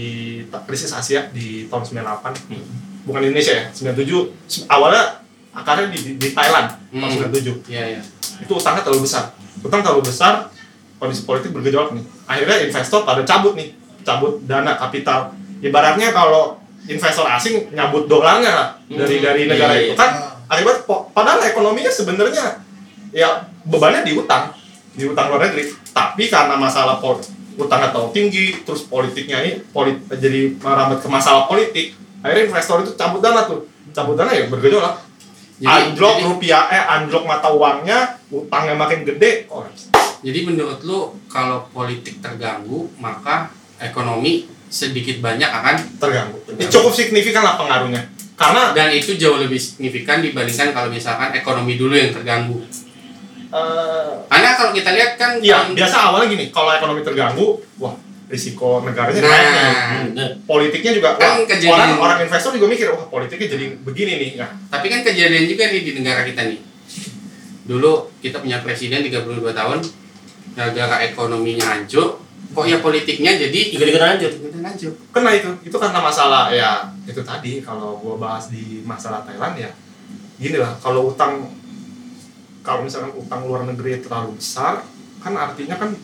krisis 0.63 0.95
Asia 0.95 1.27
di 1.33 1.67
tahun 1.67 1.83
98 2.07 3.03
bukan 3.03 3.21
Indonesia 3.25 3.57
ya 3.57 3.67
97 3.75 4.71
awalnya 4.71 5.25
akarnya 5.51 5.91
di, 5.91 5.99
di, 5.99 6.11
di 6.21 6.29
Thailand 6.31 6.71
tahun 6.93 7.09
Hmm. 7.09 7.35
97 7.35 7.67
Iya 7.67 7.99
iya. 7.99 8.03
Itu 8.43 8.53
utangnya 8.53 8.83
terlalu 8.83 9.07
besar. 9.07 9.31
Utang 9.63 9.81
terlalu 9.81 10.03
besar 10.03 10.51
kondisi 10.99 11.23
politik 11.23 11.55
bergejolak 11.55 11.95
nih. 11.95 12.05
Akhirnya 12.27 12.57
investor 12.67 13.07
pada 13.07 13.23
cabut 13.23 13.55
nih. 13.55 13.71
Cabut 14.03 14.43
dana 14.43 14.75
kapital. 14.75 15.31
Ibaratnya 15.63 16.11
kalau 16.11 16.59
investor 16.91 17.23
asing 17.31 17.71
nyabut 17.71 18.11
dolarnya 18.11 18.51
lah 18.51 18.69
dari 18.91 19.23
Hmm, 19.23 19.25
dari 19.31 19.43
negara 19.47 19.79
iya, 19.79 19.83
itu 19.87 19.95
iya. 19.95 20.03
kan 20.03 20.11
akibat 20.51 20.83
po- 20.83 21.07
padahal 21.15 21.39
ekonominya 21.47 21.87
sebenarnya 21.87 22.59
ya 23.15 23.47
bebannya 23.63 24.03
di 24.03 24.19
utang. 24.19 24.51
Di 24.93 25.07
utang 25.07 25.31
luar 25.31 25.47
negeri. 25.47 25.71
Tapi 25.95 26.27
karena 26.27 26.59
masalah 26.59 26.99
pol 26.99 27.23
utangnya 27.55 27.95
terlalu 27.95 28.11
tinggi 28.11 28.65
terus 28.67 28.83
politiknya 28.89 29.39
ini 29.45 29.63
polit 29.71 30.01
jadi 30.09 30.57
merambat 30.57 31.05
ke 31.05 31.09
masalah 31.13 31.45
politik 31.45 31.93
akhirnya 32.25 32.49
investor 32.49 32.83
itu 32.83 32.99
cabut 32.99 33.23
dana 33.23 33.47
tuh. 33.47 33.71
Cabut 33.95 34.19
dana 34.19 34.33
ya 34.35 34.51
bergejolak 34.51 34.99
Jadi- 35.63 35.95
anjlok 35.95 36.15
jadi- 36.19 36.27
rupiah 36.27 36.63
eh 36.75 36.83
anjlok 36.83 37.23
mata 37.23 37.49
uangnya 37.55 38.19
utangnya 38.35 38.75
makin 38.75 39.07
gede 39.07 39.47
oh, 39.47 39.63
Jadi 40.23 40.39
menurut 40.43 40.83
lu 40.83 41.15
kalau 41.27 41.67
politik 41.71 42.19
terganggu 42.19 42.91
maka 42.99 43.51
ekonomi 43.79 44.47
sedikit 44.67 45.19
banyak 45.19 45.47
akan 45.47 45.77
terganggu. 45.99 46.39
ini 46.51 46.65
cukup 46.67 46.91
signifikan 46.91 47.43
lah 47.43 47.59
pengaruhnya. 47.59 48.03
Karena 48.35 48.73
dan 48.75 48.91
itu 48.91 49.15
jauh 49.15 49.37
lebih 49.39 49.59
signifikan 49.59 50.19
dibandingkan 50.19 50.73
kalau 50.73 50.89
misalkan 50.89 51.31
ekonomi 51.35 51.75
dulu 51.77 51.95
yang 51.95 52.11
terganggu. 52.11 52.59
eh, 53.53 54.13
Karena 54.27 54.51
kalau 54.57 54.73
kita 54.73 54.91
lihat 54.97 55.21
kan 55.21 55.37
tahun- 55.39 55.77
biasa 55.77 55.97
awalnya 56.09 56.33
gini 56.33 56.47
kalau 56.49 56.73
ekonomi 56.73 57.05
terganggu 57.05 57.61
wah 57.77 57.93
risiko 58.33 58.81
negaranya 58.81 59.21
Nah. 59.21 59.29
naik 59.29 59.47
nih. 59.47 59.75
Benar. 60.09 60.31
politiknya 60.43 60.93
juga 60.97 61.09
Kan 61.15 61.21
wah, 61.21 61.45
kejadian- 61.45 61.77
orang 61.77 61.91
orang 62.01 62.19
investor 62.25 62.51
juga 62.51 62.67
mikir 62.67 62.89
wah 62.89 63.05
politiknya 63.07 63.47
jadi 63.51 63.65
begini 63.79 64.13
nih 64.17 64.31
nah, 64.35 64.51
Tapi 64.71 64.87
kan 64.89 65.01
kejadian 65.03 65.45
juga 65.45 65.69
nih 65.69 65.81
di 65.83 65.93
negara 65.95 66.25
kita 66.25 66.43
nih. 66.47 66.61
Dulu 67.63 67.93
kita 68.19 68.41
punya 68.41 68.59
presiden 68.59 69.05
32 69.05 69.23
tahun, 69.53 69.79
gara-gara 70.53 70.97
ekonominya 71.03 71.63
hancur, 71.71 72.19
kok 72.51 72.65
ya 72.65 72.79
politiknya 72.79 73.39
jadi 73.39 73.61
Ikut-ikutan 73.71 74.09
lanjut. 74.11 74.33
ikutan 74.35 74.63
hancur. 74.63 74.93
kena 75.11 75.31
itu 75.33 75.51
itu 75.63 75.77
karena 75.79 76.01
masalah 76.01 76.51
ya 76.51 76.71
itu 77.03 77.21
tadi 77.23 77.61
kalau 77.61 77.97
gua 77.97 78.17
bahas 78.19 78.49
di 78.49 78.83
masalah 78.83 79.23
Thailand 79.23 79.57
ya 79.57 79.71
gini 80.37 80.57
lah 80.57 80.75
kalau 80.77 81.09
utang 81.09 81.49
kalau 82.61 82.83
misalkan 82.83 83.13
utang 83.13 83.43
luar 83.43 83.65
negeri 83.65 83.99
terlalu 83.99 84.37
besar 84.37 84.83
kan 85.19 85.33
artinya 85.33 85.77
kan 85.77 85.95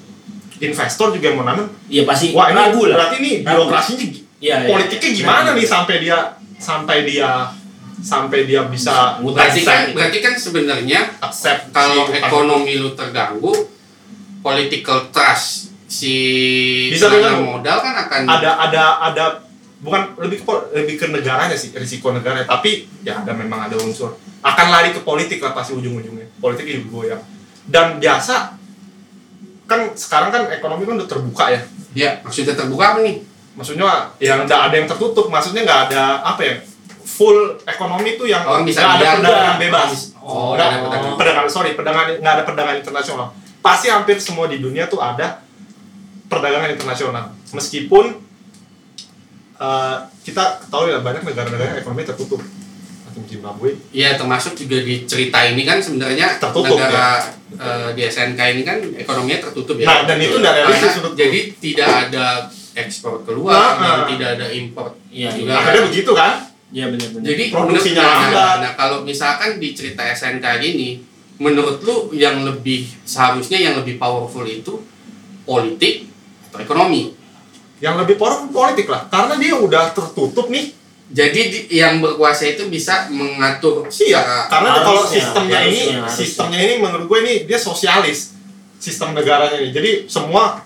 investor 0.61 1.11
juga 1.11 1.27
yang 1.27 1.39
menanam 1.39 1.67
Iya 1.87 2.03
pasti. 2.05 2.31
wah 2.31 2.49
ini 2.49 2.57
ragu 2.57 2.83
lah. 2.85 2.97
berarti 2.97 3.17
nih 3.19 3.35
Ragu. 3.41 3.49
birokrasinya 3.65 4.07
Iya, 4.39 4.55
iya. 4.57 4.69
politiknya 4.69 5.11
gimana 5.13 5.49
nih 5.53 5.67
sampai 5.67 5.97
dia 5.99 6.19
sampai 6.57 6.97
dia 7.03 7.31
sampai 7.99 8.39
dia 8.45 8.61
bisa 8.65 9.19
Berarti 9.19 9.61
kan 9.61 9.91
berarti 9.91 10.19
kan 10.21 10.35
sebenarnya 10.35 11.01
accept 11.19 11.71
kalau 11.71 12.07
si 12.07 12.15
ekonomi 12.17 12.73
lu 12.77 12.95
terganggu, 12.95 13.51
political 14.41 15.11
trust 15.11 15.75
si 15.85 16.15
Bisa 16.89 17.09
dengan- 17.09 17.43
modal 17.43 17.79
kan 17.81 17.95
akan 17.99 18.21
ada 18.29 18.51
ada 18.61 18.85
ada 19.03 19.25
bukan 19.79 20.15
lebih 20.21 20.39
ke 20.39 20.53
lebih 20.77 20.95
ke 20.97 21.07
negaranya 21.09 21.55
sih 21.55 21.73
risiko 21.73 22.11
negara 22.11 22.45
tapi 22.45 22.87
ya 23.03 23.19
ada 23.19 23.33
memang 23.33 23.67
ada 23.67 23.75
unsur. 23.77 24.15
Akan 24.39 24.71
lari 24.71 24.95
ke 24.95 25.01
politik 25.01 25.41
lah 25.41 25.51
pasti 25.51 25.75
ujung-ujungnya. 25.75 26.31
Politik 26.37 26.63
juga 26.65 26.87
goyang. 26.93 27.23
Dan 27.65 27.99
biasa 27.99 28.55
kan 29.69 29.93
sekarang 29.93 30.33
kan 30.33 30.43
ekonomi 30.49 30.83
kan 30.83 30.97
udah 30.97 31.07
terbuka 31.07 31.45
ya. 31.53 31.61
Ya 31.93 32.11
maksudnya 32.21 32.57
terbuka 32.57 32.85
apa 32.89 33.01
nih? 33.05 33.21
Maksudnya 33.53 33.85
yang 34.17 34.43
nggak 34.43 34.61
ada 34.71 34.75
yang 34.75 34.89
tertutup 34.89 35.29
maksudnya 35.29 35.63
nggak 35.63 35.81
ada 35.91 36.25
apa 36.25 36.41
ya 36.41 36.55
full 37.05 37.37
ekonomi 37.65 38.17
tuh 38.17 38.25
yang 38.25 38.45
bisa 38.63 38.81
nggak 38.81 38.97
ada 38.97 39.11
perdagangan 39.21 39.59
bebas. 39.59 39.91
Oh, 40.19 40.53
Nggak- 40.53 40.69
ada 40.69 40.79
perdagangan. 40.81 41.17
perdagangan 41.17 41.51
sorry 41.51 41.71
perdagangan 41.73 42.07
nggak 42.19 42.35
ada 42.35 42.45
perdagangan 42.45 42.77
internasional. 42.79 43.29
Pasti 43.59 43.87
hampir 43.89 44.17
semua 44.19 44.47
di 44.47 44.57
dunia 44.59 44.87
tuh 44.87 44.99
ada 44.99 45.43
perdagangan 46.27 46.71
internasional. 46.71 47.25
Meskipun 47.51 48.05
eh, 49.59 49.97
kita 50.23 50.45
tahu 50.71 50.87
ya 50.87 51.01
banyak 51.01 51.25
negara-negara 51.25 51.77
ekonomi 51.77 52.05
tertutup 52.05 52.39
macam 53.19 53.27
Zimbabwe 53.27 53.75
Iya 53.91 54.15
termasuk 54.15 54.55
juga 54.55 54.79
di 54.81 55.03
cerita 55.05 55.43
ini 55.43 55.67
kan 55.67 55.83
sebenarnya 55.83 56.39
Tertutup, 56.39 56.79
negara 56.79 57.19
eh, 57.59 57.91
di 57.99 58.03
SNK 58.07 58.41
ini 58.55 58.63
kan 58.63 58.79
ekonominya 58.79 59.39
tertutup 59.43 59.75
ya. 59.77 59.87
Nah, 59.91 59.99
dan 60.07 60.19
itu 60.23 60.37
nggak 60.39 60.55
realistis. 60.55 60.95
Jadi 61.19 61.41
tidak 61.59 61.89
ada 62.07 62.47
ekspor 62.79 63.27
keluar 63.27 63.53
Nah, 63.53 63.75
dan 63.75 63.99
nah. 63.99 64.07
tidak 64.07 64.29
ada 64.39 64.47
impor 64.55 64.95
Iya, 65.11 65.35
juga. 65.35 65.51
iya. 65.51 65.59
akhirnya 65.59 65.83
begitu 65.91 66.13
kan 66.15 66.33
Iya 66.69 66.85
benar-benar. 66.93 67.25
Jadi 67.25 67.45
Produksinya 67.49 68.03
menurut- 68.05 68.13
nah, 68.13 68.29
lambat. 68.29 68.57
Nah, 68.61 68.73
kalau 68.77 68.99
misalkan 69.01 69.51
di 69.57 69.73
cerita 69.73 70.05
SNK 70.05 70.45
gini, 70.61 71.01
menurut 71.41 71.81
lu 71.81 72.13
yang 72.13 72.45
lebih 72.45 72.85
seharusnya 73.09 73.57
yang 73.57 73.75
lebih 73.81 73.97
powerful 73.97 74.45
itu 74.45 74.85
politik 75.43 76.07
atau 76.53 76.61
ekonomi? 76.61 77.17
yang 77.79 77.95
lebih 77.95 78.19
powerful 78.19 78.51
politik 78.51 78.91
lah 78.91 79.07
karena 79.07 79.39
dia 79.39 79.55
udah 79.55 79.95
tertutup 79.95 80.51
nih 80.51 80.75
Jadi 81.09 81.41
di- 81.49 81.67
yang 81.73 81.99
berkuasa 81.99 82.45
itu 82.47 82.69
bisa 82.69 83.09
mengatur 83.09 83.89
Iya, 83.89 84.21
secara- 84.21 84.45
karena 84.47 84.71
kalau 84.79 85.03
Harusnya, 85.03 85.17
sistemnya 85.19 85.59
ini, 85.59 85.73
harusnya, 85.73 85.97
harusnya. 85.99 86.13
sistemnya 86.15 86.59
ini 86.61 86.75
menurut 86.77 87.05
gue 87.07 87.19
ini 87.23 87.35
dia 87.45 87.57
sosialis 87.59 88.37
sistem 88.77 89.17
negaranya 89.17 89.57
ini. 89.57 89.73
Jadi 89.73 89.91
semua 90.05 90.61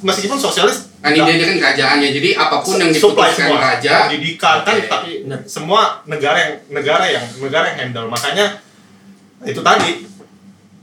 meskipun 0.00 0.34
sosialis 0.34 0.90
kan 0.98 1.10
ini 1.10 1.22
dia 1.22 1.46
kan 1.46 1.56
kerajaannya. 1.56 2.08
Jadi 2.10 2.30
apa 2.34 2.56
pun 2.58 2.74
yang 2.74 2.90
diputuskan 2.90 3.30
semua, 3.48 3.58
raja 3.62 3.92
pendidikan 4.04 4.56
kan, 4.60 4.74
tapi 4.82 5.10
Benar. 5.22 5.40
semua 5.46 5.80
negara 6.04 6.38
yang 6.38 6.52
negara 6.68 7.04
yang 7.06 7.24
negara 7.38 7.64
yang 7.68 7.78
handle. 7.78 8.06
Makanya 8.08 8.46
itu 9.40 9.62
tadi 9.62 10.10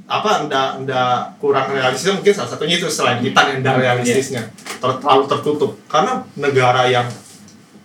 apa 0.05 0.45
ndak 0.45 0.85
ndak 0.85 1.35
kurang 1.35 1.67
realistis 1.67 2.13
mungkin 2.13 2.29
salah 2.29 2.47
satunya 2.47 2.77
itu 2.77 2.87
selain 2.87 3.19
kita 3.19 3.41
yang 3.49 3.57
ndak 3.59 3.75
realistisnya 3.75 4.47
ter- 4.77 4.99
terlalu 5.01 5.25
tertutup 5.25 5.75
karena 5.85 6.21
negara 6.37 6.85
yang 6.85 7.09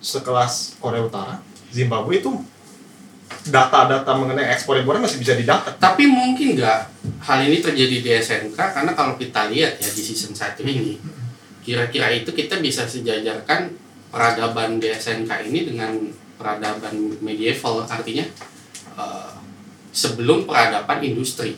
sekelas 0.01 0.81
Korea 0.81 1.05
Utara 1.05 1.39
Zimbabwe 1.71 2.19
itu 2.19 2.33
data-data 3.47 4.11
mengenai 4.17 4.53
ekspor 4.53 4.77
impornya 4.77 5.07
masih 5.07 5.17
bisa 5.17 5.33
didapat 5.33 5.77
Tapi 5.79 6.05
mungkin 6.09 6.59
nggak 6.59 6.79
hal 7.25 7.39
ini 7.45 7.61
terjadi 7.61 7.97
di 8.01 8.09
SNK 8.11 8.57
karena 8.57 8.91
kalau 8.97 9.15
kita 9.15 9.47
lihat 9.47 9.79
ya 9.79 9.89
di 9.89 10.01
season 10.01 10.33
1 10.35 10.61
ini 10.65 10.97
kira-kira 11.61 12.09
itu 12.09 12.33
kita 12.33 12.57
bisa 12.57 12.89
sejajarkan 12.89 13.77
peradaban 14.11 14.81
di 14.81 14.89
SNK 14.91 15.31
ini 15.47 15.59
dengan 15.71 15.93
peradaban 16.35 17.21
medieval 17.21 17.85
artinya 17.85 18.25
eh, 18.97 19.31
sebelum 19.93 20.49
peradaban 20.49 20.99
industri. 21.05 21.55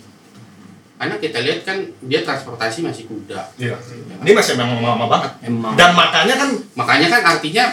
Karena 0.99 1.19
kita 1.19 1.43
lihat 1.43 1.67
kan 1.67 1.83
dia 2.05 2.23
transportasi 2.23 2.79
masih 2.79 3.11
kuda. 3.11 3.51
Iya. 3.59 3.75
Ini 4.23 4.31
masih 4.31 4.55
memang 4.55 4.79
lama 4.79 5.05
banget. 5.09 5.31
Emang. 5.43 5.75
Dan 5.75 5.91
makanya 5.97 6.35
kan 6.39 6.49
Makanya 6.79 7.07
kan 7.11 7.21
artinya 7.35 7.65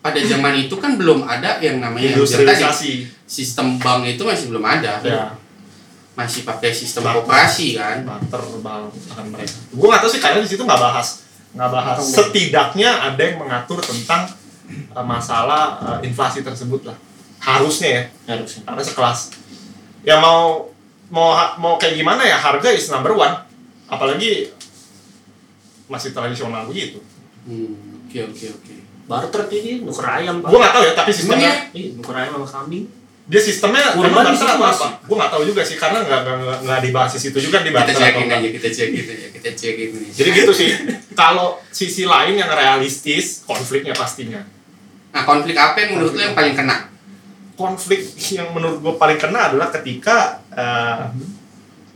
pada 0.00 0.16
zaman 0.24 0.56
itu 0.56 0.74
kan 0.80 0.96
belum 0.96 1.28
ada 1.28 1.60
yang 1.60 1.76
namanya 1.76 2.16
industrialisasi. 2.16 3.04
sistem 3.28 3.76
bank 3.76 4.08
itu 4.08 4.24
masih 4.24 4.48
belum 4.48 4.64
ada. 4.64 4.98
Ya, 5.04 5.36
Masih 6.16 6.42
pakai 6.44 6.72
sistem 6.74 7.06
Barter. 7.06 7.22
koperasi 7.24 7.78
kan. 7.78 8.02
barter 8.04 8.42
bang 8.60 8.84
akan 8.90 9.24
mereka. 9.30 9.56
Gue 9.70 9.86
nggak 9.86 10.00
tahu 10.02 10.10
sih 10.10 10.20
kayaknya 10.20 10.42
di 10.44 10.50
situ 10.50 10.62
nggak 10.66 10.80
bahas, 10.80 11.08
nggak 11.54 11.70
bahas. 11.70 11.96
Setidaknya 12.00 12.90
ada 13.12 13.22
yang 13.22 13.36
mengatur 13.40 13.78
tentang 13.80 14.28
uh, 14.96 15.04
masalah 15.06 15.78
uh, 15.80 15.98
inflasi 16.02 16.42
tersebut 16.42 16.88
lah. 16.88 16.96
Harusnya 17.40 17.88
ya, 17.88 18.36
harusnya. 18.36 18.66
karena 18.68 18.82
sekelas. 18.84 19.20
Ya 20.04 20.16
mau 20.20 20.68
mau 21.12 21.36
mau 21.60 21.74
kayak 21.76 21.96
gimana 22.00 22.24
ya 22.24 22.36
harga 22.36 22.68
is 22.72 22.88
number 22.88 23.12
one. 23.16 23.36
Apalagi 23.88 24.52
masih 25.88 26.12
tradisional 26.12 26.68
begitu. 26.68 27.00
Hmm, 27.44 28.04
oke 28.08 28.18
oke 28.32 28.46
oke. 28.60 28.74
Barter 29.10 29.42
ini 29.50 29.82
nuker 29.82 30.06
ayam 30.06 30.38
pak. 30.38 30.48
Gue 30.48 30.58
nggak 30.62 30.70
tahu 30.70 30.84
ya, 30.86 30.92
tapi 30.94 31.10
sistemnya 31.10 31.52
Iya, 31.74 31.98
nuker 31.98 32.14
ayam 32.14 32.32
sama 32.38 32.46
kambing. 32.46 32.86
dia 33.26 33.38
sistemnya 33.38 33.94
Kurban 33.94 34.10
emang 34.10 34.26
di 34.26 34.38
barter 34.38 34.54
situ 34.54 34.62
apa? 34.70 34.86
Gue 35.02 35.16
nggak 35.18 35.30
tahu 35.30 35.42
juga 35.44 35.62
sih 35.62 35.76
karena 35.76 35.98
nggak 36.00 36.20
nggak 36.20 36.36
nggak- 36.62 36.82
dibahas 36.82 37.10
di 37.10 37.20
situ 37.20 37.38
juga 37.40 37.58
di 37.60 37.70
Kita 37.70 37.76
barter 37.76 37.94
atau 37.94 38.02
cekin 38.02 38.26
aja, 38.28 38.48
kita 38.50 38.68
cekin 38.68 39.04
aja, 39.04 39.26
kita 39.30 39.50
cekin 39.52 39.88
ini. 39.92 40.08
Jadi 40.10 40.28
gitu 40.32 40.52
sih. 40.52 40.68
Kalau 41.12 41.48
sisi 41.68 42.02
lain 42.04 42.34
yang 42.34 42.50
realistis, 42.50 43.42
konfliknya 43.44 43.94
pastinya. 43.94 44.42
Nah, 45.10 45.22
konflik 45.22 45.54
apa 45.54 45.74
yang 45.76 45.90
menurut 45.94 46.14
lo 46.14 46.22
yang 46.22 46.34
paling 46.34 46.54
kena? 46.54 46.76
Konflik 47.54 48.02
yang 48.30 48.50
menurut 48.50 48.78
gue 48.78 48.94
paling 48.96 49.18
kena 49.18 49.50
adalah 49.50 49.70
ketika 49.70 50.38
eh, 50.50 51.02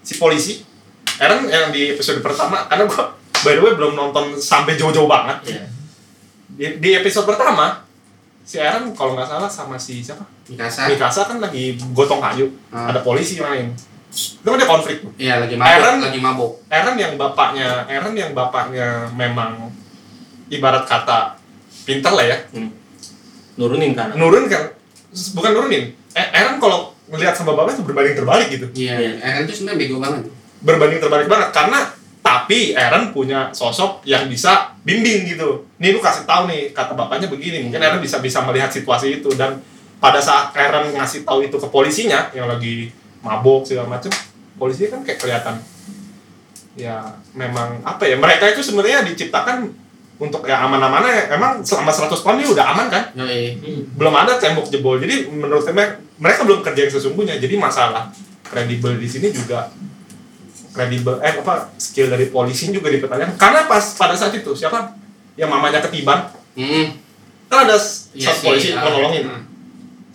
si 0.03 0.19
polisi, 0.19 0.63
Aaron 1.17 1.47
yang 1.47 1.71
di 1.71 1.91
episode 1.91 2.19
pertama, 2.21 2.67
karena 2.67 2.85
gue 2.85 3.03
by 3.41 3.55
the 3.55 3.63
way 3.63 3.73
belum 3.73 3.95
nonton 3.95 4.35
sampai 4.35 4.75
jauh-jauh 4.75 5.07
banget. 5.07 5.39
Iya. 5.51 5.65
Di, 6.55 6.79
di 6.79 6.91
episode 6.93 7.27
pertama, 7.27 7.83
si 8.41 8.57
Aaron 8.57 8.93
kalau 8.93 9.15
nggak 9.15 9.27
salah 9.27 9.49
sama 9.49 9.75
si 9.75 9.99
siapa? 9.99 10.23
Mikasa? 10.47 10.87
Mikasa 10.87 11.21
kan 11.25 11.39
lagi 11.39 11.75
gotong 11.91 12.21
kayu, 12.21 12.47
Ah. 12.69 12.89
ada 12.89 13.01
polisi 13.01 13.39
main. 13.39 13.75
Itu 14.11 14.47
kan 14.47 14.55
ada 14.55 14.69
konflik 14.69 15.03
tuh. 15.03 15.11
Iya, 15.17 15.43
lagi 15.43 15.55
mabok, 15.55 15.67
Aaron- 15.69 15.99
lagi 16.01 16.19
mabok. 16.19 16.53
Aaron 16.69 16.95
yang 16.95 17.13
bapaknya, 17.15 17.69
Aaron 17.85 18.15
yang 18.15 18.31
bapaknya 18.33 18.87
memang 19.11 19.67
ibarat 20.47 20.85
kata 20.85 21.35
pinter 21.83 22.11
lah 22.11 22.23
ya, 22.25 22.39
Nurunin 23.55 23.93
kan. 23.93 24.11
nurun 24.15 24.47
kan 24.47 24.67
bukan 25.31 25.51
nurunin 25.53 25.85
eh, 26.11 26.27
Aaron 26.33 26.59
kalau 26.59 26.91
ngelihat 27.07 27.31
sama 27.33 27.53
bapaknya 27.53 27.79
tuh 27.79 27.87
berbanding 27.87 28.17
terbalik 28.17 28.49
gitu 28.49 28.67
Iya, 28.73 28.95
Iya. 28.97 29.11
Aaron 29.21 29.45
tuh 29.45 29.55
sebenarnya 29.55 29.79
bego 29.81 29.97
banget. 29.99 30.23
berbanding 30.59 30.99
terbalik 30.99 31.27
banget 31.27 31.49
karena 31.51 31.79
tapi 32.25 32.73
Aaron 32.73 33.13
punya 33.13 33.53
sosok 33.53 34.01
yang 34.09 34.25
bisa 34.33 34.73
bimbing 34.81 35.29
gitu. 35.29 35.69
Nih 35.77 35.93
lu 35.93 36.01
kasih 36.01 36.25
tahu 36.25 36.49
nih 36.49 36.73
kata 36.73 36.97
bapaknya 36.97 37.29
begini 37.29 37.69
mungkin 37.69 37.77
Aaron 37.85 38.01
bisa 38.01 38.25
bisa 38.25 38.41
melihat 38.49 38.73
situasi 38.73 39.21
itu. 39.21 39.29
Dan 39.37 39.61
pada 40.01 40.25
saat 40.25 40.57
Aaron 40.57 40.97
ngasih 40.97 41.29
tahu 41.29 41.45
itu 41.45 41.61
ke 41.61 41.69
polisinya 41.69 42.33
yang 42.33 42.49
lagi 42.49 42.89
mabok 43.21 43.69
segala 43.69 43.93
macem 43.93 44.09
polisinya 44.57 44.97
kan 44.97 45.01
kayak 45.05 45.21
kelihatan. 45.21 45.55
Ya 46.81 47.13
memang 47.37 47.85
apa 47.85 48.09
ya 48.09 48.17
mereka 48.17 48.49
itu 48.49 48.65
sebenarnya 48.65 49.05
diciptakan 49.05 49.69
untuk 50.17 50.49
ya 50.49 50.65
aman-aman 50.65 51.05
ya 51.05 51.37
emang 51.37 51.61
selama 51.61 51.93
100 51.93 52.25
tahun 52.25 52.41
ini 52.41 52.49
udah 52.57 52.67
aman 52.73 52.87
kan? 52.89 53.05
Belum 54.01 54.15
ada 54.17 54.41
tembok 54.41 54.73
jebol. 54.73 54.97
Jadi 54.97 55.29
menurut 55.29 55.61
mereka 55.69 56.01
mereka 56.17 56.41
belum 56.49 56.65
kerja 56.65 56.89
yang 56.89 56.95
sesungguhnya. 56.97 57.37
Jadi 57.37 57.61
masalah 57.61 58.09
kredibel 58.49 58.97
di 58.97 59.09
sini 59.13 59.29
juga 59.29 59.69
kredibel 60.75 61.23
eh 61.23 61.39
apa 61.39 61.71
skill 61.75 62.11
dari 62.11 62.27
polisi 62.27 62.69
juga 62.69 62.91
dipertanyakan 62.91 63.39
karena 63.39 63.65
pas 63.65 63.95
pada 63.95 64.13
saat 64.13 64.35
itu 64.35 64.51
siapa? 64.53 64.91
Yang 65.35 65.49
mamanya 65.49 65.79
ketiban. 65.81 66.27
Hmm, 66.55 66.99
kan 67.47 67.65
ada 67.65 67.75
s- 67.75 68.11
iya 68.13 68.29
satu 68.29 68.39
sih, 68.39 68.47
polisi 68.47 68.69
ah. 68.71 68.83
mau 68.83 68.91
nolongin 68.93 69.25
Hmm. 69.25 69.43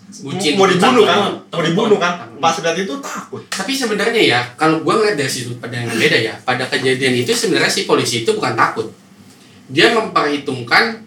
Bucin. 0.09 0.57
mau 0.57 0.65
dibunuh 0.65 1.05
kan? 1.05 1.37
Mau 1.47 1.61
dibunuh 1.61 1.97
kan? 1.97 2.13
Pas 2.35 2.57
lihat 2.57 2.75
itu 2.75 2.97
takut. 2.97 3.45
Tapi 3.45 3.71
sebenarnya 3.71 4.17
ya, 4.17 4.39
kalau 4.57 4.81
gua 4.81 4.97
ngeliat 4.97 5.15
dari 5.15 5.29
sudut 5.29 5.61
pandang 5.61 5.85
yang 5.85 5.93
beda 5.93 6.17
ya, 6.17 6.33
pada 6.41 6.65
kejadian 6.65 7.13
itu 7.15 7.29
sebenarnya 7.29 7.69
si 7.69 7.85
polisi 7.85 8.25
itu 8.25 8.33
bukan 8.33 8.57
takut. 8.57 8.89
Dia 9.69 9.93
memperhitungkan 9.93 11.05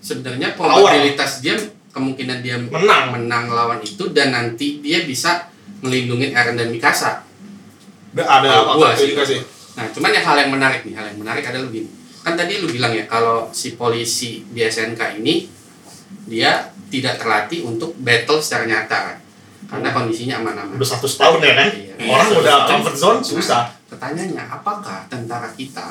sebenarnya 0.00 0.56
probabilitas 0.56 1.38
dia 1.38 1.60
kemungkinan 1.92 2.40
dia 2.40 2.56
menang. 2.56 3.12
menang 3.12 3.44
lawan 3.46 3.78
itu 3.78 4.08
dan 4.10 4.32
nanti 4.32 4.80
dia 4.80 5.04
bisa 5.04 5.52
ngelindungin 5.84 6.32
Aaron 6.32 6.56
dan 6.56 6.72
Mikasa. 6.72 7.20
Ada 8.14 8.48
apa 8.60 8.72
gua 8.74 8.90
itu 8.90 8.98
sih. 8.98 9.08
juga 9.10 9.24
sih 9.24 9.40
Nah, 9.72 9.88
cuman 9.88 10.10
yang 10.10 10.20
hal 10.22 10.36
yang 10.38 10.52
menarik 10.52 10.80
nih, 10.84 10.92
hal 10.92 11.06
yang 11.06 11.18
menarik 11.18 11.40
adalah 11.42 11.64
begini. 11.64 11.88
Kan 12.20 12.36
tadi 12.36 12.60
lu 12.60 12.68
bilang 12.68 12.92
ya, 12.92 13.08
kalau 13.08 13.48
si 13.50 13.72
polisi 13.72 14.44
di 14.46 14.60
SNK 14.60 15.16
ini 15.16 15.48
dia 16.22 16.60
tidak 16.86 17.16
terlatih 17.16 17.64
untuk 17.64 17.96
battle 17.96 18.36
secara 18.36 18.64
nyata 18.64 18.98
kan. 19.02 19.16
Karena 19.64 19.88
kondisinya 19.90 20.36
aman-aman. 20.38 20.76
udah 20.76 20.84
satu 20.86 21.08
tahun 21.08 21.40
ya 21.40 21.52
kan 21.56 21.68
Iya. 21.72 21.94
orang 22.04 22.28
Iya, 22.28 22.36
udah 22.38 22.56
comfort 22.66 22.92
zone 22.94 23.20
susah 23.22 23.64
Pertanyaannya, 23.88 24.44
apakah 24.44 25.08
tentara 25.08 25.48
kita 25.50 25.88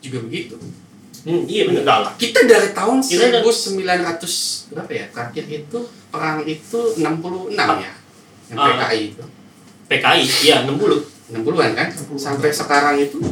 juga 0.00 0.18
begitu? 0.20 0.58
Hmm, 1.22 1.46
iya 1.46 1.62
benar. 1.64 1.82
enggak 1.82 1.98
lah 2.00 2.12
Kita 2.16 2.40
dari 2.42 2.68
tahun 2.72 2.98
Kita 2.98 3.24
ada- 3.28 3.46
1900 3.46 4.66
berapa 4.68 4.90
ya? 4.90 5.06
Terakhir 5.08 5.44
itu 5.46 5.78
perang 6.10 6.42
itu 6.42 6.80
66 6.98 7.54
ya. 7.78 7.92
Yang 8.50 8.58
Ah. 8.58 8.66
PKI 8.66 9.00
itu. 9.08 9.24
PKI, 9.86 10.22
iya 10.42 10.56
60. 10.64 11.11
60-an 11.28 11.70
kan? 11.72 11.88
Sampai 12.16 12.50
sekarang 12.50 12.98
itu 12.98 13.22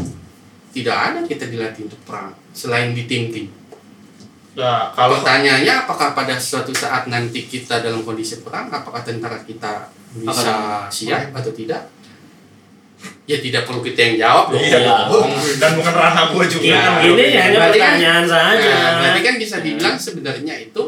tidak 0.70 0.94
ada 0.94 1.18
kita 1.24 1.50
dilatih 1.50 1.90
untuk 1.90 1.98
perang 2.04 2.30
selain 2.52 2.94
di 2.94 3.10
tim-tim. 3.10 3.50
Ya, 4.50 4.90
kalau 4.92 5.18
Pertanyaannya 5.22 5.86
apakah 5.86 6.10
pada 6.10 6.34
suatu 6.34 6.70
saat 6.70 7.06
nanti 7.06 7.46
kita 7.46 7.80
dalam 7.80 8.02
kondisi 8.02 8.42
perang, 8.42 8.66
apakah 8.68 9.00
tentara 9.00 9.38
kita 9.42 9.90
bisa 10.12 10.50
siap 10.90 11.30
atau 11.30 11.50
tidak? 11.50 11.86
Ya 13.24 13.38
tidak 13.38 13.62
perlu 13.64 13.80
kita 13.80 13.96
yang 13.96 14.16
jawab 14.18 14.44
dong. 14.52 14.60
Iya. 14.60 15.06
dan 15.56 15.70
bukan 15.78 15.94
ranah 15.94 16.34
gua 16.34 16.44
juga. 16.50 16.66
Iya. 16.66 16.82
Ini 17.00 17.24
hanya 17.30 17.58
Berarti 17.62 17.78
kan- 17.78 17.94
pertanyaan 17.96 18.24
saja. 18.26 18.70
Nah, 18.74 18.90
berarti 19.00 19.20
kan 19.22 19.34
bisa 19.38 19.56
dibilang 19.62 19.96
sebenarnya 19.96 20.54
itu 20.60 20.82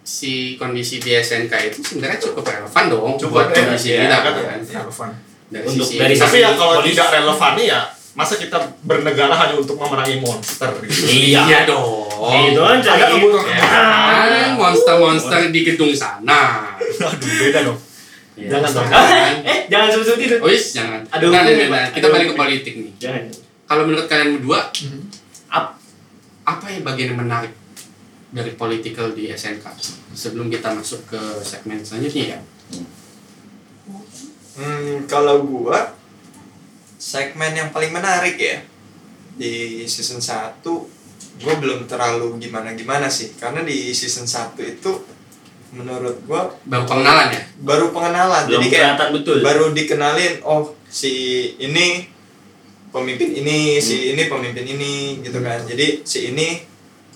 si 0.00 0.56
kondisi 0.56 0.96
di 0.96 1.12
SNK 1.12 1.52
itu 1.68 1.78
sebenarnya 1.84 2.16
cukup 2.16 2.40
relevan 2.40 2.84
dong 2.88 3.12
Cukup 3.20 3.44
buat 3.44 3.48
kondisi 3.52 3.92
ya, 3.92 4.08
kita 4.08 4.16
kan, 4.24 4.32
kan. 4.32 4.58
relevan. 4.64 5.10
Dari 5.48 5.64
Untuk- 5.64 5.80
sisi 5.82 5.96
dari 5.96 6.12
Tapi 6.12 6.36
ya 6.38 6.50
kalau 6.52 6.78
polisi. 6.78 6.92
tidak 6.92 7.08
relevan 7.14 7.54
ya 7.58 7.80
masa 8.12 8.34
kita 8.34 8.58
bernegara 8.82 9.30
hanya 9.32 9.54
untuk 9.54 9.74
memerangi 9.74 10.18
monster 10.18 10.68
gitu. 10.82 11.06
Iya. 11.06 11.40
iya 11.46 11.60
dong. 11.64 12.10
Itu 12.50 12.60
aja. 12.60 12.90
Ada 12.90 13.06
kebutuhan 13.08 13.46
Ya, 13.46 13.56
kebutuhan. 13.56 14.26
kan, 14.28 14.50
monster-monster 14.56 15.40
di 15.48 15.60
gedung 15.62 15.92
sana. 15.92 16.74
Aduh, 16.74 17.30
beda 17.38 17.60
dong. 17.62 17.78
Ya, 18.34 18.48
Jangan 18.52 18.70
dong. 18.72 18.86
kan? 18.86 19.34
Eh, 19.46 19.58
jangan 19.66 19.88
sebut 19.88 20.18
itu. 20.20 20.36
Oh, 20.36 20.46
yes, 20.46 20.66
jangan. 20.72 21.00
Aduh, 21.08 21.30
nah, 21.30 21.40
nah, 21.40 21.52
nah, 21.52 21.68
nah, 21.70 21.84
kita 21.88 22.04
Aduh, 22.04 22.14
balik 22.14 22.26
ke 22.28 22.36
politik 22.36 22.74
nih. 22.76 22.92
Jangan. 22.98 23.22
Kalau 23.64 23.82
menurut 23.86 24.06
kalian 24.06 24.30
berdua, 24.36 24.60
Ap- 25.48 25.78
apa 26.44 26.66
yang 26.68 26.82
bagian 26.82 27.08
yang 27.12 27.20
menarik 27.20 27.54
dari 28.28 28.52
political 28.52 29.10
di 29.12 29.30
SNK? 29.30 29.62
Sebelum 30.10 30.48
kita 30.48 30.70
masuk 30.70 31.06
ke 31.06 31.20
segmen 31.40 31.78
selanjutnya 31.78 32.34
ya. 32.34 32.38
Hmm, 34.58 35.06
kalau 35.06 35.46
gua 35.46 35.94
segmen 36.98 37.54
yang 37.54 37.70
paling 37.70 37.94
menarik 37.94 38.34
ya 38.34 38.58
di 39.38 39.86
season 39.86 40.18
1 40.18 40.66
gua 41.38 41.54
belum 41.56 41.86
terlalu 41.86 42.42
gimana-gimana 42.42 43.06
sih 43.06 43.38
karena 43.38 43.62
di 43.62 43.94
season 43.94 44.26
1 44.26 44.58
itu 44.58 44.92
menurut 45.70 46.18
gua 46.26 46.50
Baru 46.64 46.84
pengenalan 46.84 47.28
ya? 47.30 47.42
baru 47.60 47.86
pengenalan 47.92 48.42
Belum 48.44 48.58
jadi 48.58 48.66
kayak 48.68 49.14
betul. 49.14 49.36
baru 49.40 49.70
dikenalin 49.70 50.42
oh 50.42 50.74
si 50.84 51.12
ini 51.56 52.08
pemimpin 52.88 53.30
ini 53.36 53.78
Hmm. 53.78 53.84
si 53.84 53.96
ini 54.10 54.22
pemimpin 54.26 54.66
ini 54.66 54.92
gitu 55.22 55.38
kan 55.38 55.62
jadi 55.62 56.02
si 56.02 56.34
ini 56.34 56.66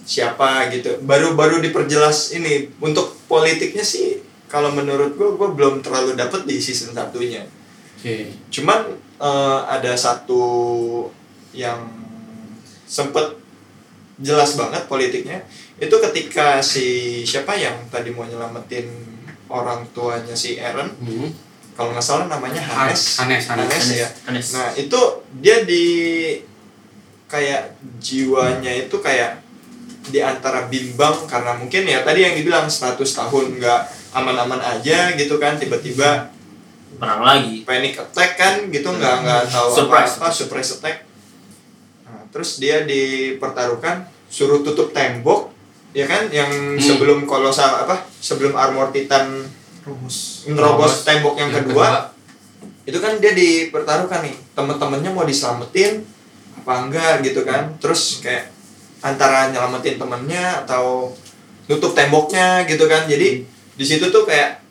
siapa 0.03 0.70
gitu 0.70 1.03
baru 1.03 1.34
baru 1.34 1.59
diperjelas 1.59 2.36
ini 2.36 2.70
untuk 2.78 3.18
politiknya 3.26 3.82
sih 3.82 4.20
kalau 4.53 4.68
menurut 4.70 5.16
gua 5.16 5.32
gua 5.32 5.48
belum 5.50 5.80
terlalu 5.80 6.12
dapet 6.12 6.44
di 6.44 6.61
season 6.61 6.92
satunya 6.92 7.40
Oke. 7.96 8.28
cuman 8.53 8.92
eh, 9.16 9.61
ada 9.66 9.96
satu 9.96 10.44
yang 11.50 11.80
sempet 12.84 13.40
jelas 14.20 14.55
banget 14.55 14.84
politiknya 14.84 15.40
itu 15.76 15.96
ketika 15.98 16.61
si 16.61 16.86
siapa 17.22 17.57
yang 17.57 17.74
tadi 17.88 18.12
mau 18.12 18.22
nyelamatin 18.22 18.86
orang 19.48 19.88
tuanya 19.90 20.32
si 20.32 20.61
Aaron 20.61 20.92
Hmm. 21.00 21.32
kalau 21.72 21.90
nggak 21.90 22.05
salah 22.05 22.28
namanya 22.28 22.61
Hanes 22.61 23.16
Hanes, 23.18 23.48
Hanes. 23.48 23.66
Hanes 23.72 23.86
ya 23.90 24.09
Hanes. 24.28 24.46
nah 24.53 24.68
itu 24.76 25.00
dia 25.40 25.64
di 25.64 25.84
kayak 27.26 27.72
jiwanya 27.96 28.68
itu 28.68 28.92
kayak 29.00 29.40
di 30.05 30.20
antara 30.20 30.68
bimbang 30.68 31.24
karena 31.24 31.57
mungkin 31.57 31.88
ya 31.88 32.05
tadi 32.05 32.20
yang 32.20 32.34
dibilang 32.36 32.68
100 32.68 32.98
tahun 33.00 33.46
nggak 33.57 33.80
aman-aman 34.12 34.60
aja 34.60 35.12
gitu 35.12 35.36
kan 35.36 35.56
tiba-tiba 35.56 36.28
Perang 36.92 37.20
lagi. 37.20 37.64
panic 37.64 37.96
attack 37.96 38.36
kan 38.36 38.54
gitu 38.68 38.86
nggak 38.86 39.16
nggak 39.20 39.42
tahu 39.48 39.68
Surprise. 39.74 40.12
apa 40.16 40.22
apa 40.22 40.28
surprise 40.30 40.70
attack. 40.76 40.96
Nah, 42.04 42.22
terus 42.28 42.56
dia 42.56 42.84
dipertaruhkan 42.84 44.04
suruh 44.28 44.60
tutup 44.60 44.92
tembok 44.92 45.50
ya 45.90 46.04
kan 46.04 46.28
yang 46.28 46.48
Hmm. 46.48 46.78
sebelum 46.78 47.24
kolosal 47.24 47.84
apa 47.84 48.06
sebelum 48.14 48.52
armor 48.52 48.88
titan 48.90 49.44
rumus. 49.82 50.46
nerobos 50.46 51.02
tembok 51.02 51.34
yang, 51.34 51.50
Yang 51.50 51.68
kedua, 51.68 52.12
itu 52.82 52.96
kan 52.96 53.18
dia 53.18 53.32
dipertaruhkan 53.32 54.22
nih 54.22 54.36
temen-temennya 54.52 55.10
mau 55.10 55.24
diselamatin 55.24 56.04
apa 56.54 56.72
enggak 56.80 57.12
gitu 57.22 57.42
kan. 57.42 57.74
Terus 57.76 58.20
kayak 58.20 58.52
antara 59.00 59.50
nyelamatin 59.50 59.98
temennya 59.98 60.62
atau 60.62 61.10
nutup 61.66 61.92
temboknya 61.92 62.62
gitu 62.64 62.86
kan. 62.86 63.04
Jadi 63.04 63.42
di 63.72 63.84
situ 63.84 64.12
tuh 64.12 64.24
kayak 64.28 64.62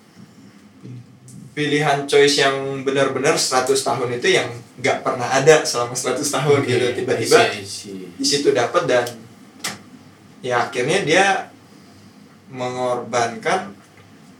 pilihan 1.51 2.07
choice 2.07 2.39
yang 2.39 2.85
benar-benar 2.87 3.35
100 3.35 3.75
tahun 3.75 4.09
itu 4.15 4.27
yang 4.39 4.47
nggak 4.79 5.03
pernah 5.03 5.27
ada 5.27 5.61
selama 5.67 5.93
100 5.93 6.23
tahun 6.23 6.59
gitu. 6.63 6.85
Oke, 6.89 6.97
tiba-tiba 7.03 7.39
di 8.17 8.25
situ 8.25 8.49
dapat 8.55 8.87
dan 8.87 9.05
ya 10.39 10.69
akhirnya 10.69 11.03
dia 11.03 11.25
mengorbankan 12.49 13.75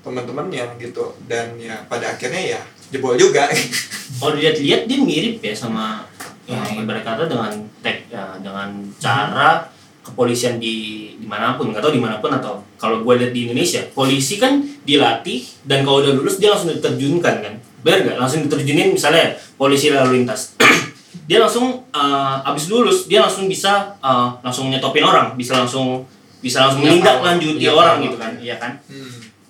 teman-temannya 0.01 0.79
gitu. 0.79 1.13
Dan 1.27 1.59
ya 1.59 1.83
pada 1.91 2.15
akhirnya 2.15 2.57
ya 2.57 2.61
jebol 2.89 3.19
juga. 3.19 3.51
Kalau 4.19 4.35
dilihat-lihat 4.35 4.87
dia 4.87 4.99
mirip 4.99 5.39
ya 5.43 5.53
sama 5.55 6.03
yang 6.47 6.83
ibarat 6.83 7.03
kata 7.05 7.31
dengan 7.31 7.53
tek 7.79 8.11
ya, 8.11 8.35
dengan 8.43 8.75
cara 8.99 9.71
kepolisian 10.03 10.57
di 10.57 10.75
di 11.15 11.27
mana 11.29 11.55
pun 11.55 11.71
nggak 11.71 11.79
tahu 11.79 11.93
di 11.95 12.01
mana 12.01 12.17
pun 12.19 12.33
atau 12.33 12.59
kalau 12.81 13.05
gue 13.05 13.13
lihat 13.21 13.29
di 13.29 13.45
Indonesia 13.45 13.85
polisi 13.93 14.41
kan 14.41 14.65
dilatih 14.81 15.45
dan 15.69 15.85
kalau 15.85 16.01
udah 16.01 16.17
lulus 16.17 16.41
dia 16.41 16.49
langsung 16.49 16.73
diterjunkan 16.73 17.35
kan. 17.45 17.53
Benar 17.85 17.97
nggak? 18.01 18.17
Langsung 18.17 18.41
diterjunin 18.49 18.97
misalnya 18.97 19.37
polisi 19.53 19.93
lalu 19.93 20.25
lintas. 20.25 20.57
Dia 21.29 21.37
langsung 21.37 21.85
eh, 21.91 22.49
abis 22.49 22.71
lulus 22.71 23.05
dia 23.05 23.19
langsung 23.23 23.45
bisa 23.45 23.93
eh, 23.99 24.27
langsung 24.41 24.67
nyetopin 24.73 25.05
orang. 25.05 25.37
Bisa 25.37 25.59
langsung 25.59 26.03
bisa 26.41 26.65
langsung 26.65 26.81
Punya 26.81 26.97
menindaklanjuti 26.97 27.61
power, 27.61 27.69
punya 27.69 27.71
orang 27.77 27.97
gitu 28.01 28.17
kan. 28.17 28.31
Iya 28.41 28.55
kan? 28.57 28.71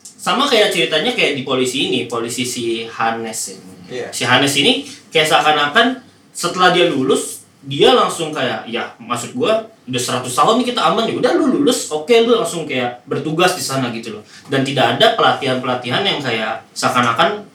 Sama 0.02 0.44
kayak 0.46 0.70
ceritanya 0.74 1.16
kayak 1.16 1.40
di 1.40 1.44
polisi 1.48 1.90
ini 1.90 2.12
polisi 2.12 2.44
si 2.44 2.86
Hanes 2.86 3.56
ini. 3.56 3.72
Iya. 3.92 4.08
si 4.10 4.24
Hanes 4.24 4.56
ini 4.56 4.88
kayak 5.12 5.28
seakan-akan 5.28 6.00
setelah 6.32 6.72
dia 6.72 6.88
lulus 6.88 7.44
dia 7.68 7.92
langsung 7.94 8.32
kayak 8.32 8.66
ya 8.72 8.96
maksud 8.98 9.36
gua 9.36 9.68
udah 9.92 10.24
100 10.24 10.24
tahun 10.24 10.54
nih 10.64 10.68
kita 10.72 10.82
aman 10.82 11.04
ya 11.04 11.14
udah 11.20 11.32
lu 11.36 11.46
lulus 11.60 11.92
oke 11.92 12.16
lu 12.24 12.39
langsung 12.39 12.64
kayak 12.64 13.04
bertugas 13.04 13.60
di 13.60 13.64
sana 13.64 13.92
gitu 13.92 14.16
loh 14.16 14.24
dan 14.48 14.64
tidak 14.64 14.96
ada 14.96 15.20
pelatihan-pelatihan 15.20 16.08
yang 16.08 16.24
kayak 16.24 16.64
seakan-akan 16.72 17.52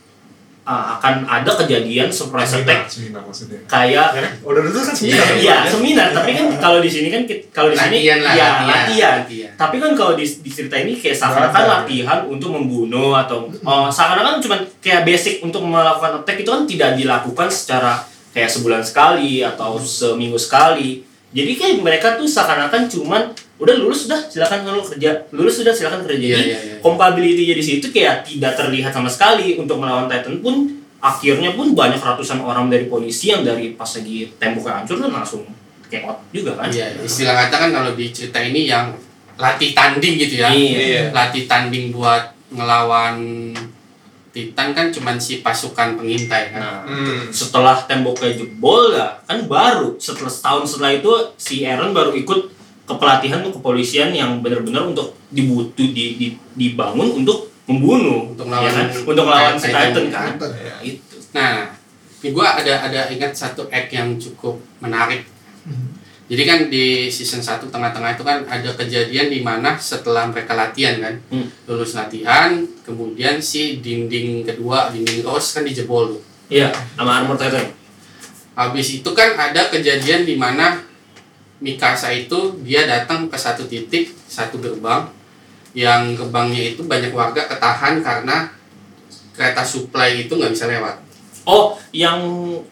ah, 0.66 0.98
akan 0.98 1.24
ada 1.24 1.50
kejadian 1.62 2.10
surprise 2.10 2.52
attack 2.58 2.90
seminar 2.90 3.22
maksudnya. 3.22 3.62
kayak 3.70 4.18
Ya 4.18 4.20
kan? 4.20 4.32
Udah 4.42 4.60
itu 4.66 4.80
kan 4.82 4.94
Iya, 4.98 5.22
seminar. 5.22 5.38
Iya, 5.38 5.56
seminar. 5.70 6.08
Tapi 6.10 6.30
kan 6.34 6.46
kalau 6.58 6.78
di 6.82 6.90
sini 6.90 7.08
kan 7.08 7.22
kalau 7.54 7.70
di 7.70 7.78
sini 7.78 7.96
Latihan 8.02 8.18
lah, 8.20 8.32
ya 8.34 8.48
latihan, 8.50 8.66
latihan. 8.66 9.14
latihan. 9.22 9.52
Tapi 9.54 9.76
kan 9.78 9.90
kalau 9.94 10.12
di, 10.18 10.26
di 10.26 10.50
cerita 10.50 10.76
ini 10.76 10.92
kayak 10.98 11.16
seakan-akan 11.16 11.64
latihan 11.64 12.18
untuk 12.26 12.50
membunuh 12.52 13.14
atau 13.14 13.46
oh, 13.62 13.88
seakan-akan 13.88 14.42
cuma 14.42 14.56
kayak 14.82 15.06
basic 15.06 15.40
untuk 15.40 15.62
melakukan 15.62 16.20
attack 16.20 16.42
itu 16.42 16.50
kan 16.50 16.66
tidak 16.66 16.90
dilakukan 16.98 17.48
secara 17.48 18.02
kayak 18.34 18.50
sebulan 18.50 18.82
sekali 18.82 19.46
atau 19.46 19.78
seminggu 19.78 20.36
sekali. 20.36 21.06
Jadi 21.34 21.52
kayak 21.58 21.82
mereka 21.82 22.14
tuh 22.14 22.28
seakan-akan 22.28 22.86
cuman 22.86 23.22
udah 23.56 23.74
lulus 23.80 24.04
sudah 24.04 24.20
silakan 24.28 24.68
kalau 24.68 24.84
kerja 24.84 25.26
lulus 25.32 25.64
sudah 25.64 25.72
silakan 25.72 26.04
kerja 26.04 26.20
Iya, 26.20 26.36
jadi 26.36 26.44
iya, 26.44 26.58
iya. 26.60 26.76
compatibility 26.84 27.56
di 27.56 27.64
situ 27.64 27.88
kayak 27.88 28.28
tidak 28.28 28.52
terlihat 28.52 28.92
sama 28.92 29.08
sekali 29.08 29.56
untuk 29.56 29.80
melawan 29.80 30.06
Titan 30.06 30.44
pun 30.44 30.76
akhirnya 31.00 31.56
pun 31.56 31.72
banyak 31.72 31.96
ratusan 31.96 32.44
orang 32.44 32.68
dari 32.68 32.84
polisi 32.88 33.32
yang 33.32 33.40
dari 33.44 33.72
pas 33.72 33.88
lagi 33.96 34.28
temboknya 34.36 34.84
hancur 34.84 34.96
kan 35.00 35.10
langsung 35.12 35.42
keot 35.88 36.18
juga 36.36 36.52
kan 36.60 36.68
Iya, 36.68 37.00
istilah 37.00 37.34
kata 37.46 37.56
kan 37.56 37.70
kalau 37.72 37.90
di 37.96 38.12
cerita 38.12 38.38
ini 38.44 38.68
yang 38.68 38.92
latih 39.36 39.72
tanding 39.72 40.14
gitu 40.20 40.40
ya. 40.40 40.48
Iya. 40.52 41.12
Latih 41.12 41.44
tanding 41.48 41.92
buat 41.92 42.32
ngelawan 42.52 43.16
Titan 44.36 44.70
kan 44.70 44.92
cuman 44.92 45.16
si 45.16 45.40
pasukan 45.40 45.96
pengintai 45.96 46.52
kan. 46.52 46.60
nah 46.60 46.78
Hmm. 46.84 47.32
setelah 47.32 47.80
temboknya 47.82 48.36
jebol 48.36 48.92
ya 48.92 49.16
kan 49.24 49.40
baru 49.46 49.96
setelah 49.96 50.28
setahun 50.28 50.64
setelah 50.68 50.92
itu 50.94 51.08
si 51.34 51.64
Aaron 51.64 51.90
baru 51.90 52.12
ikut 52.12 52.52
ke 52.84 52.94
pelatihan 52.94 53.40
tuh 53.40 53.50
kepolisian 53.50 54.12
yang 54.12 54.38
benar-benar 54.38 54.84
untuk 54.84 55.16
dibutuh 55.28 55.88
di, 55.88 56.14
di- 56.14 56.36
dibangun 56.52 57.16
untuk 57.16 57.48
membunuh 57.64 58.30
Untuk 58.30 58.44
ya 58.44 58.52
melawan 58.52 58.72
kan? 58.72 58.88
untuk 59.02 59.24
melawan 59.24 59.54
si 59.56 59.66
Titan. 59.66 59.90
Titan 59.90 60.06
kan 60.06 60.32
Titan. 60.36 60.50
Ya, 60.54 60.76
itu 60.84 61.16
Nah, 61.32 61.54
ini 62.16 62.28
gua 62.30 62.48
ada 62.54 62.74
ada 62.82 63.00
ingat 63.08 63.32
satu 63.32 63.66
act 63.68 63.90
yang 63.90 64.14
cukup 64.14 64.54
menarik. 64.78 65.24
Jadi 66.26 66.42
kan 66.42 66.60
di 66.66 67.06
season 67.06 67.38
1 67.38 67.70
tengah-tengah 67.70 68.18
itu 68.18 68.24
kan 68.26 68.42
ada 68.50 68.70
kejadian 68.74 69.30
di 69.30 69.46
mana 69.46 69.78
setelah 69.78 70.26
mereka 70.26 70.58
latihan 70.58 70.98
kan, 70.98 71.14
Hmm. 71.30 71.46
lulus 71.70 71.94
latihan, 71.94 72.66
kemudian 72.82 73.38
si 73.38 73.78
dinding 73.78 74.42
kedua, 74.42 74.90
dinding 74.90 75.22
rose 75.22 75.54
kan 75.54 75.62
dijebol 75.62 76.18
tuh. 76.18 76.22
iya 76.46 76.70
sama 76.94 77.22
armor 77.22 77.34
Titan 77.34 77.74
Habis 78.54 79.02
itu 79.02 79.10
kan 79.14 79.34
ada 79.34 79.66
kejadian 79.70 80.22
di 80.22 80.38
mana 80.38 80.82
Mikasa 81.56 82.12
itu 82.12 82.60
dia 82.62 82.84
datang 82.84 83.32
ke 83.32 83.36
satu 83.38 83.64
titik, 83.64 84.12
satu 84.28 84.60
gerbang 84.60 85.08
yang 85.72 86.12
gerbangnya 86.12 86.76
itu 86.76 86.84
banyak 86.84 87.16
warga 87.16 87.48
ketahan 87.48 88.04
karena 88.04 88.52
kereta 89.32 89.64
supply 89.64 90.24
itu 90.28 90.32
nggak 90.36 90.52
bisa 90.52 90.68
lewat. 90.68 91.05
Oh, 91.46 91.78
yang 91.94 92.18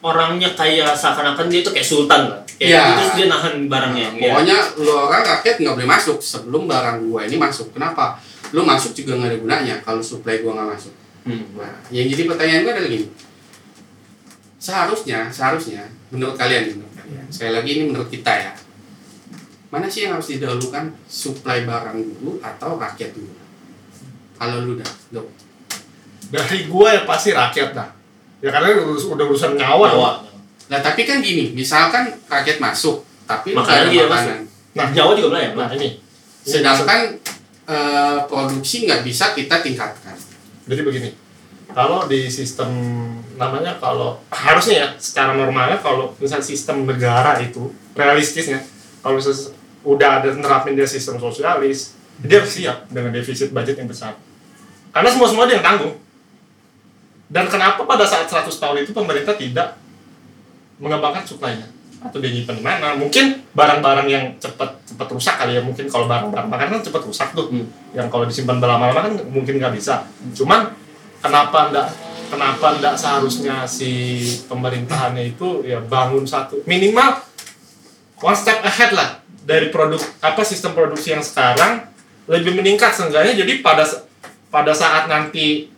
orangnya 0.03 0.51
kayak 0.51 0.91
seakan-akan 0.91 1.47
dia 1.47 1.63
tuh 1.63 1.71
kayak 1.71 1.87
sultan 1.87 2.27
lah. 2.27 2.43
Kayak 2.59 2.71
Iya. 2.75 2.83
terus 2.99 3.11
dia 3.15 3.27
nahan 3.31 3.55
barangnya. 3.71 4.07
Nah. 4.11 4.19
Pokoknya 4.19 4.57
lu 4.83 4.91
orang 4.91 5.23
rakyat 5.23 5.55
nggak 5.63 5.75
boleh 5.79 5.89
masuk 5.89 6.17
sebelum 6.19 6.67
barang 6.67 6.97
gua 7.07 7.23
ini 7.23 7.39
masuk. 7.39 7.71
Kenapa? 7.71 8.19
Lu 8.51 8.67
masuk 8.67 8.91
juga 8.91 9.15
nggak 9.15 9.31
ada 9.31 9.37
gunanya 9.39 9.75
kalau 9.79 10.03
supply 10.03 10.43
gua 10.43 10.59
nggak 10.59 10.69
masuk. 10.75 10.93
Hmm. 11.23 11.55
Nah, 11.55 11.71
yang 11.87 12.05
jadi 12.11 12.27
pertanyaan 12.27 12.61
gua 12.67 12.71
adalah 12.75 12.91
gini. 12.91 13.07
Seharusnya, 14.59 15.31
seharusnya 15.31 15.83
menurut 16.11 16.35
kalian, 16.35 16.75
menurut 16.75 16.93
kalian. 16.99 17.25
Sekali 17.31 17.51
lagi 17.55 17.69
ini 17.79 17.83
menurut 17.87 18.11
kita 18.11 18.33
ya. 18.35 18.51
Mana 19.71 19.87
sih 19.87 20.03
yang 20.03 20.19
harus 20.19 20.35
didahulukan 20.35 20.91
supply 21.07 21.63
barang 21.63 21.95
dulu 21.95 22.43
atau 22.43 22.75
rakyat 22.75 23.11
dulu? 23.15 23.31
Kalau 24.35 24.67
lu 24.67 24.75
dah, 24.75 24.91
Dok. 25.15 25.27
Dari 26.27 26.67
gua 26.67 26.91
ya 26.91 27.01
pasti 27.07 27.31
rakyat 27.31 27.71
dah. 27.71 27.89
Ya 28.45 28.49
karena 28.53 28.77
udah, 28.77 28.93
udah 28.93 29.25
urusan 29.25 29.57
nyawa. 29.57 29.85
Nyawa. 29.89 30.11
Nah, 30.69 30.79
tapi 30.81 31.01
kan 31.09 31.17
gini, 31.21 31.53
misalkan 31.57 32.13
rakyat 32.29 32.61
masuk, 32.61 33.01
tapi 33.25 33.57
Makanan 33.57 33.89
dia 33.89 34.05
makanan. 34.05 34.37
Nah, 34.77 34.85
Nyawa 34.93 35.11
juga 35.17 35.27
belayar. 35.33 35.57
Nah 35.57 35.69
ini. 35.73 35.97
Ini 35.97 36.45
Sedangkan 36.45 37.17
eh, 37.65 38.17
produksi 38.29 38.85
nggak 38.85 39.01
bisa 39.01 39.33
kita 39.33 39.65
tingkatkan. 39.65 40.13
Jadi 40.69 40.81
begini, 40.85 41.09
kalau 41.73 42.05
di 42.05 42.29
sistem 42.29 42.69
namanya 43.35 43.75
kalau 43.81 44.21
harusnya 44.31 44.75
ya 44.79 44.87
secara 44.95 45.35
normalnya 45.35 45.81
kalau 45.81 46.13
misal 46.21 46.39
sistem 46.39 46.87
negara 46.87 47.35
itu 47.41 47.67
realistisnya 47.97 48.63
kalau 49.03 49.19
ses- 49.19 49.51
udah 49.83 50.23
ada 50.23 50.31
nerapin 50.33 50.73
dia 50.73 50.87
sistem 50.87 51.19
sosialis 51.19 51.93
dia 52.23 52.39
harus 52.39 52.53
siap 52.55 52.87
dengan 52.87 53.11
defisit 53.11 53.51
budget 53.51 53.75
yang 53.75 53.91
besar 53.91 54.15
karena 54.95 55.09
semua 55.11 55.27
semua 55.27 55.43
dia 55.45 55.59
yang 55.59 55.67
tanggung 55.67 55.93
dan 57.35 57.51
kenapa 57.51 57.83
pada 57.83 58.07
saat 58.07 58.31
100 58.31 58.47
tahun 58.47 58.87
itu 58.87 58.95
pemerintah 58.95 59.35
tidak 59.35 59.75
mengembangkan 60.79 61.27
suplainya? 61.27 61.67
Atau 61.99 62.23
dia 62.23 62.31
nyimpen 62.31 62.63
mana? 62.63 62.95
Mungkin 62.95 63.51
barang-barang 63.51 64.07
yang 64.07 64.25
cepat 64.39 64.79
cepat 64.87 65.07
rusak 65.11 65.35
kali 65.43 65.59
ya. 65.59 65.61
Mungkin 65.65 65.91
kalau 65.91 66.07
barang-barang 66.07 66.47
makanan 66.47 66.79
kan 66.79 66.83
cepat 66.87 67.03
rusak 67.03 67.35
tuh. 67.35 67.51
Hmm. 67.51 67.67
yang 67.91 68.07
kalau 68.07 68.23
disimpan 68.23 68.63
berlama-lama 68.63 69.11
kan 69.11 69.13
mungkin 69.27 69.59
nggak 69.59 69.75
bisa. 69.75 70.07
Cuman 70.31 70.71
kenapa 71.19 71.75
ndak 71.75 71.87
kenapa 72.31 72.79
ndak 72.79 72.95
seharusnya 72.95 73.67
si 73.67 74.23
pemerintahannya 74.47 75.35
itu 75.35 75.67
ya 75.67 75.83
bangun 75.83 76.23
satu 76.23 76.63
minimal 76.63 77.19
one 78.23 78.37
step 78.37 78.63
ahead 78.63 78.95
lah 78.95 79.19
dari 79.43 79.75
produk 79.75 79.99
apa 80.23 80.39
sistem 80.47 80.71
produksi 80.71 81.11
yang 81.11 81.23
sekarang 81.23 81.83
lebih 82.31 82.55
meningkat 82.55 82.95
seenggaknya. 82.95 83.35
Jadi 83.35 83.59
pada 83.59 83.83
pada 84.47 84.71
saat 84.71 85.11
nanti 85.11 85.74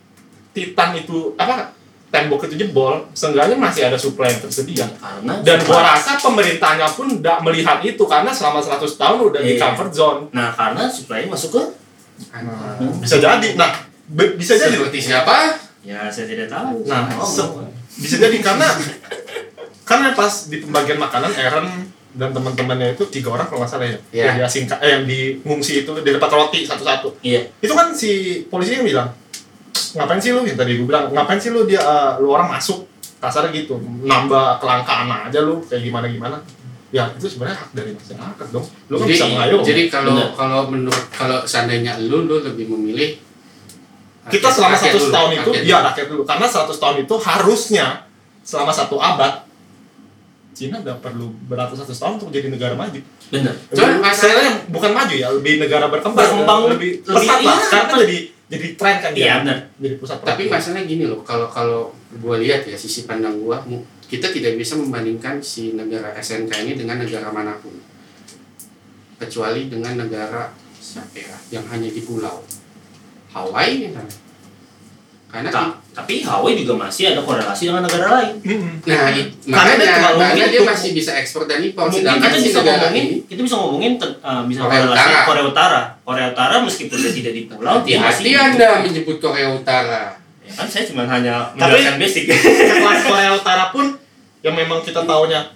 Titan 0.50 0.90
itu 0.94 1.32
apa 1.34 1.70
tembok 2.08 2.40
itu 2.44 2.56
jebol 2.56 3.04
seenggaknya 3.12 3.54
masih 3.54 3.84
ada 3.84 3.94
supply 3.94 4.28
yang 4.28 4.40
tersedia 4.40 4.86
Karena 4.90 5.32
dan 5.40 5.60
gua 5.62 5.84
rasa 5.86 6.16
pemerintahnya 6.16 6.88
pun 6.88 7.06
tidak 7.12 7.38
melihat 7.42 7.78
itu 7.80 8.00
karena 8.02 8.30
selama 8.30 8.58
100 8.58 8.80
tahun 8.90 9.18
udah 9.22 9.40
di 9.40 9.52
Iya. 9.54 9.60
comfort 9.60 9.92
zone 9.92 10.20
Nah, 10.30 10.48
karena 10.50 10.88
supply 10.88 11.24
masuk 11.24 11.50
ke 11.52 11.62
Nah, 12.34 12.74
bisa 12.98 13.16
jadi 13.16 13.48
nah 13.54 13.70
bisa 14.34 14.56
jadi 14.56 14.74
Seperti 14.74 14.98
siapa? 15.00 15.36
ya 15.80 16.08
saya 16.08 16.26
tidak 16.26 16.48
tahu. 16.48 16.82
Nah, 16.84 17.06
Oh, 17.14 17.24
oh. 17.24 17.64
bisa 17.94 18.18
jadi 18.18 18.34
karena 18.38 18.66
karena 19.84 20.12
pas 20.12 20.32
di 20.46 20.58
pembagian 20.58 20.98
makanan 20.98 21.30
Aaron 21.30 21.66
dan 22.10 22.32
teman-temannya 22.32 22.92
itu 22.92 23.04
tiga 23.08 23.30
orang 23.30 23.46
kalau 23.46 23.62
nggak 23.62 23.70
salah 23.70 23.86
ya 23.86 23.98
Iya. 24.10 24.24
yang 24.24 24.36
diasingkan 24.42 24.78
eh, 24.80 24.90
yang 24.90 25.04
diungsi 25.04 25.72
itu 25.82 25.92
dia 26.02 26.12
dapat 26.14 26.30
roti 26.30 26.60
satu-satu 26.62 27.20
Iya. 27.22 27.46
itu 27.58 27.72
kan 27.72 27.92
si 27.92 28.10
polisi 28.44 28.74
yang 28.74 28.84
bilang 28.84 29.08
ngapain 29.94 30.18
sih 30.18 30.30
lu 30.30 30.42
yang 30.42 30.54
tadi 30.54 30.74
gue 30.74 30.84
bilang 30.84 31.08
ngapain 31.08 31.36
sih 31.36 31.48
lu 31.48 31.64
dia 31.64 31.78
eh, 31.78 32.12
lu 32.18 32.28
orang 32.28 32.50
masuk 32.50 32.84
kasarnya 33.18 33.50
gitu 33.52 33.76
nambah 34.00 34.58
kelangkaan 34.58 35.08
aja 35.24 35.40
lu 35.40 35.58
kayak 35.62 35.82
gimana 35.82 36.06
gimana 36.06 36.36
ya 36.88 37.04
itu 37.10 37.26
sebenarnya 37.26 37.58
hak 37.58 37.70
dari 37.72 37.90
masyarakat 37.90 38.46
dong 38.48 38.64
lu 38.88 38.94
kan 38.94 39.04
jadi, 39.04 39.12
bisa 39.12 39.24
mengayomi 39.26 39.62
jadi 39.62 39.82
kalau 39.88 40.12
Benar. 40.14 40.28
kalau 40.32 40.60
menurut 40.66 41.04
kalau 41.10 41.38
seandainya 41.42 41.92
lu 42.00 42.24
lu 42.24 42.40
lebih 42.40 42.66
memilih 42.66 43.10
kita 44.26 44.40
rakyat- 44.42 44.54
selama 44.54 44.74
rakyat 44.74 44.92
100 44.92 44.96
dulu, 44.98 45.12
tahun 45.12 45.30
itu 45.30 45.50
rakyat 45.50 45.62
ya 45.62 45.72
dulu. 45.74 45.86
rakyat 45.86 46.06
dulu 46.08 46.22
karena 46.22 46.46
100 46.46 46.76
tahun 46.76 46.96
itu 46.98 47.14
harusnya 47.18 47.86
selama 48.40 48.72
satu 48.72 48.96
abad 48.98 49.32
Cina 50.50 50.74
udah 50.76 50.98
perlu 50.98 51.30
beratus-ratus 51.46 51.94
tahun 51.94 52.18
untuk 52.18 52.34
jadi 52.34 52.50
negara 52.50 52.74
maju. 52.74 52.98
Bener. 53.30 53.54
Cuman 53.70 54.02
masalahnya- 54.02 54.66
bukan 54.66 54.90
maju 54.90 55.14
ya, 55.14 55.30
lebih 55.30 55.62
negara 55.62 55.86
berkembang, 55.86 56.18
Berkembang, 56.18 56.60
lebih 56.66 56.98
lebih- 56.98 57.14
pesat 57.14 57.38
lah. 57.38 57.54
iya, 57.54 57.62
Sekarang 57.62 57.86
kan 57.86 57.94
betul. 57.94 58.10
Jadi 58.48 58.66
tren 58.80 58.96
kan 59.04 59.12
dia. 59.12 59.24
Iya, 59.24 59.34
benar. 59.44 59.58
Jadi 59.76 59.94
pusat 60.00 60.16
tapi 60.24 60.48
perhatian. 60.48 60.52
masalahnya 60.56 60.84
gini 60.88 61.04
loh 61.04 61.20
kalau 61.20 61.46
kalau 61.52 61.92
gua 62.24 62.40
lihat 62.40 62.64
ya 62.64 62.76
sisi 62.76 63.04
pandang 63.04 63.36
gua 63.44 63.60
kita 64.08 64.32
tidak 64.32 64.56
bisa 64.56 64.72
membandingkan 64.80 65.36
si 65.44 65.76
negara 65.76 66.16
SNK 66.16 66.52
ini 66.64 66.72
dengan 66.80 67.04
negara 67.04 67.28
mana 67.28 67.60
pun 67.60 67.76
kecuali 69.20 69.68
dengan 69.68 70.00
negara 70.00 70.48
siapa 70.80 71.12
ya 71.20 71.36
yang 71.52 71.66
hanya 71.68 71.92
di 71.92 72.00
pulau 72.00 72.40
Hawaii 73.36 73.84
misalnya 73.92 74.16
karena 75.28 75.50
Ta- 75.52 75.76
tapi 75.98 76.22
Hawaii 76.22 76.54
juga 76.54 76.78
masih 76.78 77.10
ada 77.10 77.18
korelasi 77.18 77.66
dengan 77.66 77.82
negara 77.82 78.06
lain. 78.14 78.38
Nah, 78.86 79.10
Karena 79.10 79.10
dia 79.10 79.24
makanya 79.50 79.98
terlalu 79.98 80.18
karena 80.22 80.46
dia 80.46 80.62
masih 80.62 80.90
bisa 80.94 81.10
ekspor 81.12 81.42
dan 81.44 81.58
impor 81.58 81.90
Mungkin 81.90 82.06
sedangkan 82.06 82.30
kita 82.30 82.38
bisa 82.38 82.58
negara 82.62 82.78
ngomongin, 82.86 83.02
ini 83.02 83.16
kita 83.26 83.40
bisa 83.42 83.56
ngomongin 83.58 83.92
uh, 83.98 84.42
bisa 84.46 84.60
Korea 84.62 84.78
korelasi 84.78 84.94
Utara. 85.02 85.26
Korea 85.26 85.44
Utara. 85.44 85.80
Korea 86.00 86.26
Utara 86.30 86.54
meskipun 86.62 86.96
dia 86.96 87.12
tidak 87.12 87.32
di 87.34 87.42
pulau, 87.44 87.76
dia 87.82 87.96
masih 87.98 88.22
hati-hati 88.30 88.54
Anda 88.54 88.68
menyebut 88.80 89.16
Korea 89.18 89.48
Utara. 89.50 90.02
Ya 90.46 90.52
kan 90.54 90.66
saya 90.66 90.84
cuma 90.86 91.02
hanya 91.04 91.34
Tapi- 91.50 91.58
menjelaskan 91.58 91.94
basic. 91.98 92.22
Kelas 92.30 93.00
Korea 93.02 93.30
Utara 93.34 93.64
pun 93.68 93.86
yang 94.38 94.54
memang 94.54 94.78
kita 94.80 95.02
taunya 95.02 95.50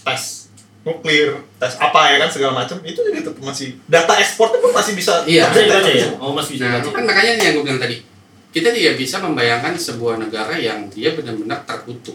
tes 0.00 0.46
nuklir, 0.80 1.32
tes 1.56 1.72
apa 1.76 2.00
ya 2.06 2.16
kan 2.18 2.28
segala 2.28 2.52
macam 2.54 2.76
itu 2.82 3.00
jadi 3.00 3.18
tetap 3.18 3.40
masih 3.40 3.72
data 3.86 4.14
ekspornya 4.14 4.60
pun 4.60 4.70
masih 4.70 4.92
bisa 4.92 5.24
Iya. 5.24 5.48
Dibaca 5.48 5.90
ya? 5.90 6.06
Oh 6.20 6.30
masih 6.30 6.54
bisa 6.54 6.68
Nah, 6.68 6.84
kan 6.84 7.02
makanya 7.02 7.40
yang 7.40 7.56
gue 7.56 7.64
bilang 7.64 7.80
tadi, 7.80 8.04
kita 8.54 8.70
tidak 8.70 8.94
bisa 8.94 9.18
membayangkan 9.18 9.74
sebuah 9.74 10.22
negara 10.22 10.54
yang 10.54 10.86
dia 10.86 11.10
benar-benar 11.18 11.66
tertutup. 11.66 12.14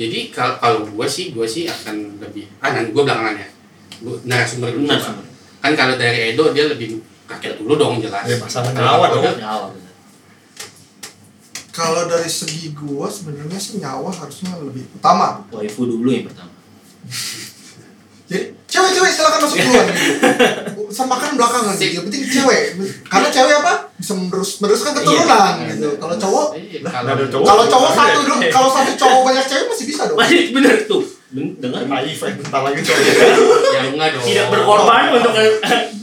Jadi 0.00 0.32
kalau 0.32 0.56
kalau 0.56 0.80
gue 0.88 1.04
sih, 1.04 1.36
gue 1.36 1.44
sih 1.44 1.68
akan 1.68 2.16
lebih, 2.24 2.48
ah 2.64 2.72
nanti 2.72 2.88
gue 2.88 3.04
belakangan 3.04 3.36
ya. 3.36 3.48
Gua, 4.00 4.16
narasumber 4.24 4.72
dulu. 4.72 4.88
Semua. 4.88 5.28
Kan 5.60 5.76
kalau 5.76 6.00
dari 6.00 6.32
Edo 6.32 6.56
dia 6.56 6.64
lebih 6.72 7.04
rakyat 7.28 7.60
dulu 7.60 7.76
dong 7.76 8.00
jelas. 8.00 8.24
Ya, 8.24 8.40
masalah 8.40 8.72
Kalau 8.72 9.04
nyawa 9.12 9.68
dong. 9.68 9.84
Kalau 11.70 12.02
dari 12.08 12.26
segi 12.26 12.72
gua 12.72 13.06
sebenarnya 13.06 13.60
sih 13.60 13.78
nyawa 13.78 14.08
harusnya 14.08 14.56
lebih 14.56 14.88
utama. 14.96 15.44
Waifu 15.52 15.84
dulu 15.84 16.08
yang 16.08 16.24
pertama. 16.26 16.50
Jadi 18.26 18.56
cewek-cewek 18.64 19.12
silakan 19.12 19.40
masuk 19.44 19.58
duluan. 19.60 19.86
Urusan 20.90 21.06
makan 21.06 21.38
belakangan 21.38 21.74
gitu. 21.78 21.94
Yang 21.94 22.04
penting 22.10 22.22
cewek. 22.26 22.62
Karena 23.06 23.28
cewek 23.30 23.54
apa? 23.62 23.72
Bisa 23.94 24.12
menerus 24.12 24.58
meneruskan 24.58 24.90
keturunan 24.92 25.54
Iya. 25.54 25.70
gitu. 25.70 25.88
Kalau 25.96 26.16
cowok 26.18 26.46
Lah, 26.82 26.92
kalau 27.06 27.26
cowok. 27.30 27.46
kalau 27.46 27.64
cowok 27.64 27.86
Iya. 27.86 27.98
satu 28.02 28.18
dulu, 28.20 28.36
kalau 28.50 28.68
satu 28.68 28.92
cowok 28.98 29.20
banyak 29.22 29.44
cewek 29.46 29.64
masih 29.70 29.84
bisa 29.86 30.02
dong. 30.10 30.18
Masih 30.18 30.50
bener 30.50 30.74
tuh. 30.84 31.02
Dengar? 31.30 31.86
naif 31.86 32.18
eh 32.20 32.34
bentar 32.34 32.60
lagi 32.66 32.82
cowok 32.82 33.02
ya 33.70 33.80
enggak 33.86 34.08
dong. 34.18 34.24
Tidak 34.26 34.46
berkorban 34.50 35.04
untuk 35.14 35.30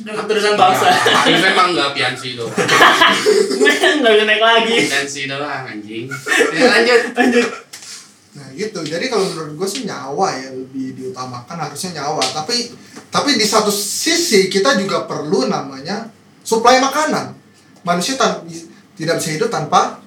keterusan 0.07 0.53
bangsa. 0.55 0.87
Ini 1.27 1.39
memang 1.43 1.67
enggak 1.75 1.89
piansi 1.91 2.29
dong. 2.33 2.47
Nggak 3.99 4.13
bisa 4.15 4.23
naik 4.23 4.39
lagi. 4.41 4.75
Piansi 4.87 5.21
doang 5.27 5.63
anjing. 5.67 6.07
Ya, 6.55 6.63
lanjut. 6.71 7.01
Lanjut. 7.11 7.47
Nah 8.37 8.47
gitu, 8.53 8.79
jadi 8.85 9.05
kalau 9.09 9.25
menurut 9.27 9.53
gue 9.57 9.67
sih 9.67 9.83
nyawa 9.83 10.29
ya 10.31 10.53
lebih 10.53 10.86
diutamakan 11.17 11.57
harusnya 11.57 11.89
nyawa. 11.97 12.21
Tapi 12.21 12.69
tapi 13.09 13.29
di 13.33 13.45
satu 13.49 13.73
sisi 13.73 14.45
kita 14.45 14.77
juga 14.77 15.09
perlu 15.09 15.49
namanya 15.49 16.05
suplai 16.45 16.77
makanan. 16.77 17.33
Manusia 17.81 18.13
tan- 18.13 18.45
tidak 18.93 19.17
bisa 19.17 19.29
hidup 19.33 19.49
tanpa 19.49 19.97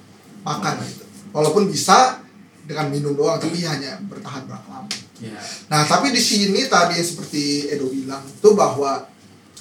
makan 0.47 0.79
gitu. 0.87 1.03
Walaupun 1.35 1.67
bisa 1.67 2.23
dengan 2.63 2.87
minum 2.87 3.11
doang, 3.11 3.35
tapi 3.35 3.59
hanya 3.67 3.99
bertahan 4.07 4.47
berapa 4.47 4.67
lama. 4.71 4.87
Ya. 5.19 5.35
Nah 5.67 5.83
tapi 5.83 6.15
di 6.15 6.21
sini 6.21 6.71
tadi 6.71 6.95
seperti 6.97 7.67
Edo 7.67 7.91
bilang 7.91 8.23
itu 8.23 8.55
bahwa 8.55 9.03